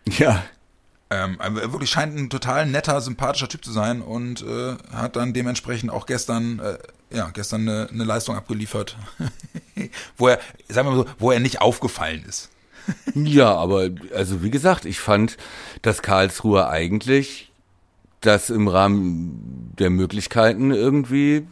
Ja. 0.07 0.43
Ähm, 1.11 1.38
er 1.40 1.73
wirklich 1.73 1.90
scheint 1.90 2.16
ein 2.16 2.29
total 2.29 2.66
netter, 2.66 3.01
sympathischer 3.01 3.49
Typ 3.49 3.64
zu 3.64 3.73
sein 3.73 4.03
und 4.03 4.42
äh, 4.42 4.77
hat 4.92 5.16
dann 5.16 5.33
dementsprechend 5.33 5.90
auch 5.90 6.05
gestern, 6.05 6.59
äh, 6.59 6.79
ja, 7.16 7.31
gestern 7.31 7.62
eine, 7.62 7.88
eine 7.90 8.05
Leistung 8.05 8.37
abgeliefert, 8.37 8.97
wo 10.18 10.29
er, 10.29 10.38
sagen 10.68 10.88
wir 10.88 10.97
mal 10.97 11.05
so, 11.05 11.07
wo 11.18 11.31
er 11.31 11.40
nicht 11.40 11.61
aufgefallen 11.61 12.25
ist. 12.29 12.51
Ja, 13.14 13.55
aber 13.55 13.90
also 14.14 14.42
wie 14.42 14.51
gesagt, 14.51 14.87
ich 14.87 14.99
fand, 14.99 15.37
dass 15.83 16.01
Karlsruhe 16.01 16.68
eigentlich 16.68 17.53
das 18.23 18.49
im 18.49 18.66
Rahmen 18.66 19.75
der 19.79 19.90
Möglichkeiten 19.90 20.71
irgendwie 20.71 21.47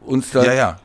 uns 0.00 0.30
da 0.30 0.44
Ja, 0.44 0.52
ja. 0.52 0.80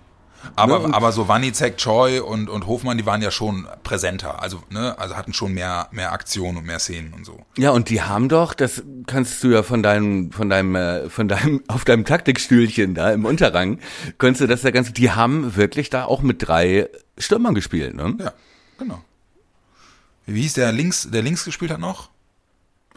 Aber, 0.56 0.88
Ne, 0.88 0.94
aber 0.94 1.12
so 1.12 1.28
Wanizek, 1.28 1.78
Choi 1.78 2.20
und, 2.22 2.50
und 2.50 2.68
Hofmann, 2.68 2.98
die 2.98 3.06
waren 3.06 3.22
ja 3.22 3.32
schon 3.32 3.68
präsenter. 3.84 4.42
Also, 4.42 4.62
ne, 4.70 4.98
also 4.98 5.16
hatten 5.16 5.34
schon 5.34 5.54
mehr, 5.54 5.88
mehr 5.92 6.12
Aktion 6.12 6.58
und 6.58 6.66
mehr 6.66 6.80
Szenen 6.80 7.14
und 7.14 7.26
so. 7.26 7.46
Ja, 7.58 7.72
und 7.72 7.90
die 7.90 8.02
haben 8.02 8.30
doch, 8.30 8.54
das 8.54 8.84
kannst 9.08 9.44
du 9.44 9.50
ja 9.50 9.64
von 9.64 9.84
deinem, 9.84 10.32
von 10.32 10.50
deinem, 10.50 10.76
äh, 10.76 11.10
von 11.10 11.28
deinem, 11.28 11.64
auf 11.68 11.86
deinem 11.86 12.06
Taktikstühlchen 12.06 12.96
da 12.96 13.12
im 13.12 13.26
Unterrang, 13.26 13.80
könntest 14.18 14.42
du 14.42 14.48
das 14.48 14.64
ja 14.64 14.72
ganz, 14.72 14.94
die 14.94 15.12
haben 15.12 15.56
wirklich 15.56 15.90
da 15.90 16.06
auch 16.06 16.22
mit 16.22 16.48
drei 16.48 16.90
Stürmern 17.18 17.54
gespielt, 17.54 17.96
ne? 17.96 18.16
Ja, 18.20 18.34
genau. 18.78 19.02
Wie 20.26 20.42
hieß 20.42 20.54
der 20.54 20.72
links, 20.72 21.10
der 21.12 21.22
links 21.22 21.44
gespielt 21.46 21.72
hat 21.72 21.80
noch? 21.80 22.10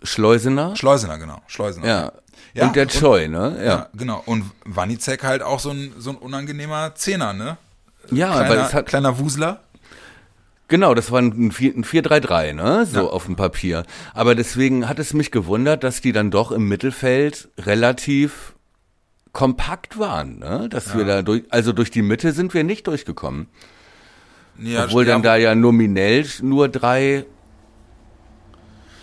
Schleusener. 0.02 0.76
Schleusener, 0.76 1.18
genau. 1.18 1.40
Schleusener. 1.46 1.86
Ja. 1.86 2.12
Ja, 2.54 2.66
und 2.68 2.76
der 2.76 2.86
Choi, 2.88 3.28
ne? 3.28 3.56
Ja, 3.58 3.64
Ja. 3.64 3.88
genau. 3.96 4.22
Und 4.26 4.44
Wanizek 4.64 5.24
halt 5.24 5.42
auch 5.42 5.60
so 5.60 5.70
ein, 5.70 5.92
so 5.98 6.10
ein 6.10 6.16
unangenehmer 6.16 6.94
Zehner, 6.94 7.32
ne? 7.32 7.56
Ja, 8.10 8.32
kleiner, 8.32 8.44
aber 8.46 8.66
es 8.66 8.74
hat, 8.74 8.86
kleiner 8.86 9.18
Wusler. 9.18 9.60
Genau, 10.68 10.94
das 10.94 11.12
war 11.12 11.20
ein 11.20 11.52
vier- 11.52 11.74
ein 11.76 11.84
4-3-3, 11.84 12.52
ne? 12.52 12.86
So 12.86 13.00
Ja. 13.00 13.06
auf 13.06 13.26
dem 13.26 13.36
Papier. 13.36 13.84
Aber 14.14 14.34
deswegen 14.34 14.88
hat 14.88 14.98
es 14.98 15.12
mich 15.14 15.30
gewundert, 15.30 15.84
dass 15.84 16.00
die 16.00 16.12
dann 16.12 16.30
doch 16.30 16.50
im 16.50 16.66
Mittelfeld 16.68 17.48
relativ 17.58 18.54
kompakt 19.32 19.98
waren, 19.98 20.38
ne? 20.38 20.68
Dass 20.70 20.96
wir 20.96 21.04
da 21.04 21.22
durch, 21.22 21.44
also 21.50 21.72
durch 21.72 21.90
die 21.90 22.02
Mitte 22.02 22.32
sind 22.32 22.54
wir 22.54 22.64
nicht 22.64 22.86
durchgekommen. 22.86 23.48
Ja, 24.58 24.84
Obwohl 24.84 25.04
dann 25.04 25.22
da 25.22 25.36
ja 25.36 25.54
nominell 25.54 26.24
nur 26.40 26.68
drei, 26.68 27.26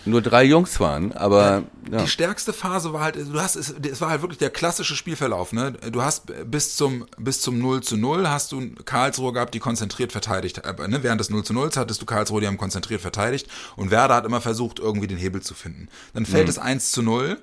nur 0.06 0.22
drei 0.22 0.44
Jungs 0.44 0.80
waren, 0.80 1.12
aber 1.12 1.64
ja. 1.90 2.02
Die 2.02 2.08
stärkste 2.08 2.52
Phase 2.52 2.92
war 2.92 3.00
halt, 3.00 3.16
du 3.16 3.40
hast, 3.40 3.56
es, 3.56 3.74
es 3.82 4.00
war 4.00 4.10
halt 4.10 4.22
wirklich 4.22 4.38
der 4.38 4.50
klassische 4.50 4.96
Spielverlauf, 4.96 5.52
ne? 5.52 5.72
Du 5.72 6.02
hast 6.02 6.32
bis 6.50 6.76
zum, 6.76 7.06
bis 7.18 7.40
zum 7.40 7.58
0 7.58 7.82
zu 7.82 7.96
0 7.96 8.28
hast 8.28 8.52
du 8.52 8.74
Karlsruhe 8.84 9.32
gehabt, 9.32 9.54
die 9.54 9.60
konzentriert 9.60 10.12
verteidigt, 10.12 10.58
äh, 10.58 10.88
ne? 10.88 11.02
Während 11.02 11.20
des 11.20 11.30
0 11.30 11.44
zu 11.44 11.52
0 11.52 11.70
hattest 11.76 12.00
du 12.00 12.06
Karlsruhe, 12.06 12.40
die 12.40 12.46
haben 12.46 12.58
konzentriert 12.58 13.00
verteidigt 13.00 13.48
und 13.76 13.90
Werder 13.90 14.14
hat 14.14 14.26
immer 14.26 14.40
versucht, 14.40 14.78
irgendwie 14.78 15.06
den 15.06 15.18
Hebel 15.18 15.42
zu 15.42 15.54
finden. 15.54 15.88
Dann 16.12 16.26
fällt 16.26 16.48
es 16.48 16.58
1 16.58 16.90
zu 16.90 17.02
0 17.02 17.38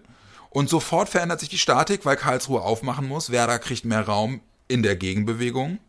und 0.49 0.69
sofort 0.69 1.09
verändert 1.09 1.39
sich 1.39 1.49
die 1.49 1.57
Statik, 1.57 2.05
weil 2.05 2.15
Karlsruhe 2.15 2.61
aufmachen 2.61 3.07
muss. 3.07 3.31
Werder 3.31 3.57
kriegt 3.59 3.85
mehr 3.85 4.05
Raum 4.05 4.41
in 4.67 4.83
der 4.83 4.95
Gegenbewegung. 4.95 5.79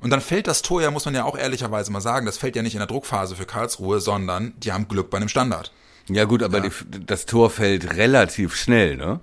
Und 0.00 0.10
dann 0.10 0.20
fällt 0.20 0.46
das 0.46 0.62
Tor 0.62 0.80
ja, 0.80 0.90
muss 0.90 1.04
man 1.04 1.14
ja 1.14 1.24
auch 1.24 1.36
ehrlicherweise 1.36 1.90
mal 1.90 2.00
sagen, 2.00 2.24
das 2.24 2.38
fällt 2.38 2.54
ja 2.54 2.62
nicht 2.62 2.74
in 2.74 2.78
der 2.78 2.86
Druckphase 2.86 3.34
für 3.34 3.46
Karlsruhe, 3.46 4.00
sondern 4.00 4.54
die 4.58 4.72
haben 4.72 4.86
Glück 4.88 5.10
bei 5.10 5.16
einem 5.16 5.28
Standard. 5.28 5.72
Ja 6.08 6.24
gut, 6.24 6.42
aber 6.42 6.60
Die, 6.60 6.70
das 7.06 7.26
Tor 7.26 7.50
fällt 7.50 7.96
relativ 7.96 8.54
schnell, 8.56 8.96
ne? 8.96 9.20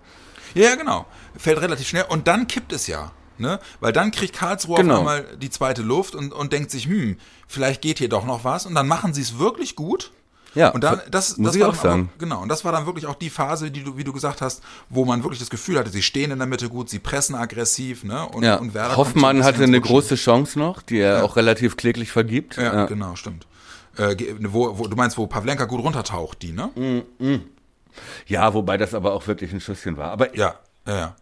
Ja, 0.54 0.70
ja, 0.70 0.76
genau. 0.76 1.06
Fällt 1.38 1.60
relativ 1.62 1.88
schnell 1.88 2.06
und 2.10 2.28
dann 2.28 2.48
kippt 2.48 2.72
es 2.74 2.88
ja. 2.88 3.12
Ne? 3.38 3.60
Weil 3.82 3.92
dann 3.92 4.12
kriegt 4.12 4.34
Karlsruhe 4.34 4.78
Genau. 4.78 4.94
auf 4.94 5.00
einmal 5.00 5.26
die 5.42 5.50
zweite 5.50 5.82
Luft 5.82 6.16
und, 6.16 6.32
und 6.34 6.54
denkt 6.54 6.72
sich, 6.72 6.86
hm, 6.86 7.18
vielleicht 7.48 7.82
geht 7.82 7.98
hier 7.98 8.08
doch 8.08 8.26
noch 8.26 8.46
was. 8.46 8.66
Und 8.66 8.76
dann 8.76 8.88
machen 8.88 9.14
sie 9.14 9.22
es 9.22 9.38
wirklich 9.38 9.76
gut. 9.76 10.12
Ja, 10.54 10.70
Und 10.70 10.86
dann, 10.86 11.02
das, 11.12 11.36
muss 11.38 11.48
das 11.48 11.56
ich 11.58 11.62
war 11.62 11.68
auch 11.68 11.74
dann 11.74 11.82
sagen. 11.82 12.10
Aber, 12.14 12.18
genau, 12.20 12.42
und 12.42 12.48
das 12.48 12.64
war 12.64 12.72
dann 12.72 12.86
wirklich 12.86 13.08
auch 13.08 13.16
die 13.16 13.30
Phase, 13.30 13.72
die 13.72 13.84
du, 13.84 13.98
wie 13.98 14.06
du 14.06 14.14
gesagt 14.14 14.42
hast, 14.42 14.64
wo 14.90 15.04
man 15.04 15.22
wirklich 15.22 15.40
das 15.42 15.50
Gefühl 15.50 15.78
hatte, 15.78 15.90
sie 15.90 16.02
stehen 16.02 16.32
in 16.32 16.38
der 16.38 16.48
Mitte 16.48 16.70
gut, 16.70 16.90
sie 16.90 17.00
pressen 17.00 17.36
aggressiv, 17.36 18.06
ne? 18.06 18.26
Und, 18.26 18.44
Ja, 18.44 18.56
und 18.56 18.74
Werder 18.74 18.96
Hoffmann 18.96 19.44
hatte 19.44 19.64
eine 19.64 19.82
große 19.82 20.16
Chance 20.16 20.58
noch, 20.58 20.82
die 20.82 21.00
er 21.00 21.26
auch 21.26 21.36
relativ 21.36 21.76
kläglich 21.76 22.10
vergibt. 22.14 22.56
Ja, 22.56 22.86
genau, 22.86 23.18
stimmt. 23.18 23.46
Äh, 23.98 24.16
wo, 24.42 24.78
wo, 24.78 24.88
du 24.88 24.96
meinst, 24.96 25.18
wo 25.18 25.28
Pavlenka 25.28 25.66
gut 25.66 25.84
runtertaucht, 25.84 26.42
die, 26.42 26.52
ne? 26.52 26.70
Mhm. 26.76 27.42
ja, 28.28 28.54
wobei 28.54 28.78
das 28.78 28.94
aber 28.94 29.14
auch 29.14 29.26
wirklich 29.28 29.52
ein 29.54 29.62
Schusschen 29.62 29.98
war. 29.98 30.12
Aber 30.12 30.36
Ja, 30.36 30.56
ja, 30.88 30.96
ja. 30.96 31.16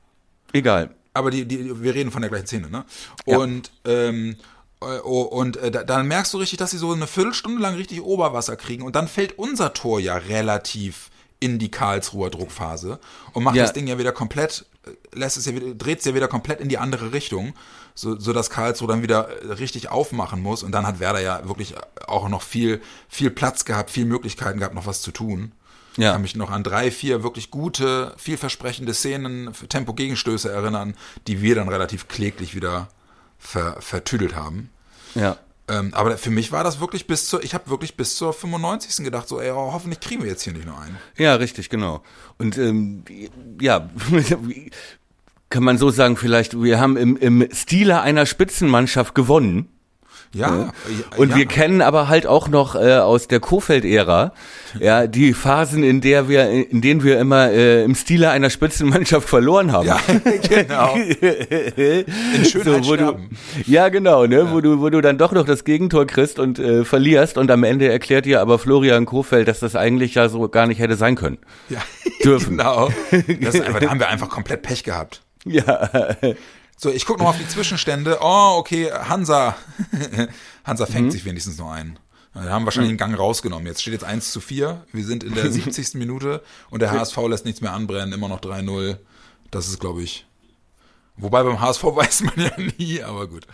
egal. 0.54 0.90
Aber 1.14 1.30
die, 1.30 1.46
die, 1.46 1.84
wir 1.84 1.94
reden 1.94 2.10
von 2.12 2.22
der 2.22 2.30
gleichen 2.30 2.48
Szene, 2.48 2.70
ne? 2.70 2.86
Ja. 3.28 3.38
Und, 3.38 3.72
ähm, 3.86 4.36
äh, 4.82 5.00
oh, 5.04 5.22
und 5.22 5.58
äh, 5.58 5.70
da, 5.70 5.84
dann 5.84 6.08
merkst 6.08 6.34
du 6.34 6.38
richtig, 6.40 6.58
dass 6.58 6.72
sie 6.72 6.78
so 6.78 6.92
eine 6.92 7.06
Viertelstunde 7.08 7.62
lang 7.62 7.76
richtig 7.76 8.02
Oberwasser 8.02 8.56
kriegen 8.56 8.84
und 8.84 8.96
dann 8.96 9.08
fällt 9.08 9.38
unser 9.38 9.74
Tor 9.74 10.00
ja 10.00 10.16
relativ 10.18 11.12
in 11.40 11.60
die 11.60 11.70
Karlsruher 11.70 12.30
Druckphase 12.32 13.00
und 13.34 13.44
macht 13.44 13.56
Ja. 13.58 13.64
das 13.64 13.74
Ding 13.74 13.86
ja 13.86 13.98
wieder 14.00 14.12
komplett, 14.14 14.66
äh, 14.86 14.92
lässt 15.18 15.38
es 15.38 15.46
ja 15.46 15.54
wieder, 15.54 15.76
dreht 15.76 16.00
es 16.00 16.06
ja 16.06 16.16
wieder 16.16 16.28
komplett 16.28 16.60
in 16.62 16.70
die 16.70 16.78
andere 16.80 17.14
Richtung, 17.14 17.54
so, 17.95 18.19
so 18.19 18.34
dass 18.34 18.49
Karlsruhe 18.49 18.88
dann 18.88 19.03
wieder 19.03 19.29
äh, 19.43 19.53
richtig 19.53 19.89
aufmachen 19.89 20.41
muss 20.41 20.63
und 20.63 20.71
dann 20.71 20.86
hat 20.88 20.99
Werder 20.99 21.19
ja 21.21 21.47
wirklich 21.47 21.75
auch 22.08 22.27
noch 22.29 22.41
viel, 22.41 22.82
viel 23.10 23.29
Platz 23.29 23.65
gehabt, 23.65 23.91
viel 23.91 24.06
Möglichkeiten 24.06 24.60
gehabt, 24.60 24.75
noch 24.75 24.86
was 24.88 25.01
zu 25.01 25.12
tun. 25.12 25.51
Ich 25.93 25.99
Ja. 25.99 26.13
kann 26.13 26.23
mich 26.23 26.36
noch 26.36 26.49
an 26.49 26.63
drei, 26.63 26.89
vier 26.89 27.21
wirklich 27.21 27.51
gute, 27.51 28.13
vielversprechende 28.17 28.95
Szenen, 28.95 29.51
Tempo-Gegenstöße 29.69 30.51
erinnern, 30.51 30.95
die 31.27 31.41
wir 31.43 31.53
dann 31.56 31.69
relativ 31.69 32.08
kläglich 32.08 32.56
wieder 32.56 32.88
ver, 33.38 33.77
vertüdelt 33.79 34.36
haben. 34.36 34.71
Ja. 35.13 35.38
Ähm, 35.69 35.93
aber 35.93 36.17
für 36.17 36.32
mich 36.32 36.51
war 36.51 36.63
das 36.63 36.79
wirklich 36.82 37.08
bis 37.08 37.27
zur, 37.29 37.41
ich 37.43 37.53
habe 37.53 37.69
wirklich 37.69 37.95
bis 37.95 38.15
zur 38.15 38.34
95. 38.34 39.06
gedacht, 39.06 39.27
so, 39.29 39.39
ey, 39.39 39.51
oh, 39.51 39.71
hoffentlich 39.71 39.99
kriegen 40.01 40.21
wir 40.23 40.29
jetzt 40.29 40.41
hier 40.41 40.51
nicht 40.51 40.65
nur 40.65 40.77
einen. 40.77 40.97
Ja, 41.15 41.36
richtig, 41.36 41.69
genau. 41.69 42.03
Und 42.38 42.58
ähm, 42.58 43.03
ja, 43.62 43.88
kann 45.54 45.63
man 45.63 45.78
so 45.78 45.92
sagen, 45.92 46.18
vielleicht, 46.18 46.60
wir 46.63 46.80
haben 46.80 46.98
im, 46.98 47.16
im 47.16 47.48
Stile 47.54 48.02
einer 48.02 48.26
Spitzenmannschaft 48.26 49.13
gewonnen. 49.13 49.70
Ja. 50.34 50.48
Ja, 50.48 50.72
Und 51.18 51.30
ja. 51.30 51.36
wir 51.36 51.46
kennen 51.46 51.84
aber 51.84 52.08
halt 52.08 52.25
auch 52.25 52.48
noch 52.48 52.73
äh, 52.73 52.96
aus 52.96 53.27
der 53.27 53.40
Kofeld-Ära, 53.40 54.34
ja, 54.80 55.06
die 55.06 55.34
Phasen, 55.34 55.84
in 55.84 56.02
der 56.02 56.27
wir, 56.27 56.50
in 56.50 56.82
denen 56.82 57.04
wir 57.04 57.19
immer 57.19 57.52
äh, 57.52 57.84
im 57.84 57.94
Stile 57.94 58.32
einer 58.32 58.50
Spitzenmannschaft 58.50 59.30
verloren 59.30 59.71
haben. 59.71 59.86
Ja, 59.86 60.00
genau. 60.50 60.96
In 60.96 62.46
Schönheit 62.46 62.88
wo 62.88 62.96
du, 62.96 63.19
ja, 63.67 63.90
genau, 63.90 64.25
ne, 64.25 64.52
wo 64.52 64.60
du, 64.60 64.82
wo 64.82 64.90
du 64.90 65.02
dann 65.02 65.19
doch 65.19 65.34
noch 65.34 65.46
das 65.46 65.65
Gegentor 65.65 66.08
kriegst 66.08 66.40
und 66.40 66.58
äh, 66.58 66.84
verlierst 66.84 67.38
und 67.38 67.52
am 67.52 67.63
Ende 67.63 67.92
erklärt 67.92 68.25
dir 68.25 68.42
aber 68.42 68.58
Florian 68.58 69.06
Kofeld, 69.06 69.48
dass 69.48 69.60
das 69.60 69.75
eigentlich 69.75 70.15
ja 70.15 70.30
so 70.30 70.50
gar 70.50 70.65
nicht 70.65 70.80
hätte 70.80 70.96
sein 70.96 71.13
können. 71.13 71.38
Ja, 71.69 71.84
Dürfen. 72.23 72.58
genau. 72.58 72.90
Das 73.40 73.62
einfach, 73.62 73.82
da 73.82 73.90
haben 73.92 74.00
wir 74.00 74.08
einfach 74.10 74.30
komplett 74.30 74.63
Pech 74.63 74.84
gehabt. 74.84 75.21
Ja, 75.46 76.15
So, 76.77 76.89
ich 76.91 77.06
gucke 77.06 77.19
noch 77.19 77.29
auf 77.29 77.37
die 77.37 77.48
Zwischenstände. 77.48 78.17
Oh, 78.21 78.56
okay, 78.58 78.91
Hansa. 78.91 79.56
Hansa 80.65 80.85
fängt 80.85 81.12
sich 81.12 81.23
wenigstens 81.23 81.58
noch 81.58 81.71
ein. 81.71 82.00
Wir 82.33 82.50
haben 82.50 82.65
wahrscheinlich 82.65 82.89
einen 82.89 82.98
Gang 82.98 83.17
rausgenommen. 83.17 83.67
Jetzt 83.67 83.81
steht 83.81 83.94
jetzt 83.94 84.04
1 84.04 84.31
zu 84.31 84.41
4. 84.41 84.83
Wir 84.91 85.06
sind 85.06 85.23
in 85.23 85.35
der 85.35 85.52
70. 85.52 85.94
Minute 85.94 86.41
und 86.71 86.81
der 86.81 86.91
HSV 86.91 87.15
lässt 87.29 87.46
nichts 87.46 87.62
mehr 87.62 87.73
anbrennen. 87.73 88.12
Immer 88.12 88.27
noch 88.27 88.41
3-0. 88.41 88.98
Das 89.52 89.67
ist, 89.67 89.79
glaube 89.79 90.02
ich. 90.02 90.25
Wobei 91.15 91.44
beim 91.44 91.62
HSV 91.62 91.83
weiß 91.83 92.21
man 92.23 92.33
ja 92.37 92.52
nie, 92.79 93.04
aber 93.04 93.27
gut. 93.27 93.46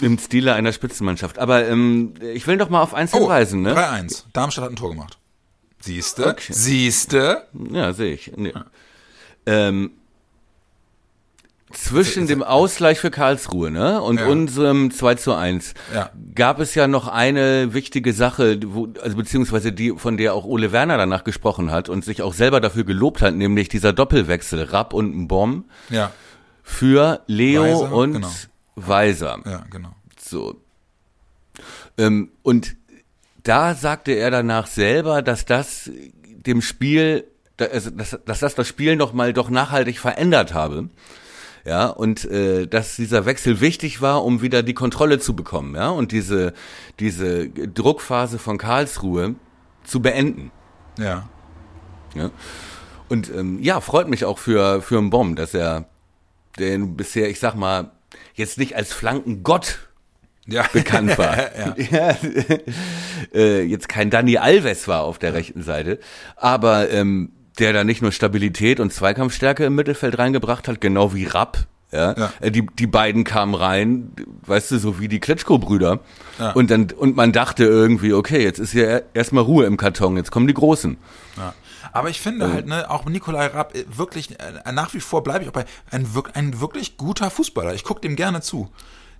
im 0.00 0.18
Stile 0.18 0.52
einer 0.54 0.72
Spitzenmannschaft. 0.72 1.38
Aber 1.38 1.66
ähm, 1.68 2.14
ich 2.34 2.46
will 2.48 2.56
doch 2.58 2.70
mal 2.70 2.82
auf 2.82 2.92
eins 2.92 3.12
hinweisen, 3.12 3.62
ne? 3.62 3.72
3-1. 3.72 4.24
Darmstadt 4.32 4.64
hat 4.64 4.72
ein 4.72 4.76
Tor 4.76 4.90
gemacht. 4.90 5.16
Siehste? 5.78 6.26
Okay. 6.26 6.52
Siehste? 6.52 7.46
Ja, 7.70 7.92
sehe 7.92 8.14
ich. 8.14 8.32
Nee. 8.36 8.52
Ähm, 9.46 9.92
zwischen 11.74 12.26
dem 12.26 12.42
Ausgleich 12.42 12.98
für 13.00 13.10
Karlsruhe 13.10 13.70
ne, 13.70 14.00
und 14.00 14.18
Ja. 14.18 14.26
unserem 14.26 14.90
2 14.90 15.14
zu 15.16 15.34
1 15.34 15.74
Ja. 15.94 16.10
gab 16.34 16.60
es 16.60 16.74
ja 16.74 16.86
noch 16.88 17.08
eine 17.08 17.74
wichtige 17.74 18.12
Sache, 18.12 18.58
wo, 18.66 18.88
also 19.02 19.16
beziehungsweise 19.16 19.72
die, 19.72 19.92
von 19.96 20.16
der 20.16 20.34
auch 20.34 20.44
Ole 20.44 20.72
Werner 20.72 20.96
danach 20.96 21.24
gesprochen 21.24 21.70
hat 21.70 21.88
und 21.88 22.04
sich 22.04 22.22
auch 22.22 22.34
selber 22.34 22.60
dafür 22.60 22.84
gelobt 22.84 23.22
hat, 23.22 23.34
nämlich 23.34 23.68
dieser 23.68 23.92
Doppelwechsel 23.92 24.62
Rapp 24.64 24.92
und 24.94 25.28
Bomb 25.28 25.66
Ja, 25.90 26.10
für 26.62 27.20
Leo 27.26 27.62
Weiser, 27.62 27.92
und 27.92 28.12
genau. 28.14 28.30
Weiser. 28.76 29.38
ja, 29.44 29.64
genau. 29.70 29.94
So. 30.18 30.60
Ähm, 31.98 32.30
und 32.42 32.74
da 33.42 33.74
sagte 33.74 34.12
er 34.12 34.30
danach 34.30 34.66
selber, 34.66 35.22
dass 35.22 35.44
das 35.44 35.90
dem 36.24 36.62
Spiel, 36.62 37.24
also, 37.58 37.90
dass, 37.90 38.18
dass 38.24 38.40
das 38.40 38.54
das 38.54 38.66
Spiel 38.66 38.96
noch 38.96 39.12
mal 39.12 39.32
doch 39.32 39.50
nachhaltig 39.50 39.98
verändert 39.98 40.54
habe. 40.54 40.88
Ja, 41.64 41.86
und 41.86 42.26
äh, 42.26 42.66
dass 42.66 42.96
dieser 42.96 43.24
Wechsel 43.24 43.60
wichtig 43.60 44.02
war, 44.02 44.22
um 44.24 44.42
wieder 44.42 44.62
die 44.62 44.74
Kontrolle 44.74 45.18
zu 45.18 45.34
bekommen, 45.34 45.74
ja, 45.74 45.88
und 45.88 46.12
diese, 46.12 46.52
diese 47.00 47.48
Druckphase 47.48 48.38
von 48.38 48.58
Karlsruhe 48.58 49.34
zu 49.82 50.02
beenden. 50.02 50.50
Ja. 50.98 51.28
Ja. 52.14 52.30
Und 53.08 53.30
ähm, 53.30 53.58
ja, 53.62 53.80
freut 53.80 54.08
mich 54.08 54.24
auch 54.24 54.38
für, 54.38 54.82
für 54.82 54.98
einen 54.98 55.10
Bomb, 55.10 55.36
dass 55.36 55.54
er 55.54 55.86
den 56.58 56.96
bisher, 56.96 57.28
ich 57.30 57.40
sag 57.40 57.54
mal, 57.54 57.92
jetzt 58.34 58.58
nicht 58.58 58.76
als 58.76 58.92
Flankengott 58.92 59.88
Ja. 60.46 60.66
bekannt 60.72 61.16
war. 61.16 61.36
ja. 61.58 61.74
ja. 61.90 62.16
äh, 63.34 63.62
jetzt 63.62 63.88
kein 63.88 64.10
Danny 64.10 64.36
Alves 64.36 64.86
war 64.86 65.02
auf 65.02 65.18
der 65.18 65.32
rechten 65.32 65.62
Seite, 65.62 65.98
aber 66.36 66.90
ähm, 66.90 67.32
der 67.58 67.72
da 67.72 67.84
nicht 67.84 68.02
nur 68.02 68.12
Stabilität 68.12 68.80
und 68.80 68.92
Zweikampfstärke 68.92 69.64
im 69.64 69.74
Mittelfeld 69.74 70.18
reingebracht 70.18 70.68
hat, 70.68 70.80
genau 70.80 71.14
wie 71.14 71.24
Rapp. 71.24 71.66
Ja, 71.92 72.14
Ja. 72.16 72.32
Äh, 72.40 72.50
die 72.50 72.66
die 72.66 72.88
beiden 72.88 73.22
kamen 73.22 73.54
rein, 73.54 74.10
weißt 74.46 74.72
du, 74.72 74.78
so 74.78 74.98
wie 74.98 75.06
die 75.06 75.20
Klitschko-Brüder. 75.20 76.00
Ja. 76.40 76.50
Und 76.52 76.70
dann 76.70 76.88
und 76.90 77.14
man 77.14 77.32
dachte 77.32 77.64
irgendwie, 77.64 78.12
okay, 78.12 78.42
jetzt 78.42 78.58
ist 78.58 78.72
ja 78.72 79.00
erstmal 79.14 79.44
Ruhe 79.44 79.66
im 79.66 79.76
Karton, 79.76 80.16
jetzt 80.16 80.32
kommen 80.32 80.48
die 80.48 80.54
Großen. 80.54 80.96
Ja. 81.36 81.54
Aber 81.92 82.10
ich 82.10 82.20
finde 82.20 82.52
halt, 82.52 82.66
ne, 82.66 82.90
auch 82.90 83.04
Nikolai 83.04 83.46
Rapp, 83.46 83.76
äh, 83.76 83.84
wirklich, 83.96 84.40
äh, 84.40 84.72
nach 84.72 84.94
wie 84.94 85.00
vor 85.00 85.22
bleibe 85.22 85.44
ich 85.44 85.48
auch 85.48 85.52
bei, 85.52 85.64
ein, 85.92 86.08
ein 86.32 86.60
wirklich 86.60 86.96
guter 86.96 87.30
Fußballer. 87.30 87.74
Ich 87.74 87.84
gucke 87.84 88.00
dem 88.00 88.16
gerne 88.16 88.40
zu. 88.40 88.70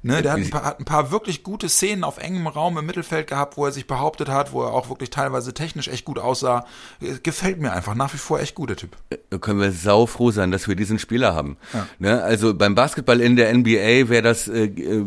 Ne, 0.06 0.20
der 0.20 0.32
hat 0.32 0.38
ein, 0.38 0.50
paar, 0.50 0.64
hat 0.64 0.80
ein 0.80 0.84
paar 0.84 1.10
wirklich 1.10 1.42
gute 1.42 1.70
Szenen 1.70 2.04
auf 2.04 2.18
engem 2.18 2.46
Raum 2.46 2.76
im 2.76 2.84
Mittelfeld 2.84 3.26
gehabt, 3.26 3.56
wo 3.56 3.64
er 3.64 3.72
sich 3.72 3.86
behauptet 3.86 4.28
hat, 4.28 4.52
wo 4.52 4.62
er 4.62 4.74
auch 4.74 4.90
wirklich 4.90 5.08
teilweise 5.08 5.54
technisch 5.54 5.88
echt 5.88 6.04
gut 6.04 6.18
aussah. 6.18 6.66
Äh, 7.00 7.14
Gefällt 7.22 7.58
mir 7.58 7.72
einfach 7.72 7.94
nach 7.94 8.12
wie 8.12 8.18
vor 8.18 8.38
echt 8.38 8.54
gut, 8.54 8.68
der 8.68 8.76
Typ. 8.76 8.98
Da 9.30 9.38
können 9.38 9.60
wir 9.60 9.72
saufroh 9.72 10.30
sein, 10.30 10.50
dass 10.50 10.68
wir 10.68 10.76
diesen 10.76 10.98
Spieler 10.98 11.34
haben. 11.34 11.56
Ne? 11.98 12.22
Also 12.22 12.52
beim 12.52 12.74
Basketball 12.74 13.22
in 13.22 13.34
der 13.36 13.52
NBA 13.54 14.10
wäre 14.10 14.20
das 14.20 14.46
äh, 14.46 14.64
äh, 14.66 15.06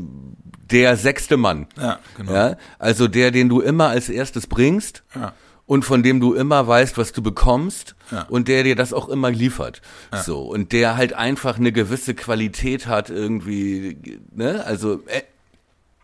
der 0.72 0.98
sechste 0.98 1.38
Mann. 1.38 1.68
Ja, 1.78 2.00
genau. 2.18 2.34
Ja? 2.34 2.58
Also 2.80 3.08
der, 3.08 3.30
den 3.30 3.50
du 3.50 3.62
immer 3.62 3.90
als 3.90 4.10
erstes 4.10 4.48
bringst 4.48 5.04
Ja. 5.14 5.34
Und 5.68 5.84
von 5.84 6.02
dem 6.02 6.20
du 6.20 6.34
immer 6.34 6.66
weißt, 6.66 6.98
was 6.98 7.12
du 7.12 7.22
bekommst 7.22 7.96
Ja. 8.10 8.24
und 8.30 8.48
der 8.48 8.64
dir 8.64 8.76
das 8.76 8.94
auch 8.94 9.10
immer 9.10 9.30
liefert. 9.30 9.82
So 10.24 10.42
und 10.42 10.72
der 10.72 10.98
halt 10.98 11.14
einfach 11.14 11.58
eine 11.58 11.72
gewisse 11.72 12.16
Qualität 12.16 12.88
hat 12.88 13.10
irgendwie. 13.10 13.98
Ne? 14.34 14.64
Also 14.66 15.04
äh, 15.08 15.22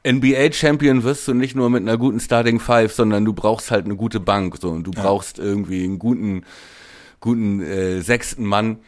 NBA-Champion 0.06 1.04
wirst 1.04 1.28
du 1.30 1.34
nicht 1.34 1.56
nur 1.56 1.70
mit 1.70 1.82
einer 1.82 1.98
guten 1.98 2.20
Starting 2.20 2.60
Five, 2.60 2.94
sondern 2.94 3.24
du 3.24 3.32
brauchst 3.32 3.72
halt 3.72 3.86
eine 3.86 3.96
gute 3.96 4.20
Bank 4.20 4.58
so 4.60 4.70
und 4.70 4.84
du 4.84 4.92
brauchst 4.92 5.40
irgendwie 5.40 5.86
einen 5.86 5.98
guten, 5.98 6.44
guten 7.22 7.62
äh, 7.62 8.02
sechsten 8.02 8.46
Mann 8.46 8.80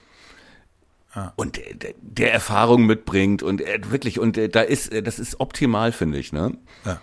und 1.38 1.56
der, 1.56 1.94
der, 2.02 2.34
Erfahrung 2.34 2.86
mitbringt 2.86 3.42
und 3.42 3.62
er 3.62 3.90
wirklich 3.90 4.20
und 4.20 4.36
da 4.36 4.62
ist 4.62 4.92
äh, 4.92 5.02
das 5.02 5.18
ist 5.18 5.40
optimal 5.40 5.94
finde 5.94 6.18
ich 6.18 6.34
ne 6.34 6.58
Ja. 6.84 7.00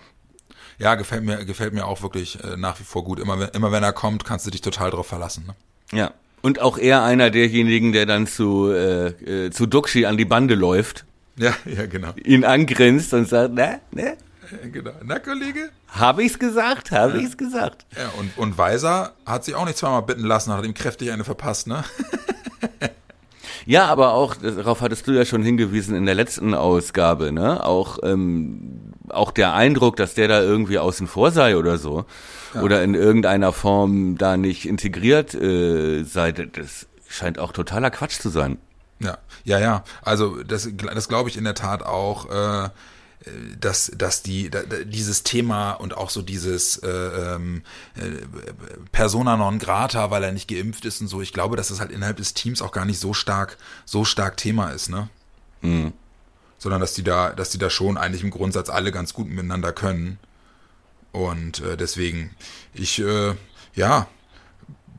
Ja, 0.83 0.97
gefällt 0.97 1.23
mir, 1.23 1.45
gefällt 1.45 1.73
mir 1.73 1.87
auch 1.87 2.03
wirklich 2.03 2.43
äh, 2.43 2.57
nach 2.57 2.81
wie 2.81 2.85
vor 2.85 3.05
gut. 3.05 3.21
Immer 3.21 3.39
wenn, 3.39 3.49
immer 3.51 3.71
wenn 3.71 3.85
er 3.85 3.93
kommt, 3.93 4.25
kannst 4.25 4.47
du 4.47 4.51
dich 4.51 4.63
total 4.63 4.91
drauf 4.91 5.07
verlassen. 5.07 5.45
Ne? 5.47 5.55
ja 5.97 6.13
und 6.43 6.61
auch 6.61 6.77
er 6.77 7.05
einer 7.05 7.31
derjenigen 7.31 7.93
der 7.93 8.05
dann 8.05 8.27
zu 8.27 8.71
äh, 8.73 9.47
äh, 9.47 9.51
zu 9.53 9.67
Duxi 9.67 10.05
an 10.07 10.17
die 10.17 10.25
Bande 10.25 10.57
läuft 10.57 11.05
Ja, 11.37 11.55
ja, 11.65 11.87
genau. 11.87 12.13
ihn 12.25 12.45
angrinst 12.45 13.15
und 13.15 13.29
sagt 13.29 13.55
ne 13.55 13.81
ne 13.93 14.17
Ja, 14.51 14.69
genau. 14.71 14.91
Na, 15.05 15.21
Kollege? 15.21 15.71
habe 15.89 16.25
ich's 16.25 16.39
gesagt 16.41 16.91
habe 16.91 17.19
ich's 17.21 17.37
gesagt 17.37 17.87
Ja, 17.97 18.11
und, 18.19 18.37
und 18.37 18.59
Weiser 18.59 19.13
hat 19.25 19.45
sich 19.45 19.55
auch 19.55 19.65
nicht 19.65 19.79
zweimal 19.79 20.03
bitten 20.03 20.25
lassen, 20.25 20.53
hat 20.53 20.65
ihm 20.65 20.75
kräftig 20.75 21.13
eine 21.13 21.23
verpasst, 21.25 21.69
ne? 21.69 21.85
Ja, 23.65 23.87
aber 23.87 24.15
auch, 24.15 24.35
darauf 24.35 24.81
hattest 24.81 25.07
du 25.07 25.13
ja 25.13 25.25
schon 25.25 25.45
hingewiesen 25.45 25.95
in 25.95 26.05
der 26.05 26.17
letzten 26.17 26.53
Ausgabe, 26.53 27.31
ne? 27.31 27.65
Auch, 27.65 28.01
ähm, 28.03 28.92
auch 29.13 29.31
der 29.31 29.55
Eindruck, 29.55 29.97
dass 29.97 30.15
der 30.15 30.29
da 30.29 30.41
irgendwie 30.41 30.79
außen 30.79 31.07
vor 31.07 31.31
sei 31.31 31.57
oder 31.57 31.79
so, 31.79 32.05
oder 32.61 32.83
in 32.83 32.95
irgendeiner 32.95 33.53
Form 33.53 34.19
da 34.19 34.37
nicht 34.37 34.67
integriert 34.67 35.35
äh, 35.35 36.03
sei, 36.05 36.33
das 36.33 36.87
scheint 37.09 37.39
auch 37.39 37.53
totaler 37.53 37.91
Quatsch 37.91 38.21
zu 38.21 38.29
sein. 38.29 38.59
Ja, 38.99 39.19
ja, 39.45 39.59
ja. 39.59 39.85
Also 40.03 40.43
das, 40.43 40.69
das 40.95 41.09
glaube 41.09 41.29
ich 41.29 41.37
in 41.37 41.45
der 41.45 41.55
Tat 41.55 41.83
auch, 41.83 42.31
äh, 42.31 42.69
dass, 43.59 43.93
dass 43.95 44.23
die, 44.23 44.51
da, 44.51 44.63
dieses 44.85 45.23
Thema 45.23 45.73
und 45.73 45.97
auch 45.97 46.11
so 46.11 46.23
dieses 46.23 46.79
äh, 46.79 46.89
ähm, 46.89 47.63
äh, 47.97 48.03
Persona 48.91 49.37
non 49.37 49.59
grata, 49.59 50.11
weil 50.11 50.25
er 50.25 50.33
nicht 50.33 50.49
geimpft 50.49 50.85
ist 50.85 51.01
und 51.01 51.09
so, 51.09 51.21
ich 51.21 51.33
glaube, 51.33 51.57
dass 51.57 51.69
das 51.69 51.81
halt 51.81 51.93
innerhalb 51.93 52.17
des 52.17 52.35
Teams 52.35 52.63
auch 52.63 52.73
gar 52.73 52.85
nicht 52.85 52.99
so 52.99 53.13
stark, 53.13 53.59
so 53.85 54.05
stark 54.05 54.37
Thema 54.37 54.71
ist, 54.71 54.89
ne? 54.89 55.09
Sondern 56.63 56.81
dass 56.81 56.95
die 56.95 57.03
da, 57.03 57.31
dass 57.31 57.51
die 57.51 57.59
da 57.59 57.71
schon 57.71 57.99
eigentlich 57.99 58.23
im 58.23 58.31
Grundsatz 58.31 58.71
alle 58.71 58.93
ganz 58.93 59.15
gut 59.15 59.29
miteinander 59.29 59.73
können. 59.73 60.21
Und 61.11 61.59
äh, 61.61 61.77
deswegen, 61.77 62.31
ich, 62.73 63.01
äh, 63.01 63.35
ja, 63.75 64.07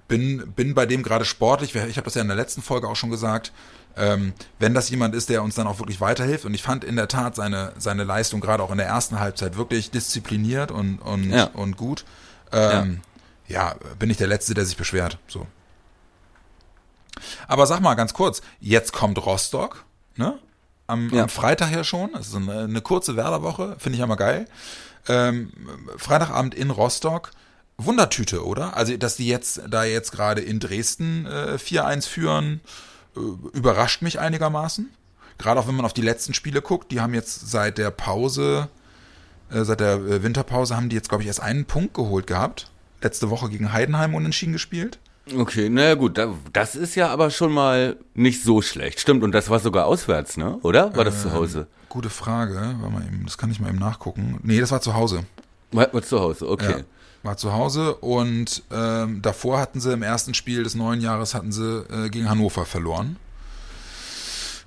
bin, 0.09 0.51
bin 0.51 0.73
bei 0.73 0.85
dem 0.85 1.03
gerade 1.03 1.23
sportlich, 1.23 1.73
ich 1.73 1.95
habe 1.95 2.03
das 2.03 2.15
ja 2.15 2.21
in 2.21 2.27
der 2.27 2.35
letzten 2.35 2.61
Folge 2.61 2.89
auch 2.89 2.97
schon 2.97 3.09
gesagt, 3.11 3.53
ähm, 3.95 4.33
wenn 4.59 4.73
das 4.73 4.89
jemand 4.89 5.15
ist, 5.15 5.29
der 5.29 5.41
uns 5.41 5.55
dann 5.55 5.65
auch 5.65 5.79
wirklich 5.79 6.01
weiterhilft. 6.01 6.43
Und 6.43 6.53
ich 6.53 6.63
fand 6.63 6.83
in 6.83 6.97
der 6.97 7.07
Tat 7.07 7.35
seine, 7.35 7.71
seine 7.77 8.03
Leistung 8.03 8.41
gerade 8.41 8.61
auch 8.61 8.71
in 8.71 8.77
der 8.77 8.87
ersten 8.87 9.21
Halbzeit 9.21 9.55
wirklich 9.55 9.89
diszipliniert 9.89 10.69
und, 10.69 10.97
und, 10.97 11.29
Ja. 11.31 11.45
und 11.45 11.77
gut. 11.77 12.03
Ähm, 12.51 12.99
ja. 13.47 13.75
bin 13.99 14.09
ich 14.09 14.17
der 14.17 14.27
Letzte, 14.27 14.53
der 14.53 14.65
sich 14.65 14.75
beschwert. 14.75 15.17
So. 15.29 15.47
Aber 17.47 17.67
sag 17.67 17.79
mal 17.79 17.93
ganz 17.95 18.13
kurz, 18.13 18.41
jetzt 18.59 18.91
kommt 18.91 19.23
Rostock, 19.25 19.85
ne? 20.17 20.37
Am, 20.93 21.09
Ja. 21.09 21.23
am 21.23 21.29
Freitag 21.29 21.71
ja 21.71 21.83
schon. 21.83 22.11
Das 22.13 22.27
ist 22.27 22.35
eine, 22.35 22.59
eine 22.61 22.81
kurze 22.81 23.15
Werderwoche, 23.15 23.75
finde 23.79 23.95
ich 23.95 23.99
ja 23.99 24.07
mal 24.07 24.15
geil. 24.15 24.47
Ähm, 25.07 25.51
Freitagabend 25.97 26.55
in 26.55 26.69
Rostock. 26.69 27.31
Wundertüte, 27.77 28.45
oder? 28.45 28.77
Also, 28.77 28.95
dass 28.97 29.15
die 29.17 29.27
jetzt 29.27 29.61
da 29.69 29.83
jetzt 29.83 30.11
gerade 30.11 30.41
in 30.41 30.59
Dresden 30.59 31.25
äh, 31.25 31.55
4-1 31.57 32.07
führen, 32.07 32.61
äh, 33.15 33.19
überrascht 33.57 34.01
mich 34.03 34.19
einigermaßen. 34.19 34.89
Gerade 35.39 35.59
auch 35.59 35.67
wenn 35.67 35.75
man 35.75 35.85
auf 35.85 35.93
die 35.93 36.03
letzten 36.03 36.33
Spiele 36.35 36.61
guckt, 36.61 36.91
die 36.91 37.01
haben 37.01 37.13
jetzt 37.15 37.49
seit 37.49 37.79
der 37.79 37.89
Pause, 37.89 38.69
äh, 39.51 39.63
seit 39.63 39.79
der 39.79 39.95
äh, 39.95 40.23
Winterpause 40.23 40.75
haben 40.77 40.89
die 40.89 40.95
jetzt, 40.95 41.09
glaube 41.09 41.23
ich, 41.23 41.27
erst 41.27 41.41
einen 41.41 41.65
Punkt 41.65 41.95
geholt 41.95 42.27
gehabt. 42.27 42.69
Letzte 43.01 43.29
Woche 43.31 43.49
gegen 43.49 43.73
Heidenheim 43.73 44.13
unentschieden 44.15 44.53
gespielt. 44.53 44.99
Okay, 45.31 45.69
naja 45.69 45.95
gut, 45.95 46.17
da, 46.17 46.33
das 46.51 46.75
ist 46.75 46.95
ja 46.95 47.07
aber 47.09 47.29
schon 47.29 47.53
mal 47.53 47.97
nicht 48.13 48.43
so 48.43 48.61
schlecht. 48.61 48.99
Stimmt, 48.99 49.23
und 49.23 49.31
das 49.31 49.49
war 49.49 49.59
sogar 49.59 49.85
auswärts, 49.85 50.35
ne? 50.35 50.57
Oder? 50.63 50.95
War 50.95 51.05
das 51.05 51.21
zu 51.21 51.31
Hause? 51.31 51.67
Gute 51.87 52.09
Frage. 52.09 52.55
Warte 52.79 52.93
mal 52.93 53.05
eben, 53.05 53.23
das 53.23 53.37
kann 53.37 53.49
ich 53.49 53.59
mal 53.59 53.69
eben 53.69 53.79
nachgucken. 53.79 54.39
Nee, 54.43 54.59
das 54.59 54.71
war 54.71 54.81
zu 54.81 54.93
Hause. 54.95 55.25
War, 55.71 55.93
war 55.93 56.01
zu 56.01 56.19
Hause, 56.19 56.49
okay. 56.49 56.79
Ja, 56.79 56.83
war 57.23 57.37
zu 57.37 57.53
Hause 57.53 57.95
und 57.95 58.63
ähm, 58.69 59.21
davor 59.21 59.59
hatten 59.59 59.79
sie 59.79 59.93
im 59.93 60.03
ersten 60.03 60.33
Spiel 60.33 60.63
des 60.63 60.75
neuen 60.75 60.99
Jahres 60.99 61.33
hatten 61.33 61.53
sie 61.53 61.85
äh, 61.89 62.09
gegen 62.09 62.29
Hannover 62.29 62.65
verloren. 62.65 63.15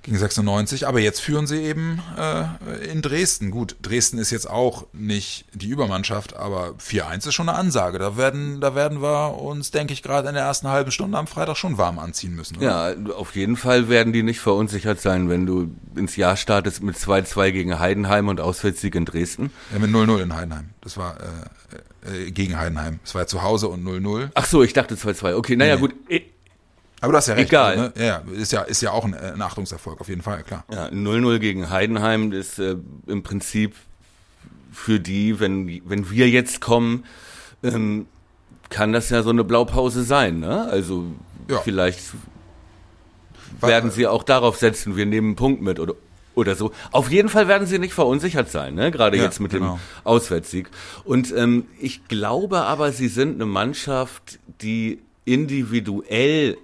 Gegen 0.06 0.18
96, 0.18 0.86
aber 0.86 1.00
jetzt 1.00 1.20
führen 1.20 1.48
sie 1.48 1.62
eben 1.62 2.00
äh, 2.16 2.44
in 2.92 3.02
Dresden. 3.02 3.50
Gut, 3.50 3.74
Dresden 3.82 4.18
ist 4.18 4.30
jetzt 4.30 4.48
auch 4.48 4.86
nicht 4.92 5.46
die 5.52 5.66
Übermannschaft, 5.66 6.36
aber 6.36 6.76
4-1 6.78 7.26
ist 7.26 7.34
schon 7.34 7.48
eine 7.48 7.58
Ansage. 7.58 7.98
Da 7.98 8.16
werden, 8.16 8.60
da 8.60 8.76
werden 8.76 9.02
wir 9.02 9.36
uns, 9.42 9.72
denke 9.72 9.92
ich, 9.92 10.04
gerade 10.04 10.28
in 10.28 10.34
der 10.34 10.44
ersten 10.44 10.68
halben 10.68 10.92
Stunde 10.92 11.18
am 11.18 11.26
Freitag 11.26 11.56
schon 11.56 11.76
warm 11.76 11.98
anziehen 11.98 12.36
müssen. 12.36 12.58
Oder? 12.58 12.94
Ja, 12.94 13.12
auf 13.14 13.34
jeden 13.34 13.56
Fall 13.56 13.88
werden 13.88 14.12
die 14.12 14.22
nicht 14.22 14.38
verunsichert 14.38 15.00
sein, 15.00 15.28
wenn 15.28 15.44
du 15.44 15.74
ins 15.96 16.14
Jahr 16.14 16.36
startest 16.36 16.84
mit 16.84 16.94
2-2 16.94 17.50
gegen 17.50 17.80
Heidenheim 17.80 18.28
und 18.28 18.40
Auswärtssieg 18.40 18.94
in 18.94 19.06
Dresden. 19.06 19.50
Ja, 19.72 19.80
mit 19.80 19.90
0-0 19.90 20.22
in 20.22 20.36
Heidenheim. 20.36 20.68
Das 20.82 20.96
war 20.96 21.16
äh, 21.20 22.26
äh, 22.26 22.30
gegen 22.30 22.56
Heidenheim. 22.56 23.00
Es 23.04 23.14
war 23.16 23.22
ja 23.22 23.26
zu 23.26 23.42
Hause 23.42 23.66
und 23.66 23.84
0-0. 23.84 24.30
Ach 24.34 24.46
so, 24.46 24.62
ich 24.62 24.72
dachte 24.72 24.94
2-2. 24.94 25.34
Okay, 25.34 25.56
naja, 25.56 25.74
nee. 25.74 25.80
gut. 25.80 25.94
Aber 27.00 27.12
du 27.12 27.18
hast 27.18 27.28
ja 27.28 27.34
recht. 27.34 27.48
Egal. 27.48 27.76
Ne? 27.76 27.92
Ja, 27.98 28.22
ist 28.32 28.52
ja, 28.52 28.62
ist 28.62 28.80
ja 28.80 28.92
auch 28.92 29.04
ein, 29.04 29.14
ein 29.14 29.42
Achtungserfolg, 29.42 30.00
auf 30.00 30.08
jeden 30.08 30.22
Fall, 30.22 30.42
klar. 30.42 30.64
Ja, 30.70 30.86
0-0 30.86 31.38
gegen 31.38 31.70
Heidenheim 31.70 32.32
ist 32.32 32.58
äh, 32.58 32.76
im 33.06 33.22
Prinzip 33.22 33.74
für 34.72 35.00
die, 35.00 35.40
wenn, 35.40 35.82
wenn 35.84 36.10
wir 36.10 36.28
jetzt 36.28 36.60
kommen, 36.60 37.04
ähm, 37.62 38.06
kann 38.70 38.92
das 38.92 39.10
ja 39.10 39.22
so 39.22 39.30
eine 39.30 39.44
Blaupause 39.44 40.04
sein, 40.04 40.40
ne? 40.40 40.68
Also 40.70 41.04
ja. 41.48 41.60
vielleicht 41.60 42.00
werden 43.60 43.90
sie 43.90 44.06
auch 44.06 44.22
darauf 44.22 44.56
setzen, 44.56 44.96
wir 44.96 45.06
nehmen 45.06 45.28
einen 45.28 45.36
Punkt 45.36 45.62
mit 45.62 45.80
oder 45.80 45.94
oder 46.34 46.54
so. 46.54 46.70
Auf 46.92 47.10
jeden 47.10 47.30
Fall 47.30 47.48
werden 47.48 47.66
sie 47.66 47.78
nicht 47.78 47.94
verunsichert 47.94 48.50
sein, 48.50 48.74
ne? 48.74 48.90
gerade 48.90 49.16
ja, 49.16 49.22
jetzt 49.24 49.40
mit 49.40 49.52
genau. 49.52 49.76
dem 49.76 49.80
Auswärtssieg. 50.04 50.68
Und 51.04 51.34
ähm, 51.34 51.64
ich 51.80 52.08
glaube 52.08 52.58
aber, 52.60 52.92
sie 52.92 53.08
sind 53.08 53.36
eine 53.36 53.46
Mannschaft, 53.46 54.38
die 54.60 55.00
individuell 55.24 56.58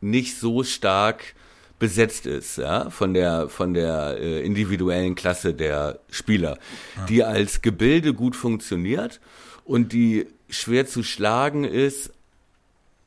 nicht 0.00 0.38
so 0.38 0.62
stark 0.62 1.34
besetzt 1.78 2.26
ist, 2.26 2.58
ja, 2.58 2.90
von 2.90 3.14
der 3.14 3.48
von 3.48 3.72
der 3.72 4.16
äh, 4.18 4.44
individuellen 4.44 5.14
Klasse 5.14 5.54
der 5.54 6.00
Spieler, 6.10 6.58
ja. 6.96 7.04
die 7.06 7.24
als 7.24 7.62
Gebilde 7.62 8.14
gut 8.14 8.34
funktioniert 8.34 9.20
und 9.64 9.92
die 9.92 10.26
schwer 10.48 10.86
zu 10.86 11.02
schlagen 11.02 11.64
ist 11.64 12.10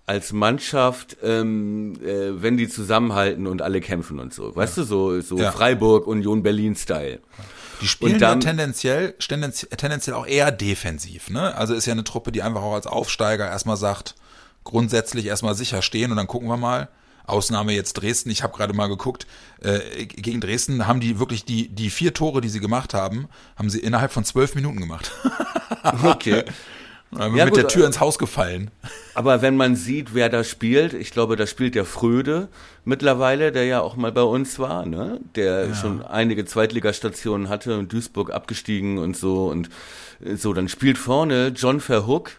als 0.05 0.33
Mannschaft, 0.33 1.17
ähm, 1.23 1.95
äh, 2.03 2.41
wenn 2.41 2.57
die 2.57 2.67
zusammenhalten 2.67 3.47
und 3.47 3.61
alle 3.61 3.81
kämpfen 3.81 4.19
und 4.19 4.33
so. 4.33 4.55
Weißt 4.55 4.77
ja. 4.77 4.83
du, 4.83 4.87
so, 4.87 5.21
so 5.21 5.37
ja. 5.37 5.51
Freiburg, 5.51 6.07
Union 6.07 6.43
Berlin-Style. 6.43 7.19
Die 7.81 7.87
spielen 7.87 8.19
dann, 8.19 8.41
ja 8.41 8.51
tendenziell, 8.51 9.13
tendenziell 9.17 10.15
auch 10.15 10.27
eher 10.27 10.51
defensiv, 10.51 11.29
ne? 11.29 11.55
Also 11.55 11.73
ist 11.73 11.85
ja 11.85 11.93
eine 11.93 12.03
Truppe, 12.03 12.31
die 12.31 12.43
einfach 12.43 12.61
auch 12.61 12.73
als 12.73 12.87
Aufsteiger 12.87 13.47
erstmal 13.47 13.77
sagt, 13.77 14.15
grundsätzlich 14.63 15.25
erstmal 15.25 15.55
sicher 15.55 15.81
stehen 15.81 16.11
und 16.11 16.17
dann 16.17 16.27
gucken 16.27 16.47
wir 16.47 16.57
mal. 16.57 16.89
Ausnahme 17.25 17.73
jetzt 17.73 17.93
Dresden. 17.93 18.29
Ich 18.31 18.43
habe 18.43 18.57
gerade 18.57 18.73
mal 18.73 18.87
geguckt, 18.87 19.27
äh, 19.61 20.05
gegen 20.05 20.41
Dresden 20.41 20.87
haben 20.87 20.99
die 20.99 21.19
wirklich 21.19 21.45
die, 21.45 21.69
die 21.69 21.89
vier 21.89 22.13
Tore, 22.13 22.41
die 22.41 22.49
sie 22.49 22.59
gemacht 22.59 22.93
haben, 22.93 23.27
haben 23.55 23.69
sie 23.69 23.79
innerhalb 23.79 24.11
von 24.11 24.25
zwölf 24.25 24.55
Minuten 24.55 24.79
gemacht. 24.79 25.11
okay. 26.03 26.43
Ja, 27.17 27.27
mit 27.27 27.49
gut, 27.49 27.57
der 27.57 27.67
Tür 27.67 27.85
ins 27.85 27.99
Haus 27.99 28.17
gefallen. 28.17 28.71
Aber 29.15 29.41
wenn 29.41 29.57
man 29.57 29.75
sieht, 29.75 30.13
wer 30.13 30.29
da 30.29 30.45
spielt, 30.45 30.93
ich 30.93 31.11
glaube, 31.11 31.35
da 31.35 31.45
spielt 31.45 31.75
der 31.75 31.83
Fröde 31.83 32.47
mittlerweile, 32.85 33.51
der 33.51 33.65
ja 33.65 33.81
auch 33.81 33.97
mal 33.97 34.13
bei 34.13 34.21
uns 34.21 34.59
war, 34.59 34.85
ne? 34.85 35.19
Der 35.35 35.67
ja. 35.67 35.75
schon 35.75 36.03
einige 36.03 36.45
Zweitligastationen 36.45 37.49
hatte 37.49 37.77
und 37.77 37.91
Duisburg 37.91 38.31
abgestiegen 38.31 38.97
und 38.97 39.17
so 39.17 39.47
und 39.47 39.69
so. 40.35 40.53
Dann 40.53 40.69
spielt 40.69 40.97
vorne 40.97 41.49
John 41.49 41.81
Verhook, 41.81 42.31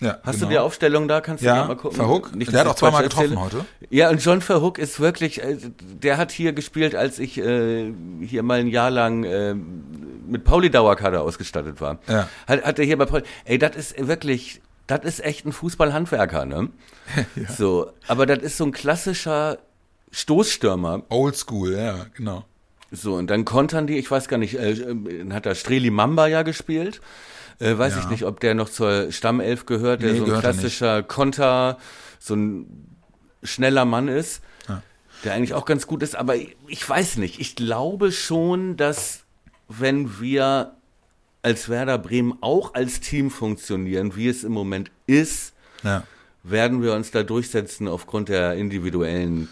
ja, 0.00 0.18
Hast 0.22 0.36
genau. 0.36 0.46
du 0.46 0.52
die 0.52 0.58
Aufstellung 0.58 1.08
da? 1.08 1.20
Kannst 1.20 1.42
du 1.42 1.46
ja, 1.46 1.64
mal 1.64 1.76
gucken? 1.76 1.96
Verhook. 1.96 2.34
Nicht, 2.34 2.52
der 2.52 2.60
hat 2.60 2.66
auch 2.68 2.76
zweimal 2.76 3.02
getroffen 3.02 3.40
heute. 3.40 3.64
Ja, 3.90 4.10
und 4.10 4.24
John 4.24 4.40
Verhook 4.40 4.78
ist 4.78 5.00
wirklich, 5.00 5.42
äh, 5.42 5.56
der 5.80 6.18
hat 6.18 6.30
hier 6.30 6.52
gespielt, 6.52 6.94
als 6.94 7.18
ich 7.18 7.38
äh, 7.38 7.92
hier 8.20 8.44
mal 8.44 8.60
ein 8.60 8.68
Jahr 8.68 8.90
lang 8.90 9.24
äh, 9.24 9.54
mit 9.54 10.44
Pauli 10.44 10.70
Dauerkader 10.70 11.22
ausgestattet 11.22 11.80
war. 11.80 11.98
Ja. 12.06 12.28
Hat, 12.46 12.62
hat 12.64 12.78
er 12.78 12.84
hier 12.84 12.96
bei 12.96 13.06
Pauli, 13.06 13.24
ey, 13.44 13.58
das 13.58 13.74
ist 13.74 14.06
wirklich, 14.06 14.60
das 14.86 15.00
ist 15.04 15.24
echt 15.24 15.44
ein 15.46 15.52
Fußballhandwerker, 15.52 16.44
ne? 16.44 16.68
ja. 17.34 17.50
So, 17.50 17.90
aber 18.06 18.26
das 18.26 18.38
ist 18.38 18.56
so 18.56 18.64
ein 18.64 18.72
klassischer 18.72 19.58
Stoßstürmer. 20.12 21.02
Oldschool, 21.08 21.76
ja, 21.76 22.06
genau. 22.14 22.44
So, 22.92 23.14
und 23.14 23.28
dann 23.28 23.44
kontern 23.44 23.88
die, 23.88 23.98
ich 23.98 24.10
weiß 24.10 24.28
gar 24.28 24.38
nicht, 24.38 24.54
äh, 24.54 24.70
äh 24.70 25.32
hat 25.32 25.44
da 25.44 25.56
Streli 25.56 25.90
Mamba 25.90 26.28
ja 26.28 26.42
gespielt. 26.42 27.00
Äh, 27.60 27.76
weiß 27.76 27.94
ja. 27.94 28.00
ich 28.00 28.08
nicht, 28.08 28.24
ob 28.24 28.40
der 28.40 28.54
noch 28.54 28.68
zur 28.68 29.10
Stammelf 29.10 29.66
gehört, 29.66 30.02
der 30.02 30.12
nee, 30.12 30.18
so 30.18 30.32
ein 30.32 30.40
klassischer 30.40 31.02
Konter, 31.02 31.78
so 32.18 32.34
ein 32.34 32.96
schneller 33.42 33.84
Mann 33.84 34.08
ist, 34.08 34.42
ja. 34.68 34.82
der 35.24 35.34
eigentlich 35.34 35.54
auch 35.54 35.64
ganz 35.64 35.86
gut 35.86 36.02
ist. 36.02 36.16
Aber 36.16 36.36
ich, 36.36 36.56
ich 36.68 36.88
weiß 36.88 37.16
nicht. 37.16 37.40
Ich 37.40 37.56
glaube 37.56 38.12
schon, 38.12 38.76
dass 38.76 39.24
wenn 39.68 40.20
wir 40.20 40.76
als 41.42 41.68
Werder 41.68 41.98
Bremen 41.98 42.38
auch 42.40 42.74
als 42.74 43.00
Team 43.00 43.30
funktionieren, 43.30 44.16
wie 44.16 44.28
es 44.28 44.44
im 44.44 44.52
Moment 44.52 44.90
ist, 45.06 45.52
ja. 45.82 46.04
werden 46.42 46.82
wir 46.82 46.94
uns 46.94 47.10
da 47.10 47.22
durchsetzen 47.22 47.88
aufgrund 47.88 48.28
der 48.28 48.54
individuellen 48.54 49.48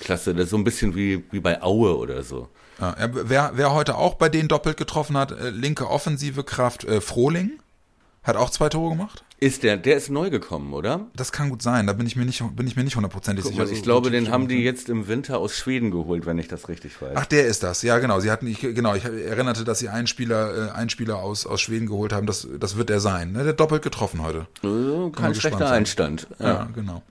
Klasse. 0.00 0.34
Das 0.34 0.44
ist 0.44 0.50
so 0.50 0.56
ein 0.56 0.64
bisschen 0.64 0.94
wie, 0.94 1.24
wie 1.30 1.40
bei 1.40 1.62
Aue 1.62 1.96
oder 1.96 2.22
so. 2.22 2.48
Ja, 2.80 2.96
wer, 3.12 3.52
wer 3.54 3.72
heute 3.72 3.96
auch 3.96 4.14
bei 4.14 4.28
denen 4.28 4.48
doppelt 4.48 4.76
getroffen 4.76 5.16
hat, 5.16 5.32
äh, 5.32 5.50
linke 5.50 5.88
offensive 5.88 6.44
Kraft 6.44 6.84
äh, 6.84 7.00
Frohling, 7.00 7.60
hat 8.22 8.36
auch 8.36 8.50
zwei 8.50 8.68
Tore 8.68 8.90
gemacht. 8.90 9.24
Ist 9.38 9.62
der, 9.62 9.78
der 9.78 9.96
ist 9.96 10.10
neu 10.10 10.28
gekommen, 10.28 10.74
oder? 10.74 11.06
Das 11.16 11.32
kann 11.32 11.48
gut 11.48 11.62
sein, 11.62 11.86
da 11.86 11.94
bin 11.94 12.06
ich 12.06 12.14
mir 12.14 12.26
nicht, 12.26 12.42
bin 12.54 12.66
ich 12.66 12.76
mir 12.76 12.84
nicht 12.84 12.96
hundertprozentig 12.96 13.42
sicher. 13.42 13.64
Mal, 13.64 13.72
ich 13.72 13.82
glaube, 13.82 14.10
den 14.10 14.30
haben 14.30 14.48
die 14.48 14.62
jetzt 14.62 14.90
im 14.90 15.08
Winter 15.08 15.38
aus 15.38 15.56
Schweden 15.56 15.90
geholt, 15.90 16.26
wenn 16.26 16.38
ich 16.38 16.46
das 16.46 16.68
richtig 16.68 17.00
weiß. 17.00 17.12
Ach, 17.14 17.24
der 17.24 17.46
ist 17.46 17.62
das, 17.62 17.80
ja 17.80 17.98
genau. 17.98 18.20
Sie 18.20 18.30
hatten, 18.30 18.46
ich, 18.46 18.60
genau, 18.60 18.94
ich 18.94 19.04
erinnerte, 19.04 19.64
dass 19.64 19.78
sie 19.78 19.88
einen 19.88 20.06
Spieler, 20.06 20.68
äh, 20.68 20.70
einen 20.72 20.90
Spieler 20.90 21.20
aus, 21.20 21.46
aus 21.46 21.62
Schweden 21.62 21.86
geholt 21.86 22.12
haben. 22.12 22.26
Das, 22.26 22.46
das 22.58 22.76
wird 22.76 22.90
der 22.90 23.00
sein. 23.00 23.32
Ne? 23.32 23.44
Der 23.44 23.54
doppelt 23.54 23.80
getroffen 23.80 24.22
heute. 24.22 24.46
Äh, 24.62 25.10
kein 25.12 25.34
schlechter 25.34 25.70
Einstand. 25.70 26.26
Ja, 26.38 26.46
ja 26.46 26.68
genau. 26.74 27.02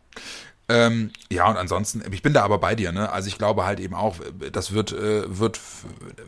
Ähm, 0.70 1.09
ja, 1.32 1.49
und 1.49 1.57
ansonsten, 1.57 2.03
ich 2.11 2.22
bin 2.22 2.32
da 2.34 2.43
aber 2.43 2.59
bei 2.59 2.76
dir, 2.76 2.91
ne? 2.91 3.11
Also 3.11 3.28
ich 3.28 3.39
glaube 3.39 3.65
halt 3.65 3.80
eben 3.80 3.95
auch, 3.95 4.17
das 4.51 4.72
wird, 4.72 4.91
äh, 4.91 5.24
wird, 5.28 5.59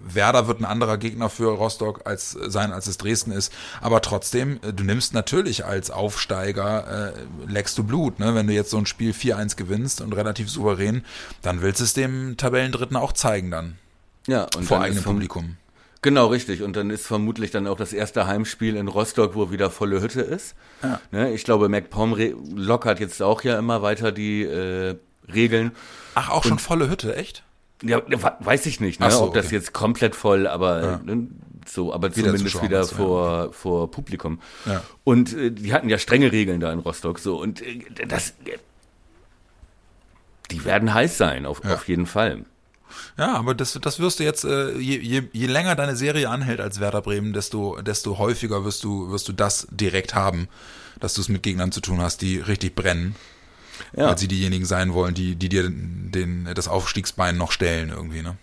Werder 0.03 0.47
wird 0.47 0.59
ein 0.59 0.65
anderer 0.65 0.97
Gegner 0.97 1.29
für 1.29 1.51
Rostock 1.51 2.01
als 2.05 2.31
sein, 2.31 2.71
als 2.73 2.87
es 2.87 2.97
Dresden 2.97 3.31
ist. 3.31 3.53
Aber 3.81 4.01
trotzdem, 4.01 4.59
äh, 4.63 4.73
du 4.73 4.83
nimmst 4.83 5.13
natürlich 5.13 5.63
als 5.65 5.91
Aufsteiger, 5.91 7.13
äh, 7.13 7.51
leckst 7.51 7.77
du 7.77 7.83
Blut, 7.83 8.19
ne? 8.19 8.33
Wenn 8.33 8.47
du 8.47 8.53
jetzt 8.53 8.71
so 8.71 8.79
ein 8.79 8.87
Spiel 8.87 9.13
4-1 9.13 9.57
gewinnst 9.57 10.01
und 10.01 10.13
relativ 10.13 10.49
souverän, 10.49 11.05
dann 11.43 11.61
willst 11.61 11.79
du 11.79 11.83
es 11.83 11.93
dem 11.93 12.35
Tabellendritten 12.35 12.97
auch 12.97 13.13
zeigen 13.13 13.51
dann. 13.51 13.77
Ja, 14.25 14.47
und 14.55 14.65
vor 14.65 14.81
eigenem 14.81 15.03
Publikum. 15.03 15.57
Genau, 16.03 16.27
richtig. 16.27 16.63
Und 16.63 16.75
dann 16.75 16.89
ist 16.89 17.05
vermutlich 17.05 17.51
dann 17.51 17.67
auch 17.67 17.77
das 17.77 17.93
erste 17.93 18.25
Heimspiel 18.25 18.75
in 18.75 18.87
Rostock, 18.87 19.35
wo 19.35 19.51
wieder 19.51 19.69
volle 19.69 20.01
Hütte 20.01 20.21
ist. 20.21 20.55
Ja. 20.81 20.99
Ne? 21.11 21.31
Ich 21.33 21.43
glaube, 21.43 21.69
MacPom 21.69 22.17
lockert 22.55 22.99
jetzt 22.99 23.21
auch 23.21 23.43
ja 23.43 23.59
immer 23.59 23.83
weiter 23.83 24.11
die 24.11 24.41
äh, 24.41 24.95
Regeln. 25.31 25.71
Ach, 26.15 26.29
auch 26.29 26.43
schon 26.43 26.57
volle 26.57 26.89
Hütte, 26.89 27.15
echt? 27.15 27.43
Ja, 27.83 28.01
weiß 28.39 28.65
ich 28.67 28.79
nicht, 28.79 28.99
ne? 28.99 29.09
so, 29.09 29.23
ob 29.23 29.33
das 29.33 29.49
jetzt 29.49 29.73
komplett 29.73 30.15
voll, 30.15 30.45
aber 30.45 30.83
ja. 30.83 31.01
ne? 31.03 31.27
so, 31.67 31.93
aber 31.93 32.15
wieder 32.15 32.27
zumindest 32.27 32.61
wieder 32.61 32.85
vor, 32.85 33.45
ja. 33.45 33.51
vor 33.51 33.89
Publikum. 33.89 34.39
Ja. 34.65 34.83
Und 35.03 35.35
äh, 35.35 35.51
die 35.51 35.73
hatten 35.73 35.89
ja 35.89 35.97
strenge 35.97 36.31
Regeln 36.31 36.59
da 36.59 36.71
in 36.71 36.79
Rostock, 36.79 37.17
so 37.17 37.39
und 37.39 37.61
äh, 37.61 37.79
das, 38.07 38.33
die 40.51 40.63
werden 40.63 40.93
heiß 40.93 41.17
sein, 41.17 41.45
auf, 41.45 41.63
auf 41.65 41.87
jeden 41.87 42.05
Fall. 42.05 42.45
Ja, 43.17 43.35
aber 43.35 43.55
das, 43.55 43.77
das 43.81 43.99
wirst 43.99 44.19
du 44.19 44.23
jetzt, 44.23 44.43
äh, 44.43 44.77
je, 44.77 44.97
je, 44.97 45.23
je 45.31 45.47
länger 45.47 45.75
deine 45.75 45.95
Serie 45.95 46.29
anhält 46.29 46.59
als 46.59 46.79
Werder 46.79 47.01
Bremen, 47.01 47.33
desto, 47.33 47.81
desto 47.81 48.17
häufiger 48.17 48.65
wirst 48.65 48.83
du, 48.83 49.11
wirst 49.11 49.27
du 49.27 49.33
das 49.33 49.67
direkt 49.71 50.15
haben, 50.15 50.47
dass 50.99 51.13
du 51.13 51.21
es 51.21 51.29
mit 51.29 51.43
Gegnern 51.43 51.71
zu 51.71 51.81
tun 51.81 52.01
hast, 52.01 52.21
die 52.21 52.37
richtig 52.37 52.75
brennen. 52.75 53.15
Ja. 53.95 54.07
Weil 54.07 54.17
sie 54.17 54.27
diejenigen 54.27 54.65
sein 54.65 54.93
wollen, 54.93 55.13
die, 55.13 55.35
die 55.35 55.49
dir 55.49 55.69
den, 55.69 56.47
das 56.53 56.67
Aufstiegsbein 56.67 57.37
noch 57.37 57.51
stellen 57.51 57.89
irgendwie, 57.89 58.21
ne? 58.21 58.37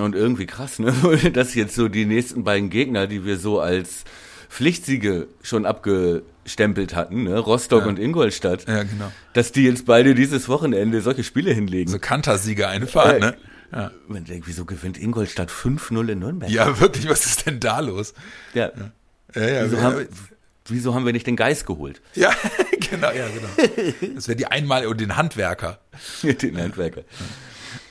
Und 0.00 0.14
irgendwie 0.14 0.46
krass, 0.46 0.78
ne? 0.78 0.92
Dass 1.32 1.54
jetzt 1.54 1.74
so 1.74 1.88
die 1.88 2.06
nächsten 2.06 2.44
beiden 2.44 2.70
Gegner, 2.70 3.06
die 3.06 3.24
wir 3.24 3.38
so 3.38 3.60
als 3.60 4.04
Pflichtsiege 4.48 5.28
schon 5.42 5.66
abgestempelt 5.66 6.94
hatten, 6.94 7.24
ne? 7.24 7.38
Rostock 7.38 7.82
ja. 7.82 7.88
und 7.88 7.98
Ingolstadt, 7.98 8.66
ja, 8.66 8.82
genau. 8.84 9.12
dass 9.32 9.52
die 9.52 9.64
jetzt 9.64 9.86
beide 9.86 10.14
dieses 10.14 10.48
Wochenende 10.48 11.00
solche 11.02 11.24
Spiele 11.24 11.52
hinlegen. 11.52 11.90
So 11.90 11.98
Kantersiege 11.98 12.68
einfahren, 12.68 13.16
äh, 13.16 13.20
ne? 13.20 13.36
Ja. 13.72 13.90
Man 14.06 14.24
denkt, 14.24 14.46
wieso 14.46 14.64
gewinnt 14.64 14.98
Ingolstadt 14.98 15.50
5-0 15.50 16.08
in 16.08 16.18
Nürnberg? 16.20 16.50
Ja, 16.50 16.80
wirklich, 16.80 17.08
was 17.08 17.26
ist 17.26 17.46
denn 17.46 17.60
da 17.60 17.80
los? 17.80 18.14
Ja. 18.54 18.70
ja. 19.34 19.40
ja, 19.42 19.66
ja 19.66 19.82
haben, 19.82 20.08
wieso 20.66 20.94
haben 20.94 21.04
wir 21.04 21.12
nicht 21.12 21.26
den 21.26 21.36
Geist 21.36 21.66
geholt? 21.66 22.00
Ja, 22.14 22.30
genau, 22.90 23.10
ja, 23.10 23.26
genau. 23.28 24.14
Das 24.14 24.28
wäre 24.28 24.36
die 24.36 24.46
einmal 24.46 24.86
und 24.86 25.00
den 25.00 25.16
Handwerker. 25.16 25.78
den 26.22 26.58
Handwerker. 26.60 27.02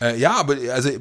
Äh, 0.01 0.17
ja, 0.17 0.35
aber 0.35 0.55
also 0.71 0.89
äh, 0.89 0.99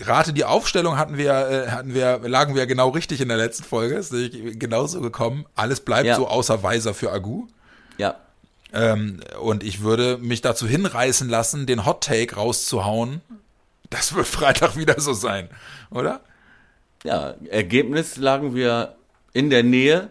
rate 0.00 0.32
die 0.32 0.44
Aufstellung 0.44 0.96
hatten 0.96 1.16
wir, 1.16 1.32
äh, 1.32 1.70
hatten 1.70 1.94
wir, 1.94 2.20
lagen 2.24 2.54
wir 2.54 2.66
genau 2.66 2.88
richtig 2.90 3.20
in 3.20 3.28
der 3.28 3.36
letzten 3.36 3.64
Folge. 3.64 3.96
Ist 3.96 4.12
genauso 4.58 5.00
gekommen. 5.00 5.46
Alles 5.54 5.80
bleibt 5.80 6.06
Ja. 6.06 6.16
so 6.16 6.26
außer 6.26 6.62
Weiser 6.62 6.94
für 6.94 7.12
Agu. 7.12 7.46
Ja. 7.98 8.16
Ähm, 8.72 9.20
und 9.40 9.62
ich 9.62 9.82
würde 9.82 10.18
mich 10.18 10.40
dazu 10.40 10.66
hinreißen 10.66 11.28
lassen, 11.28 11.66
den 11.66 11.86
Hot 11.86 12.04
Take 12.04 12.36
rauszuhauen. 12.36 13.20
Das 13.90 14.14
wird 14.14 14.26
Freitag 14.26 14.76
wieder 14.76 15.00
so 15.00 15.12
sein, 15.12 15.48
oder? 15.90 16.20
Ja, 17.04 17.34
Ergebnis 17.50 18.16
lagen 18.16 18.54
wir 18.54 18.96
in 19.32 19.50
der 19.50 19.62
Nähe. 19.62 20.08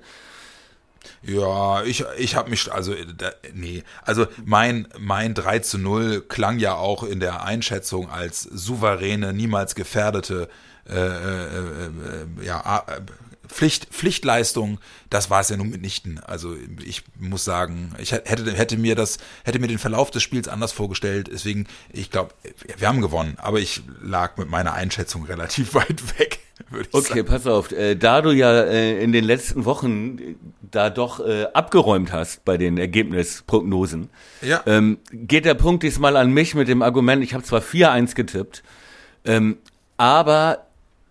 Ja, 1.22 1.84
ich, 1.84 2.04
ich 2.18 2.36
habe 2.36 2.50
mich, 2.50 2.72
also, 2.72 2.94
äh, 2.94 3.06
da, 3.18 3.32
nee, 3.54 3.84
also 4.04 4.28
mein, 4.44 4.88
mein 4.98 5.34
3 5.34 5.60
zu 5.60 5.78
0 5.78 6.22
klang 6.28 6.60
ja 6.60 6.76
auch 6.76 7.04
in 7.04 7.20
der 7.20 7.44
Einschätzung 7.44 8.10
als 8.10 8.44
souveräne, 8.44 9.34
niemals 9.34 9.76
gefährdete 9.76 10.48
äh, 10.88 10.94
äh, 10.96 11.88
äh, 11.88 12.46
ja, 12.46 12.64
A- 12.64 12.86
äh, 12.88 13.02
Pflicht, 13.48 13.88
Pflichtleistung, 13.92 14.80
das 15.10 15.30
war 15.30 15.42
es 15.42 15.50
ja 15.50 15.58
nun 15.58 15.70
mitnichten. 15.70 16.20
Also 16.20 16.56
ich 16.86 17.04
muss 17.20 17.46
sagen, 17.46 17.94
ich 17.98 18.12
hätte, 18.12 18.52
hätte 18.54 18.78
mir 18.78 18.96
das, 18.96 19.18
hätte 19.44 19.60
mir 19.60 19.68
den 19.68 19.80
Verlauf 19.80 20.12
des 20.12 20.24
Spiels 20.24 20.48
anders 20.48 20.72
vorgestellt. 20.72 21.30
Deswegen, 21.32 21.68
ich 21.92 22.12
glaube, 22.12 22.34
wir 22.78 22.88
haben 22.88 23.02
gewonnen, 23.02 23.36
aber 23.38 23.60
ich 23.60 23.82
lag 24.04 24.38
mit 24.38 24.50
meiner 24.50 24.74
Einschätzung 24.74 25.24
relativ 25.26 25.74
weit 25.74 26.20
weg, 26.20 26.40
würde 26.70 26.88
ich 26.90 26.94
Okay, 26.96 27.08
sagen. 27.20 27.26
pass 27.26 27.48
auf. 27.48 27.72
Äh, 27.72 27.96
da 27.96 28.22
du 28.22 28.32
ja 28.32 28.52
äh, 28.64 29.04
in 29.04 29.12
den 29.12 29.24
letzten 29.24 29.66
Wochen 29.66 30.18
äh, 30.20 30.36
da 30.72 30.90
doch 30.90 31.22
abgeräumt 31.54 32.12
hast 32.12 32.44
bei 32.44 32.58
den 32.58 32.78
Ergebnisprognosen, 32.78 34.10
Ja. 34.42 34.62
ähm, 34.66 34.98
geht 35.12 35.46
der 35.46 35.54
Punkt 35.54 35.84
diesmal 35.84 36.18
an 36.18 36.32
mich 36.32 36.54
mit 36.56 36.68
dem 36.68 36.82
Argument, 36.82 37.24
ich 37.24 37.34
habe 37.34 37.44
zwar 37.44 37.62
4-1 37.62 38.14
getippt, 38.16 38.62
ähm, 39.24 39.58
aber 39.98 40.65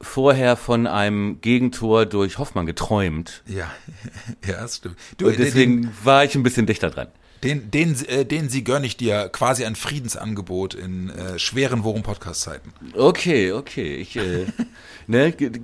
vorher 0.05 0.57
von 0.57 0.87
einem 0.87 1.41
Gegentor 1.41 2.07
durch 2.07 2.39
Hoffmann 2.39 2.67
geträumt. 2.67 3.43
Ja, 3.47 3.71
ja, 4.47 4.61
das 4.63 4.77
stimmt. 4.77 4.97
Du, 5.19 5.27
Und 5.27 5.39
deswegen 5.39 5.91
war 6.05 6.25
ich 6.25 6.35
ein 6.35 6.43
bisschen 6.43 6.67
dichter 6.67 6.91
dran. 6.91 7.09
Den, 7.43 7.71
den, 7.71 7.95
äh, 8.07 8.25
den 8.25 8.49
sie 8.49 8.65
gönne 8.65 8.87
ich 8.87 8.97
dir 8.97 9.29
quasi 9.31 9.65
ein 9.67 9.77
Friedensangebot 9.77 10.73
in 10.75 11.11
äh, 11.11 11.39
schweren 11.39 11.85
Worum-Podcast-Zeiten. 11.85 12.73
Okay, 12.95 13.53
okay. 13.53 13.97
Ich 13.97 14.17
äh, 14.17 14.47
ne, 15.07 15.31
g- 15.33 15.51
g- 15.51 15.61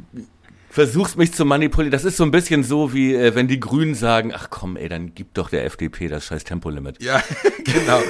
versuch's 0.68 1.16
mich 1.16 1.32
zu 1.32 1.46
manipulieren. 1.46 1.90
Das 1.90 2.04
ist 2.04 2.18
so 2.18 2.24
ein 2.24 2.30
bisschen 2.32 2.64
so, 2.64 2.92
wie 2.92 3.14
äh, 3.14 3.34
wenn 3.34 3.48
die 3.48 3.60
Grünen 3.60 3.94
sagen, 3.94 4.30
ach 4.34 4.48
komm, 4.50 4.76
ey, 4.76 4.90
dann 4.90 5.14
gib 5.14 5.32
doch 5.32 5.48
der 5.48 5.64
FDP 5.64 6.08
das 6.08 6.26
scheiß 6.26 6.44
Tempolimit. 6.44 7.02
Ja, 7.02 7.22
genau. 7.64 8.02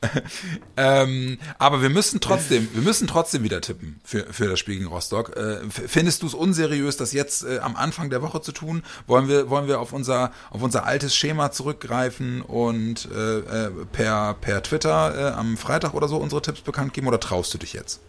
ähm, 0.76 1.38
aber 1.58 1.82
wir 1.82 1.88
müssen 1.88 2.20
trotzdem, 2.20 2.68
wir 2.72 2.82
müssen 2.82 3.08
trotzdem 3.08 3.42
wieder 3.42 3.60
tippen 3.60 4.00
für, 4.04 4.32
für 4.32 4.46
das 4.46 4.60
Spiel 4.60 4.76
gegen 4.76 4.86
Rostock. 4.86 5.36
Äh, 5.36 5.58
findest 5.68 6.22
du 6.22 6.28
es 6.28 6.34
unseriös, 6.34 6.96
das 6.96 7.12
jetzt 7.12 7.42
äh, 7.44 7.58
am 7.58 7.74
Anfang 7.74 8.08
der 8.08 8.22
Woche 8.22 8.40
zu 8.40 8.52
tun? 8.52 8.84
Wollen 9.08 9.26
wir, 9.28 9.50
wollen 9.50 9.66
wir 9.66 9.80
auf 9.80 9.92
unser, 9.92 10.32
auf 10.50 10.62
unser 10.62 10.86
altes 10.86 11.16
Schema 11.16 11.50
zurückgreifen 11.50 12.42
und 12.42 13.08
äh, 13.12 13.38
äh, 13.38 13.70
per, 13.92 14.34
per 14.34 14.62
Twitter 14.62 15.32
äh, 15.32 15.32
am 15.34 15.56
Freitag 15.56 15.94
oder 15.94 16.06
so 16.06 16.16
unsere 16.18 16.42
Tipps 16.42 16.60
bekannt 16.60 16.92
geben 16.94 17.08
oder 17.08 17.18
traust 17.18 17.52
du 17.54 17.58
dich 17.58 17.72
jetzt? 17.72 18.00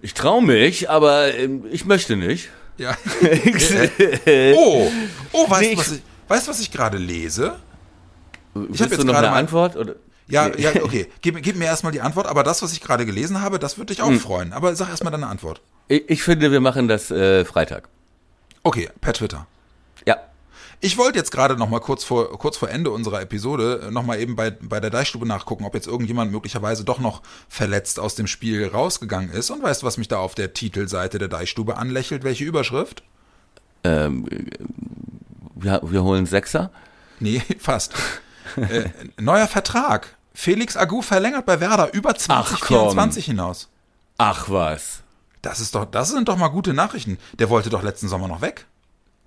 Ich 0.00 0.14
traue 0.14 0.42
mich, 0.42 0.90
aber 0.90 1.34
ähm, 1.34 1.64
ich 1.70 1.84
möchte 1.84 2.16
nicht. 2.16 2.48
Ja. 2.78 2.96
oh, 4.56 4.90
oh, 5.32 5.48
weißt 5.50 5.60
Nee, 5.60 5.66
du, 5.66 5.72
ich- 5.74 5.78
was 5.78 5.92
ich, 5.92 6.02
weißt, 6.26 6.46
du, 6.46 6.50
was 6.50 6.60
ich 6.60 6.72
gerade 6.72 6.98
lese? 6.98 7.60
Willst 8.54 8.80
hab 8.80 8.88
du 8.88 8.94
jetzt 8.94 9.04
noch 9.04 9.12
gerade 9.14 9.28
eine 9.28 9.36
Antwort? 9.36 9.76
Oder? 9.76 9.94
Ja, 10.28 10.48
Nee. 10.48 10.62
ja, 10.62 10.70
okay. 10.82 11.08
Gib, 11.20 11.42
gib 11.42 11.56
mir 11.56 11.64
erstmal 11.66 11.92
die 11.92 12.00
Antwort, 12.00 12.26
aber 12.26 12.42
das, 12.42 12.62
was 12.62 12.72
ich 12.72 12.80
gerade 12.80 13.04
gelesen 13.06 13.40
habe, 13.40 13.58
das 13.58 13.76
würde 13.76 13.92
dich 13.92 14.02
auch 14.02 14.12
freuen. 14.12 14.52
Aber 14.52 14.74
sag 14.76 14.88
erstmal 14.88 15.10
deine 15.10 15.26
Antwort. 15.26 15.60
Ich, 15.88 16.08
ich 16.08 16.22
finde, 16.22 16.52
wir 16.52 16.60
machen 16.60 16.88
das 16.88 17.10
äh, 17.10 17.44
Freitag. 17.44 17.88
Okay, 18.62 18.88
per 19.00 19.12
Twitter. 19.12 19.46
Ja. 20.06 20.16
Ich 20.80 20.98
wollte 20.98 21.18
jetzt 21.18 21.30
gerade 21.30 21.56
noch 21.56 21.68
mal 21.68 21.80
kurz 21.80 22.02
vor, 22.04 22.36
kurz 22.38 22.56
vor 22.56 22.68
Ende 22.70 22.90
unserer 22.90 23.20
Episode 23.20 23.88
noch 23.92 24.04
mal 24.04 24.18
eben 24.18 24.34
bei, 24.36 24.50
bei 24.50 24.80
der 24.80 24.90
Deichstube 24.90 25.26
nachgucken, 25.26 25.64
ob 25.64 25.74
jetzt 25.74 25.86
irgendjemand 25.86 26.32
möglicherweise 26.32 26.84
doch 26.84 26.98
noch 26.98 27.22
verletzt 27.48 28.00
aus 28.00 28.14
dem 28.14 28.26
Spiel 28.26 28.66
rausgegangen 28.66 29.30
ist. 29.30 29.50
Und 29.50 29.62
weißt 29.62 29.82
du, 29.82 29.86
was 29.86 29.96
mich 29.98 30.08
da 30.08 30.18
auf 30.18 30.34
der 30.34 30.54
Titelseite 30.54 31.18
der 31.18 31.28
Deichstube 31.28 31.76
anlächelt? 31.76 32.24
Welche 32.24 32.44
Überschrift? 32.44 33.02
Ähm, 33.84 34.26
äh, 34.30 34.44
wir, 35.54 35.80
wir 35.84 36.02
holen 36.02 36.26
Sechser. 36.26 36.70
Nee, 37.20 37.42
fast. 37.58 37.92
Äh, 38.56 38.90
neuer 39.20 39.46
Vertrag. 39.46 40.16
Felix 40.34 40.76
Agu 40.76 41.02
verlängert 41.02 41.46
bei 41.46 41.60
Werder 41.60 41.92
über 41.92 42.10
Ach, 42.10 42.60
komm. 42.60 42.90
2024 42.90 43.24
hinaus. 43.26 43.68
Ach 44.18 44.48
was. 44.48 45.02
Das 45.42 45.60
ist 45.60 45.74
doch, 45.74 45.84
das 45.84 46.10
sind 46.10 46.28
doch 46.28 46.36
mal 46.36 46.48
gute 46.48 46.72
Nachrichten. 46.72 47.18
Der 47.38 47.50
wollte 47.50 47.70
doch 47.70 47.82
letzten 47.82 48.08
Sommer 48.08 48.28
noch 48.28 48.40
weg. 48.40 48.66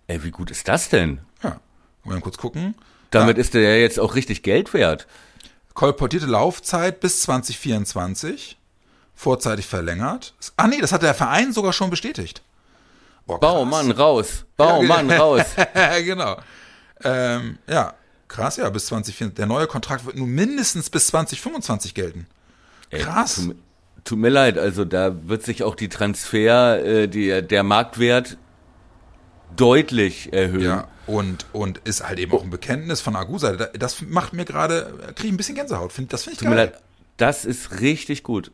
Ey, 0.08 0.24
wie 0.24 0.32
gut 0.32 0.52
ist 0.52 0.68
das 0.68 0.90
denn? 0.90 1.20
Ja. 1.44 1.60
Wollen 2.04 2.18
wir 2.18 2.22
kurz 2.22 2.38
gucken? 2.38 2.76
Damit 3.12 3.38
ist 3.38 3.54
der 3.54 3.62
ja 3.62 3.76
jetzt 3.76 4.00
auch 4.00 4.16
richtig 4.16 4.44
Geld 4.44 4.74
wert. 4.74 5.08
Kolportierte 5.74 6.26
Laufzeit 6.26 7.00
bis 7.00 7.22
2024. 7.24 8.58
Vorzeitig 9.14 9.68
verlängert. 9.68 10.34
Ah 10.58 10.68
nee, 10.68 10.80
das 10.80 10.92
hat 10.92 11.02
der 11.02 11.14
Verein 11.14 11.54
sogar 11.54 11.74
schon 11.74 11.90
bestätigt. 11.90 12.42
Oh. 13.28 13.38
Baumann 13.38 13.92
raus. 13.92 14.46
Baumann 14.56 15.10
raus. 15.12 15.46
genau. 16.04 16.38
Ähm, 17.04 17.58
ja, 17.68 17.94
krass, 18.28 18.58
ja, 18.58 18.70
bis 18.70 18.88
2024. 18.88 19.36
Der 19.38 19.46
neue 19.46 19.68
Kontrakt 19.68 20.06
wird 20.06 20.16
nun 20.18 20.30
mindestens 20.30 20.90
bis 20.90 21.08
2025 21.08 21.94
gelten. 21.94 22.28
Ey, 22.90 23.02
Krass. 23.02 23.36
Tut, 23.36 23.48
mir- 23.48 23.56
tut 24.04 24.20
mir 24.20 24.30
leid, 24.30 24.58
also 24.58 24.86
da 24.86 25.28
wird 25.28 25.44
sich 25.44 25.64
auch 25.64 25.76
die 25.76 25.90
Transfer, 25.90 26.84
äh, 26.86 27.08
die, 27.08 27.42
der 27.42 27.64
Marktwert 27.64 28.38
deutlich 29.56 30.34
erhöhen. 30.34 30.62
Ja, 30.62 30.88
und, 31.08 31.46
und 31.54 31.78
ist 31.80 32.08
halt 32.08 32.20
eben 32.20 32.32
auch 32.34 32.44
ein 32.44 32.50
Bekenntnis 32.50 33.02
von 33.02 33.16
Agusa. 33.16 33.54
Das 33.54 34.02
macht 34.02 34.34
mir 34.34 34.46
gerade, 34.46 34.94
kriege 35.16 35.28
ich 35.28 35.34
ein 35.34 35.38
bisschen 35.38 35.56
Gänsehaut. 35.56 35.92
Das 36.10 36.24
finde 36.24 36.34
ich 36.34 36.40
Tut 36.40 36.50
mir 36.50 36.56
geil. 36.56 36.66
leid, 36.74 36.82
das 37.18 37.46
ist 37.46 37.80
richtig 37.80 38.24
gut. 38.24 38.52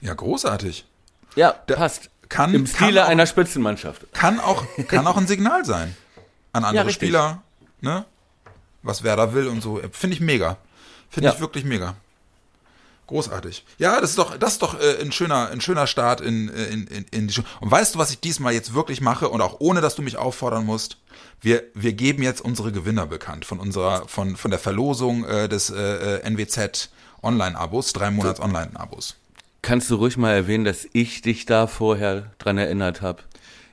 Ja, 0.00 0.14
großartig. 0.14 0.86
Ja, 1.34 1.54
Da- 1.66 1.76
passt. 1.76 2.10
kann- 2.28 2.54
Im 2.54 2.64
kann 2.64 2.74
Stile 2.88 3.04
auch- 3.04 3.08
einer 3.08 3.26
Spitzenmannschaft. 3.26 4.12
Kann 4.12 4.38
auch, 4.40 4.64
kann 4.88 5.06
auch 5.06 5.16
ein 5.16 5.26
Signal 5.26 5.64
sein 5.64 5.96
an 6.52 6.64
andere 6.64 6.86
richtig. 6.86 7.08
Spieler, 7.08 7.42
ne? 7.80 8.04
Was 8.86 9.02
Werder 9.02 9.34
will 9.34 9.48
und 9.48 9.62
so. 9.62 9.80
Finde 9.92 10.14
ich 10.14 10.20
mega. 10.20 10.56
Finde 11.10 11.28
Ja. 11.28 11.34
ich 11.34 11.40
wirklich 11.40 11.64
mega. 11.64 11.96
Großartig. 13.08 13.64
Ja, 13.78 14.00
das 14.00 14.10
ist 14.10 14.18
doch, 14.18 14.36
das 14.36 14.54
ist 14.54 14.62
doch 14.62 14.80
äh, 14.80 15.00
ein 15.00 15.12
schöner, 15.12 15.48
ein 15.50 15.60
schöner 15.60 15.86
Start 15.86 16.20
in, 16.20 16.48
äh, 16.48 16.64
in, 16.66 16.86
in, 16.88 17.04
in 17.12 17.28
die 17.28 17.34
Show. 17.34 17.42
Und 17.60 17.70
weißt 17.70 17.94
du, 17.94 17.98
was 18.00 18.10
ich 18.10 18.18
diesmal 18.18 18.52
jetzt 18.52 18.74
wirklich 18.74 19.00
mache 19.00 19.28
und 19.28 19.40
auch 19.40 19.56
ohne, 19.60 19.80
dass 19.80 19.94
du 19.94 20.02
mich 20.02 20.16
auffordern 20.16 20.64
musst? 20.64 20.96
Wir, 21.40 21.62
wir 21.74 21.92
geben 21.92 22.22
jetzt 22.24 22.40
unsere 22.40 22.72
Gewinner 22.72 23.06
bekannt 23.06 23.44
von 23.44 23.60
unserer, 23.60 24.08
von, 24.08 24.36
von 24.36 24.50
der 24.50 24.58
Verlosung 24.58 25.24
äh, 25.24 25.48
des 25.48 25.70
äh, 25.70 26.16
äh, 26.16 26.30
NWZ 26.30 26.90
Online-Abos, 27.22 27.92
drei 27.92 28.10
Monats 28.10 28.40
Online-Abos. 28.40 29.14
Kannst 29.62 29.88
du 29.90 29.96
ruhig 29.96 30.16
mal 30.16 30.32
erwähnen, 30.32 30.64
dass 30.64 30.86
ich 30.92 31.22
dich 31.22 31.46
da 31.46 31.66
vorher 31.68 32.32
dran 32.38 32.58
erinnert 32.58 33.02
habe? 33.02 33.22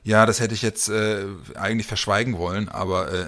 Ja, 0.04 0.26
das 0.26 0.38
hätte 0.40 0.52
ich 0.54 0.60
jetzt 0.62 0.88
äh, 0.90 1.24
eigentlich 1.54 1.86
verschweigen 1.86 2.36
wollen, 2.36 2.68
aber 2.68 3.10
äh, 3.12 3.26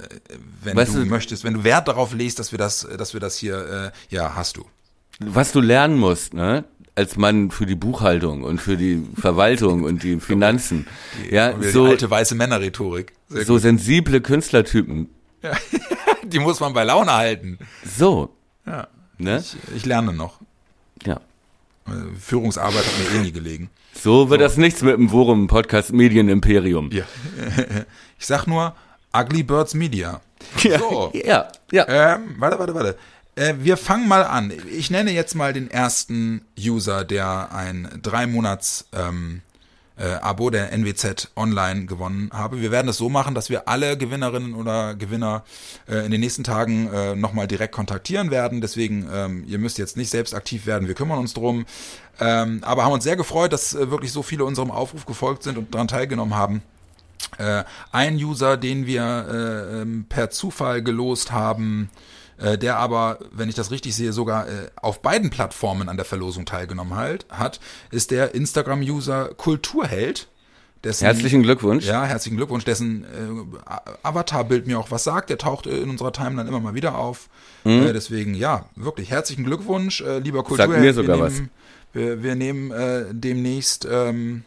wenn 0.62 0.76
Weißt 0.76 0.94
du, 0.94 1.00
du- 1.00 1.06
möchtest, 1.06 1.42
wenn 1.42 1.54
du 1.54 1.64
Wert 1.64 1.88
darauf 1.88 2.12
legst, 2.12 2.38
dass 2.38 2.52
wir 2.52 2.58
das, 2.58 2.86
dass 2.98 3.14
wir 3.14 3.20
das 3.20 3.36
hier, 3.38 3.92
äh, 4.10 4.14
ja, 4.14 4.34
hast 4.36 4.58
du. 4.58 4.66
Was 5.20 5.52
du 5.52 5.60
lernen 5.62 5.96
musst, 5.98 6.34
ne? 6.34 6.64
Als 6.94 7.16
Mann 7.16 7.50
für 7.50 7.64
die 7.66 7.74
Buchhaltung 7.74 8.42
und 8.42 8.60
für 8.60 8.76
die 8.76 9.02
Verwaltung 9.18 9.84
und 9.84 10.02
die 10.02 10.20
Finanzen. 10.20 10.86
Ja, 11.30 11.50
Und 11.50 11.60
wieder 11.62 11.70
so, 11.72 11.84
die 11.86 11.90
alte 11.92 12.10
weiße 12.10 12.34
Männerrhetorik. 12.34 13.12
Sehr 13.28 13.44
so 13.46 13.54
gut. 13.54 13.62
sensible 13.62 14.20
Künstlertypen. 14.20 15.08
Die 16.24 16.38
muss 16.38 16.58
man 16.60 16.72
bei 16.72 16.84
Laune 16.84 17.12
halten. 17.12 17.58
So, 17.84 18.34
Ja. 18.66 18.88
ne? 19.18 19.38
Ich, 19.38 19.56
ich 19.76 19.84
lerne 19.86 20.12
noch. 20.12 20.40
Ja. 21.04 21.20
Äh, 21.86 21.90
Führungsarbeit 22.18 22.84
hat 22.84 22.98
mir 23.12 23.18
eh 23.20 23.22
nie 23.22 23.32
gelegen. 23.32 23.70
So 24.02 24.30
wird 24.30 24.40
das 24.40 24.56
nichts 24.56 24.82
mit 24.82 24.94
dem 24.94 25.10
Worum 25.10 25.46
Podcast 25.46 25.92
Medienimperium. 25.92 26.90
Ja. 26.92 27.04
Ich 28.18 28.24
sag 28.24 28.46
nur 28.46 28.74
Ugly 29.14 29.42
Birds 29.42 29.74
Media. 29.74 30.20
So. 30.58 31.12
Ja, 31.12 31.48
ja. 31.70 31.86
Ähm, 31.88 32.36
warte, 32.38 32.58
warte, 32.58 32.74
warte. 32.74 32.96
Äh, 33.34 33.54
wir 33.58 33.76
fangen 33.76 34.08
mal 34.08 34.24
an. 34.24 34.52
Ich 34.70 34.90
nenne 34.90 35.10
jetzt 35.12 35.34
mal 35.34 35.52
den 35.52 35.70
ersten 35.70 36.42
User, 36.58 37.04
der 37.04 37.52
ein 37.52 38.00
drei 38.02 38.26
Monats 38.26 38.88
ähm, 38.94 39.42
äh, 39.96 40.14
Abo 40.14 40.50
der 40.50 40.72
NWZ 40.72 41.30
Online 41.36 41.86
gewonnen 41.86 42.30
habe. 42.32 42.60
Wir 42.60 42.70
werden 42.70 42.88
es 42.88 42.96
so 42.96 43.08
machen, 43.08 43.34
dass 43.34 43.50
wir 43.50 43.68
alle 43.68 43.96
Gewinnerinnen 43.96 44.54
oder 44.54 44.94
Gewinner 44.94 45.44
äh, 45.88 46.04
in 46.04 46.10
den 46.10 46.20
nächsten 46.20 46.44
Tagen 46.44 46.92
äh, 46.92 47.16
nochmal 47.16 47.46
direkt 47.46 47.74
kontaktieren 47.74 48.30
werden. 48.30 48.60
Deswegen, 48.60 49.08
ähm, 49.12 49.44
ihr 49.46 49.58
müsst 49.58 49.78
jetzt 49.78 49.96
nicht 49.96 50.10
selbst 50.10 50.34
aktiv 50.34 50.66
werden. 50.66 50.88
Wir 50.88 50.94
kümmern 50.94 51.18
uns 51.18 51.34
drum. 51.34 51.66
Ähm, 52.18 52.60
aber 52.62 52.84
haben 52.84 52.92
uns 52.92 53.04
sehr 53.04 53.16
gefreut, 53.16 53.52
dass 53.52 53.74
äh, 53.74 53.90
wirklich 53.90 54.12
so 54.12 54.22
viele 54.22 54.44
unserem 54.44 54.70
Aufruf 54.70 55.06
gefolgt 55.06 55.42
sind 55.42 55.58
und 55.58 55.74
daran 55.74 55.88
teilgenommen 55.88 56.34
haben. 56.34 56.62
Äh, 57.38 57.64
ein 57.92 58.16
User, 58.16 58.56
den 58.56 58.86
wir 58.86 59.02
äh, 59.02 59.82
ähm, 59.82 60.06
per 60.08 60.30
Zufall 60.30 60.82
gelost 60.82 61.32
haben, 61.32 61.90
äh, 62.38 62.58
der 62.58 62.76
aber, 62.76 63.18
wenn 63.32 63.48
ich 63.48 63.54
das 63.54 63.70
richtig 63.70 63.94
sehe, 63.94 64.12
sogar 64.12 64.48
äh, 64.48 64.70
auf 64.76 65.00
beiden 65.02 65.30
Plattformen 65.30 65.88
an 65.88 65.96
der 65.96 66.04
Verlosung 66.04 66.44
teilgenommen 66.44 66.94
halt, 66.94 67.26
hat, 67.30 67.60
ist 67.90 68.10
der 68.10 68.34
Instagram-User 68.34 69.30
Kulturheld. 69.36 70.28
Dessen, 70.84 71.06
Herzlichen 71.06 71.42
Glückwunsch. 71.42 71.86
Ja, 71.86 72.04
herzlichen 72.04 72.36
Glückwunsch, 72.36 72.64
dessen 72.64 73.04
äh, 73.04 73.68
Avatarbild 74.02 74.66
mir 74.66 74.78
auch 74.78 74.90
was 74.90 75.04
sagt. 75.04 75.30
Der 75.30 75.38
taucht 75.38 75.66
äh, 75.66 75.80
in 75.80 75.90
unserer 75.90 76.12
Timeline 76.12 76.48
immer 76.48 76.60
mal 76.60 76.74
wieder 76.74 76.96
auf. 76.96 77.28
Äh, 77.64 77.92
deswegen, 77.92 78.34
ja, 78.34 78.66
wirklich 78.76 79.10
herzlichen 79.10 79.44
Glückwunsch, 79.44 80.02
äh, 80.02 80.18
lieber 80.18 80.44
Kulturheld. 80.44 80.70
Sagt 80.70 80.84
mir 80.84 80.94
sogar 80.94 81.16
wir 81.16 81.24
was. 81.24 81.32
nehmen, 81.32 81.50
Wir, 81.92 82.22
wir 82.22 82.34
nehmen 82.36 82.70
äh, 82.70 83.06
demnächst 83.10 83.88
ähm, 83.90 84.44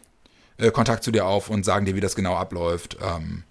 äh, 0.56 0.70
Kontakt 0.70 1.04
zu 1.04 1.10
dir 1.10 1.26
auf 1.26 1.50
und 1.50 1.64
sagen 1.64 1.84
dir, 1.84 1.94
wie 1.96 2.00
das 2.00 2.14
genau 2.14 2.36
abläuft. 2.36 2.96
Ähm, 3.02 3.42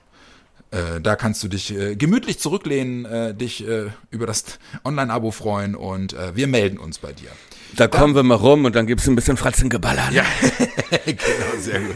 äh, 0.72 1.02
da 1.02 1.16
kannst 1.16 1.44
du 1.44 1.48
dich 1.48 1.76
äh, 1.76 1.96
gemütlich 1.96 2.40
zurücklehnen, 2.40 3.06
äh, 3.06 3.34
dich 3.34 3.68
äh, 3.68 3.88
über 4.12 4.28
das 4.28 4.44
Online-Abo 4.84 5.32
freuen 5.32 5.76
und 5.76 6.14
äh, 6.14 6.36
wir 6.36 6.48
melden 6.48 6.78
uns 6.78 7.00
bei 7.00 7.12
dir. 7.12 7.30
Da 7.76 7.88
kommen 7.88 8.16
wir 8.16 8.24
mal 8.24 8.36
rum 8.36 8.66
und 8.66 8.76
dann 8.76 8.88
gibt's 8.88 9.08
ein 9.08 9.16
bisschen 9.16 9.38
Fratzengeballer. 9.38 10.12
Ja, 10.12 10.26
genau, 11.06 11.60
sehr 11.60 11.82
gut. 11.82 11.96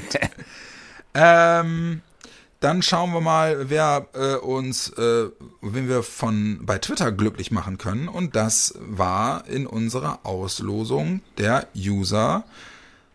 ähm, 1.14 2.02
dann 2.60 2.82
schauen 2.82 3.12
wir 3.12 3.22
mal, 3.22 3.70
wer 3.70 4.08
uns, 4.44 4.90
äh, 4.90 5.26
wen 5.62 5.90
wir 5.90 6.02
von 6.02 6.60
bei 6.62 6.78
Twitter 6.78 7.12
glücklich 7.12 7.52
machen 7.52 7.78
können. 7.78 8.08
Und 8.08 8.36
das 8.36 8.76
war 8.80 9.48
in 9.48 9.68
unserer 9.68 10.20
Auslosung 10.24 11.22
der 11.38 11.68
User 11.76 12.46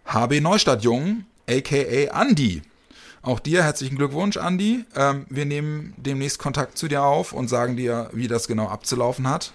HB 0.05 0.41
Neustadt 0.41 0.83
Jung, 0.85 1.25
aka 1.49 2.11
Andi. 2.13 2.63
Auch 3.23 3.41
dir 3.41 3.63
herzlichen 3.65 3.97
Glückwunsch, 3.97 4.37
Andi. 4.37 4.85
Ähm, 4.95 5.27
wir 5.29 5.45
nehmen 5.45 5.93
demnächst 5.97 6.39
Kontakt 6.39 6.79
zu 6.79 6.89
dir 6.89 7.03
auf 7.03 7.33
und 7.33 7.49
sagen 7.49 7.77
dir, 7.77 8.11
wie 8.13 8.29
das 8.29 8.47
genau 8.49 8.69
abzulaufen 8.69 9.29
hat. 9.29 9.53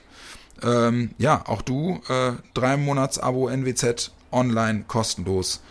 Ähm, 0.62 1.12
ja, 1.18 1.44
auch 1.48 1.62
du, 1.62 2.02
äh, 2.10 2.34
drei 2.54 2.78
Monats 2.78 3.20
Abo 3.20 3.48
NWZ 3.50 4.12
online 4.32 4.84
kostenlos. 4.88 5.62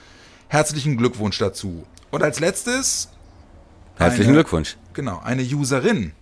Herzlichen 0.48 0.96
Glückwunsch 0.96 1.38
dazu. 1.38 1.84
Und 2.10 2.22
als 2.22 2.40
letztes, 2.40 3.08
Herzlichen 3.96 4.30
Eine- 4.30 4.32
Glückwunsch. 4.38 4.76
genau, 4.94 5.20
eine 5.22 5.42
Userin 5.42 6.12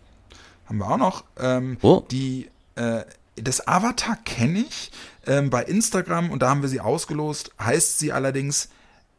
haben 0.66 0.78
wir 0.78 0.90
auch 0.90 0.96
noch, 0.98 1.24
ähm, 1.38 1.78
Oh. 1.82 2.02
die, 2.10 2.48
äh, 2.74 3.02
das 3.36 3.66
Avatar 3.66 4.16
kenne 4.24 4.58
ich 4.60 4.90
ähm, 5.26 5.50
bei 5.50 5.62
Instagram 5.64 6.30
und 6.30 6.42
da 6.42 6.50
haben 6.50 6.62
wir 6.62 6.68
sie 6.68 6.80
ausgelost, 6.80 7.52
heißt 7.60 7.98
sie 7.98 8.12
allerdings 8.12 8.68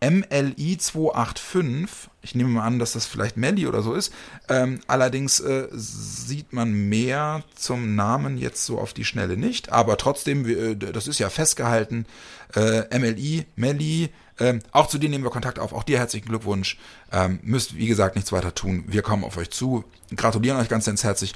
MLI285. 0.01 1.87
Ich 2.23 2.35
nehme 2.35 2.49
mal 2.49 2.65
an, 2.65 2.79
dass 2.79 2.93
das 2.93 3.05
vielleicht 3.05 3.37
Melly 3.37 3.67
oder 3.67 3.81
so 3.81 3.93
ist. 3.93 4.11
Ähm, 4.49 4.79
allerdings 4.87 5.39
äh, 5.39 5.67
sieht 5.71 6.53
man 6.53 6.89
mehr 6.89 7.43
zum 7.55 7.95
Namen 7.95 8.37
jetzt 8.37 8.65
so 8.65 8.79
auf 8.79 8.93
die 8.93 9.05
Schnelle 9.05 9.37
nicht. 9.37 9.71
Aber 9.71 9.97
trotzdem, 9.97 10.45
äh, 10.45 10.75
das 10.75 11.07
ist 11.07 11.19
ja 11.19 11.29
festgehalten. 11.29 12.05
Äh, 12.55 12.97
MLI, 12.97 13.45
Melly, 13.55 14.09
ähm, 14.39 14.61
auch 14.71 14.87
zu 14.87 14.97
denen 14.97 15.11
nehmen 15.11 15.23
wir 15.23 15.29
Kontakt 15.29 15.59
auf. 15.59 15.71
Auch 15.71 15.83
dir 15.83 15.99
herzlichen 15.99 16.27
Glückwunsch. 16.27 16.79
Ähm, 17.11 17.39
müsst, 17.43 17.75
wie 17.75 17.87
gesagt, 17.87 18.15
nichts 18.15 18.31
weiter 18.31 18.55
tun. 18.55 18.85
Wir 18.87 19.03
kommen 19.03 19.23
auf 19.23 19.37
euch 19.37 19.51
zu. 19.51 19.83
Gratulieren 20.15 20.59
euch 20.59 20.69
ganz, 20.69 20.85
ganz 20.85 21.03
herzlich. 21.03 21.33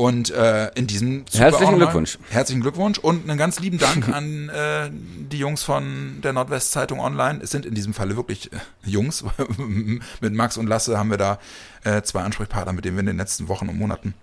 Und 0.00 0.30
äh, 0.30 0.70
in 0.76 0.86
diesem 0.86 1.26
Zuge 1.26 1.44
Herzlichen 1.44 1.76
Glückwunsch. 1.76 2.18
Herzlichen 2.30 2.62
Glückwunsch 2.62 2.98
und 2.98 3.28
einen 3.28 3.36
ganz 3.36 3.60
lieben 3.60 3.76
Dank 3.76 4.08
an 4.08 4.48
äh, 4.48 4.88
die 4.90 5.36
Jungs 5.36 5.62
von 5.62 6.22
der 6.22 6.32
Nordwestzeitung 6.32 7.00
Online. 7.00 7.40
Es 7.42 7.50
sind 7.50 7.66
in 7.66 7.74
diesem 7.74 7.92
Falle 7.92 8.16
wirklich 8.16 8.50
äh, 8.50 8.56
Jungs. 8.82 9.24
mit 10.20 10.32
Max 10.32 10.56
und 10.56 10.68
Lasse 10.68 10.96
haben 10.96 11.10
wir 11.10 11.18
da 11.18 11.38
äh, 11.84 12.00
zwei 12.00 12.22
Ansprechpartner, 12.22 12.72
mit 12.72 12.86
denen 12.86 12.96
wir 12.96 13.00
in 13.00 13.08
den 13.08 13.18
letzten 13.18 13.48
Wochen 13.48 13.68
und 13.68 13.76
Monaten 13.76 14.14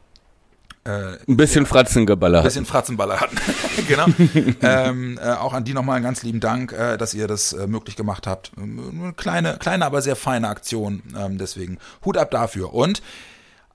Ein 0.83 1.19
bisschen 1.27 1.67
Fratzengeballer. 1.67 2.39
ein 2.39 2.45
bisschen 2.45 2.65
Fratzenballer 2.65 3.19
hatten. 3.19 3.37
genau. 3.87 4.07
ähm, 4.63 5.19
äh, 5.21 5.29
auch 5.33 5.53
an 5.53 5.63
die 5.63 5.75
nochmal 5.75 5.97
einen 5.97 6.05
ganz 6.05 6.23
lieben 6.23 6.39
Dank, 6.39 6.71
äh, 6.71 6.97
dass 6.97 7.13
ihr 7.13 7.27
das 7.27 7.53
äh, 7.53 7.67
möglich 7.67 7.95
gemacht 7.95 8.25
habt. 8.25 8.51
Ähm, 8.57 8.99
Eine 8.99 9.13
kleine, 9.13 9.57
kleine, 9.59 9.85
aber 9.85 10.01
sehr 10.01 10.15
feine 10.15 10.47
Aktion. 10.47 11.03
Ähm, 11.15 11.37
deswegen 11.37 11.77
Hut 12.03 12.17
ab 12.17 12.31
dafür. 12.31 12.73
Und 12.73 13.03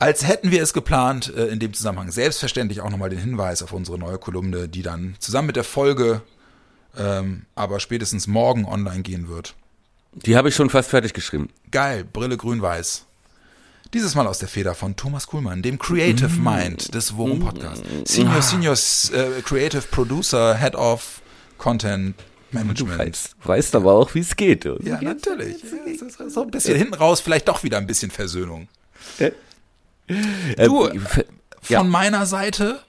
als 0.03 0.27
hätten 0.27 0.51
wir 0.51 0.63
es 0.63 0.73
geplant, 0.73 1.33
äh, 1.37 1.47
in 1.47 1.59
dem 1.61 1.73
Zusammenhang 1.73 2.11
selbstverständlich 2.11 2.81
auch 2.81 2.91
nochmal 2.91 3.11
den 3.11 3.21
Hinweis 3.21 3.63
auf 3.63 3.73
unsere 3.73 3.99
neue 3.99 4.19
Kolumne, 4.19 4.69
die 4.69 4.83
dann 4.83 5.15
zusammen 5.21 5.47
mit 5.47 5.57
der 5.57 5.65
Folge 5.65 6.23
ähm, 6.99 7.47
aber 7.55 7.81
spätestens 7.81 8.27
morgen 8.27 8.67
online 8.67 9.03
gehen 9.03 9.29
wird. 9.29 9.55
Die 10.13 10.37
habe 10.37 10.51
ich 10.51 10.55
schon 10.55 10.69
fast 10.69 10.91
fertig 10.91 11.15
geschrieben. 11.15 11.49
Geil, 11.71 12.05
Brille 12.05 12.37
grün-weiß. 12.37 13.07
Dieses 13.95 14.15
Mal 14.15 14.27
aus 14.27 14.39
der 14.39 14.49
Feder 14.49 14.75
von 14.75 14.97
Thomas 14.97 15.27
Kuhlmann, 15.27 15.63
dem 15.63 15.79
Creative 15.79 16.29
Mm. 16.29 16.43
Mind 16.45 16.95
des 16.95 17.17
Worum 17.17 17.41
Podcast. 17.41 17.83
Senior, 18.05 18.43
Senior 18.43 18.75
äh, 18.75 19.41
Creative 19.43 19.83
Producer, 19.91 20.57
Head 20.59 20.75
of 20.75 21.23
Content 21.59 22.15
Du 22.51 22.59
Management. 22.59 22.99
weißt, 22.99 23.37
weißt 23.45 23.75
aber 23.77 23.93
auch, 23.95 24.15
wie 24.15 24.21
es 24.21 24.37
geht. 24.37 24.65
Ja, 24.65 25.01
natürlich. 25.01 25.63
Ja, 25.63 26.29
so 26.29 26.43
ein 26.43 26.51
bisschen 26.51 26.77
hinten 26.77 26.95
raus, 26.95 27.21
vielleicht 27.21 27.49
doch 27.49 27.63
wieder 27.63 27.79
ein 27.79 27.87
bisschen 27.87 28.11
Versöhnung. 28.11 28.69
Du, 30.59 30.87
Äh, 30.89 30.99
Von 30.99 31.25
ja. 31.69 31.83
meiner 31.85 32.27
Seite, 32.27 32.81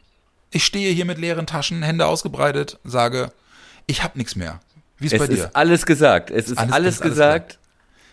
ich 0.51 0.65
stehe 0.65 0.91
hier 0.93 1.05
mit 1.05 1.17
leeren 1.19 1.45
Taschen, 1.45 1.83
Hände 1.83 2.05
ausgebreitet, 2.07 2.79
sage, 2.83 3.31
ich 3.85 4.03
hab 4.03 4.15
nichts 4.15 4.35
mehr. 4.35 4.59
Wie 4.97 5.05
ist 5.07 5.13
es 5.13 5.19
bei 5.19 5.27
dir? 5.27 5.33
ist 5.45 5.55
alles 5.55 5.85
gesagt. 5.85 6.31
Es 6.31 6.49
ist 6.49 6.57
Alles- 6.57 6.73
alles, 6.73 6.95
ist 6.95 7.01
alles 7.01 7.11
gesagt. 7.11 7.59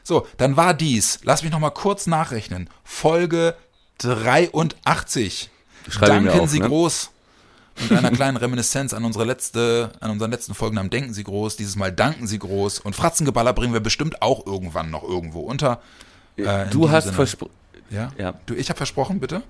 So, 0.03 0.27
dann 0.39 0.57
war 0.57 0.75
dies, 0.75 1.21
lass 1.25 1.43
mich 1.43 1.53
noch 1.53 1.59
mal 1.61 1.71
kurz 1.71 2.07
nachrechnen, 2.07 2.69
Folge 2.85 3.55
83. 3.99 5.51
Schreibe 5.89 6.13
Danken 6.13 6.41
auf, 6.41 6.51
Sie 6.51 6.61
ne? 6.61 6.69
groß. 6.69 7.11
Mit 7.89 7.93
einer 7.99 8.11
kleinen 8.11 8.37
Reminiszenz 8.37 8.93
an 8.93 9.05
unsere 9.05 9.25
letzte, 9.25 9.93
an 10.01 10.11
unseren 10.11 10.31
letzten 10.31 10.55
Folgennamen 10.55 10.91
Denken 10.91 11.15
Sie 11.15 11.25
groß. 11.25 11.57
Dieses 11.57 11.77
Mal 11.77 11.91
danken 11.93 12.27
Sie 12.27 12.39
groß. 12.39 12.81
Und 12.81 12.95
Fratzengeballer 12.95 13.53
bringen 13.55 13.73
wir 13.73 13.81
bestimmt 13.81 14.21
auch 14.21 14.45
irgendwann 14.47 14.91
noch 14.91 15.03
irgendwo 15.03 15.41
unter. 15.41 15.81
Äh, 16.37 16.65
in 16.65 16.71
Du 16.71 16.91
hast 16.91 17.11
versprochen. 17.11 17.53
Ja? 17.91 18.11
Ja. 18.19 18.35
Du, 18.47 18.55
ich 18.55 18.69
habe 18.71 18.77
versprochen, 18.77 19.21
bitte? 19.21 19.43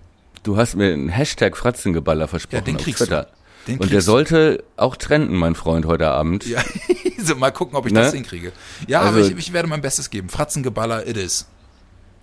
Du 0.43 0.57
hast 0.57 0.75
mir 0.77 0.93
einen 0.93 1.09
Hashtag 1.11 1.57
Fratzengeballer 1.57 2.27
versprochen. 2.29 2.57
Ja, 2.57 2.61
den 2.63 2.77
kriegst 2.79 3.01
du. 3.01 3.05
Twitter. 3.07 3.29
Den 3.67 3.75
Und 3.75 3.83
der 3.83 3.89
kriegst 3.89 4.09
du. 4.09 4.13
sollte 4.13 4.65
auch 4.77 4.97
trenden, 4.97 5.37
mein 5.37 5.55
Freund, 5.55 5.85
heute 5.85 6.09
Abend. 6.09 6.47
Ja, 6.47 6.63
so, 7.19 7.35
mal 7.37 7.51
gucken, 7.51 7.77
ob 7.77 7.87
ich 7.87 7.93
Ne? 7.93 8.01
das 8.01 8.15
hinkriege. 8.15 8.53
Ja, 8.87 9.01
aber 9.03 9.19
Also- 9.19 9.31
ich, 9.33 9.37
ich 9.39 9.53
werde 9.53 9.69
mein 9.69 9.83
Bestes 9.83 10.09
geben. 10.11 10.29
Fratzengeballer, 10.31 11.07
it 11.07 11.17
is. 11.19 11.47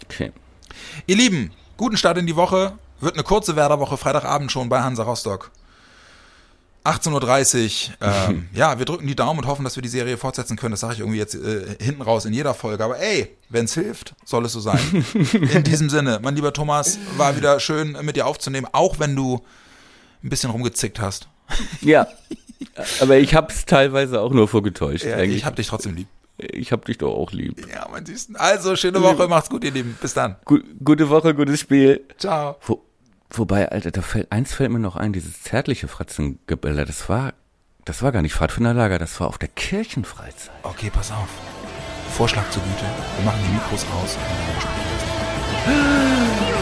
Okay. 0.05 0.31
Ihr 1.05 1.15
Lieben, 1.15 1.51
guten 1.77 1.97
Start 1.97 2.17
in 2.17 2.25
die 2.25 2.35
Woche. 2.35 2.73
Wird 2.99 3.13
eine 3.13 3.23
kurze 3.23 3.55
Werderwoche, 3.55 3.97
Freitagabend 3.97 4.51
schon 4.51 4.69
bei 4.69 4.81
Hansa 4.81 5.03
Rostock. 5.03 5.51
18.30 6.87 7.89
Uhr. 7.89 7.95
Ähm, 8.01 8.49
ja, 8.53 8.79
wir 8.79 8.85
drücken 8.85 9.07
die 9.07 9.15
Daumen 9.15 9.39
und 9.39 9.47
hoffen, 9.47 9.63
dass 9.63 9.75
wir 9.75 9.83
die 9.83 9.89
Serie 9.89 10.17
fortsetzen 10.17 10.57
können. 10.57 10.71
Das 10.71 10.79
sage 10.79 10.93
ich 10.93 10.99
irgendwie 10.99 11.17
jetzt 11.17 11.35
äh, 11.35 11.75
hinten 11.79 12.01
raus 12.01 12.25
in 12.25 12.33
jeder 12.33 12.53
Folge. 12.53 12.83
Aber 12.83 12.99
ey, 12.99 13.35
wenn 13.49 13.65
es 13.65 13.73
hilft, 13.73 14.15
soll 14.25 14.45
es 14.45 14.53
so 14.53 14.59
sein. 14.59 14.79
In 15.53 15.63
diesem 15.63 15.89
Sinne, 15.89 16.19
mein 16.21 16.35
lieber 16.35 16.53
Thomas, 16.53 16.97
war 17.17 17.35
wieder 17.35 17.59
schön 17.59 17.97
mit 18.01 18.15
dir 18.15 18.25
aufzunehmen, 18.25 18.67
auch 18.71 18.99
wenn 18.99 19.15
du 19.15 19.41
ein 20.23 20.29
bisschen 20.29 20.49
rumgezickt 20.49 20.99
hast. 20.99 21.27
Ja. 21.81 22.07
Aber 23.01 23.17
ich 23.17 23.35
hab's 23.35 23.65
teilweise 23.65 24.21
auch 24.21 24.31
nur 24.31 24.47
vorgetäuscht. 24.47 25.05
eigentlich. 25.05 25.37
ich 25.37 25.45
hab 25.45 25.55
dich 25.55 25.67
trotzdem 25.67 25.95
lieb. 25.95 26.07
ich 26.37 26.71
hab 26.71 26.85
dich 26.85 26.97
doch 26.97 27.13
auch 27.13 27.31
lieb. 27.31 27.67
Ja, 27.71 27.87
mein 27.91 28.05
Süßen. 28.05 28.35
Also, 28.35 28.75
schöne 28.75 29.01
Woche, 29.01 29.27
macht's 29.27 29.49
gut, 29.49 29.63
ihr 29.63 29.71
Lieben. 29.71 29.97
Bis 30.01 30.13
dann. 30.13 30.35
Gu 30.45 30.59
gute 30.83 31.09
Woche, 31.09 31.33
gutes 31.33 31.59
Spiel. 31.59 32.05
Ciao. 32.17 32.57
Wo, 33.29 33.39
wobei, 33.39 33.69
Alter, 33.69 33.91
da 33.91 34.01
fällt, 34.01 34.31
eins 34.31 34.53
fällt 34.53 34.71
mir 34.71 34.79
noch 34.79 34.95
ein, 34.95 35.13
dieses 35.13 35.43
zärtliche 35.43 35.87
Fratzengebälle, 35.87 36.85
das 36.85 37.09
war, 37.09 37.33
das 37.85 38.01
war 38.01 38.11
gar 38.11 38.21
nicht 38.21 38.33
Pfadfinderlager, 38.33 38.99
das 38.99 39.19
war 39.19 39.27
auf 39.27 39.37
der 39.37 39.49
Kirchenfreizeit. 39.49 40.51
Okay, 40.63 40.89
pass 40.91 41.11
auf. 41.11 41.29
Vorschlag 42.11 42.49
zur 42.49 42.63
Güte. 42.63 42.85
Wir 43.17 43.25
machen 43.25 43.39
die 43.45 43.53
Mikros 43.53 43.85
aus. 43.85 44.17
und 45.67 46.51
dann. 46.51 46.56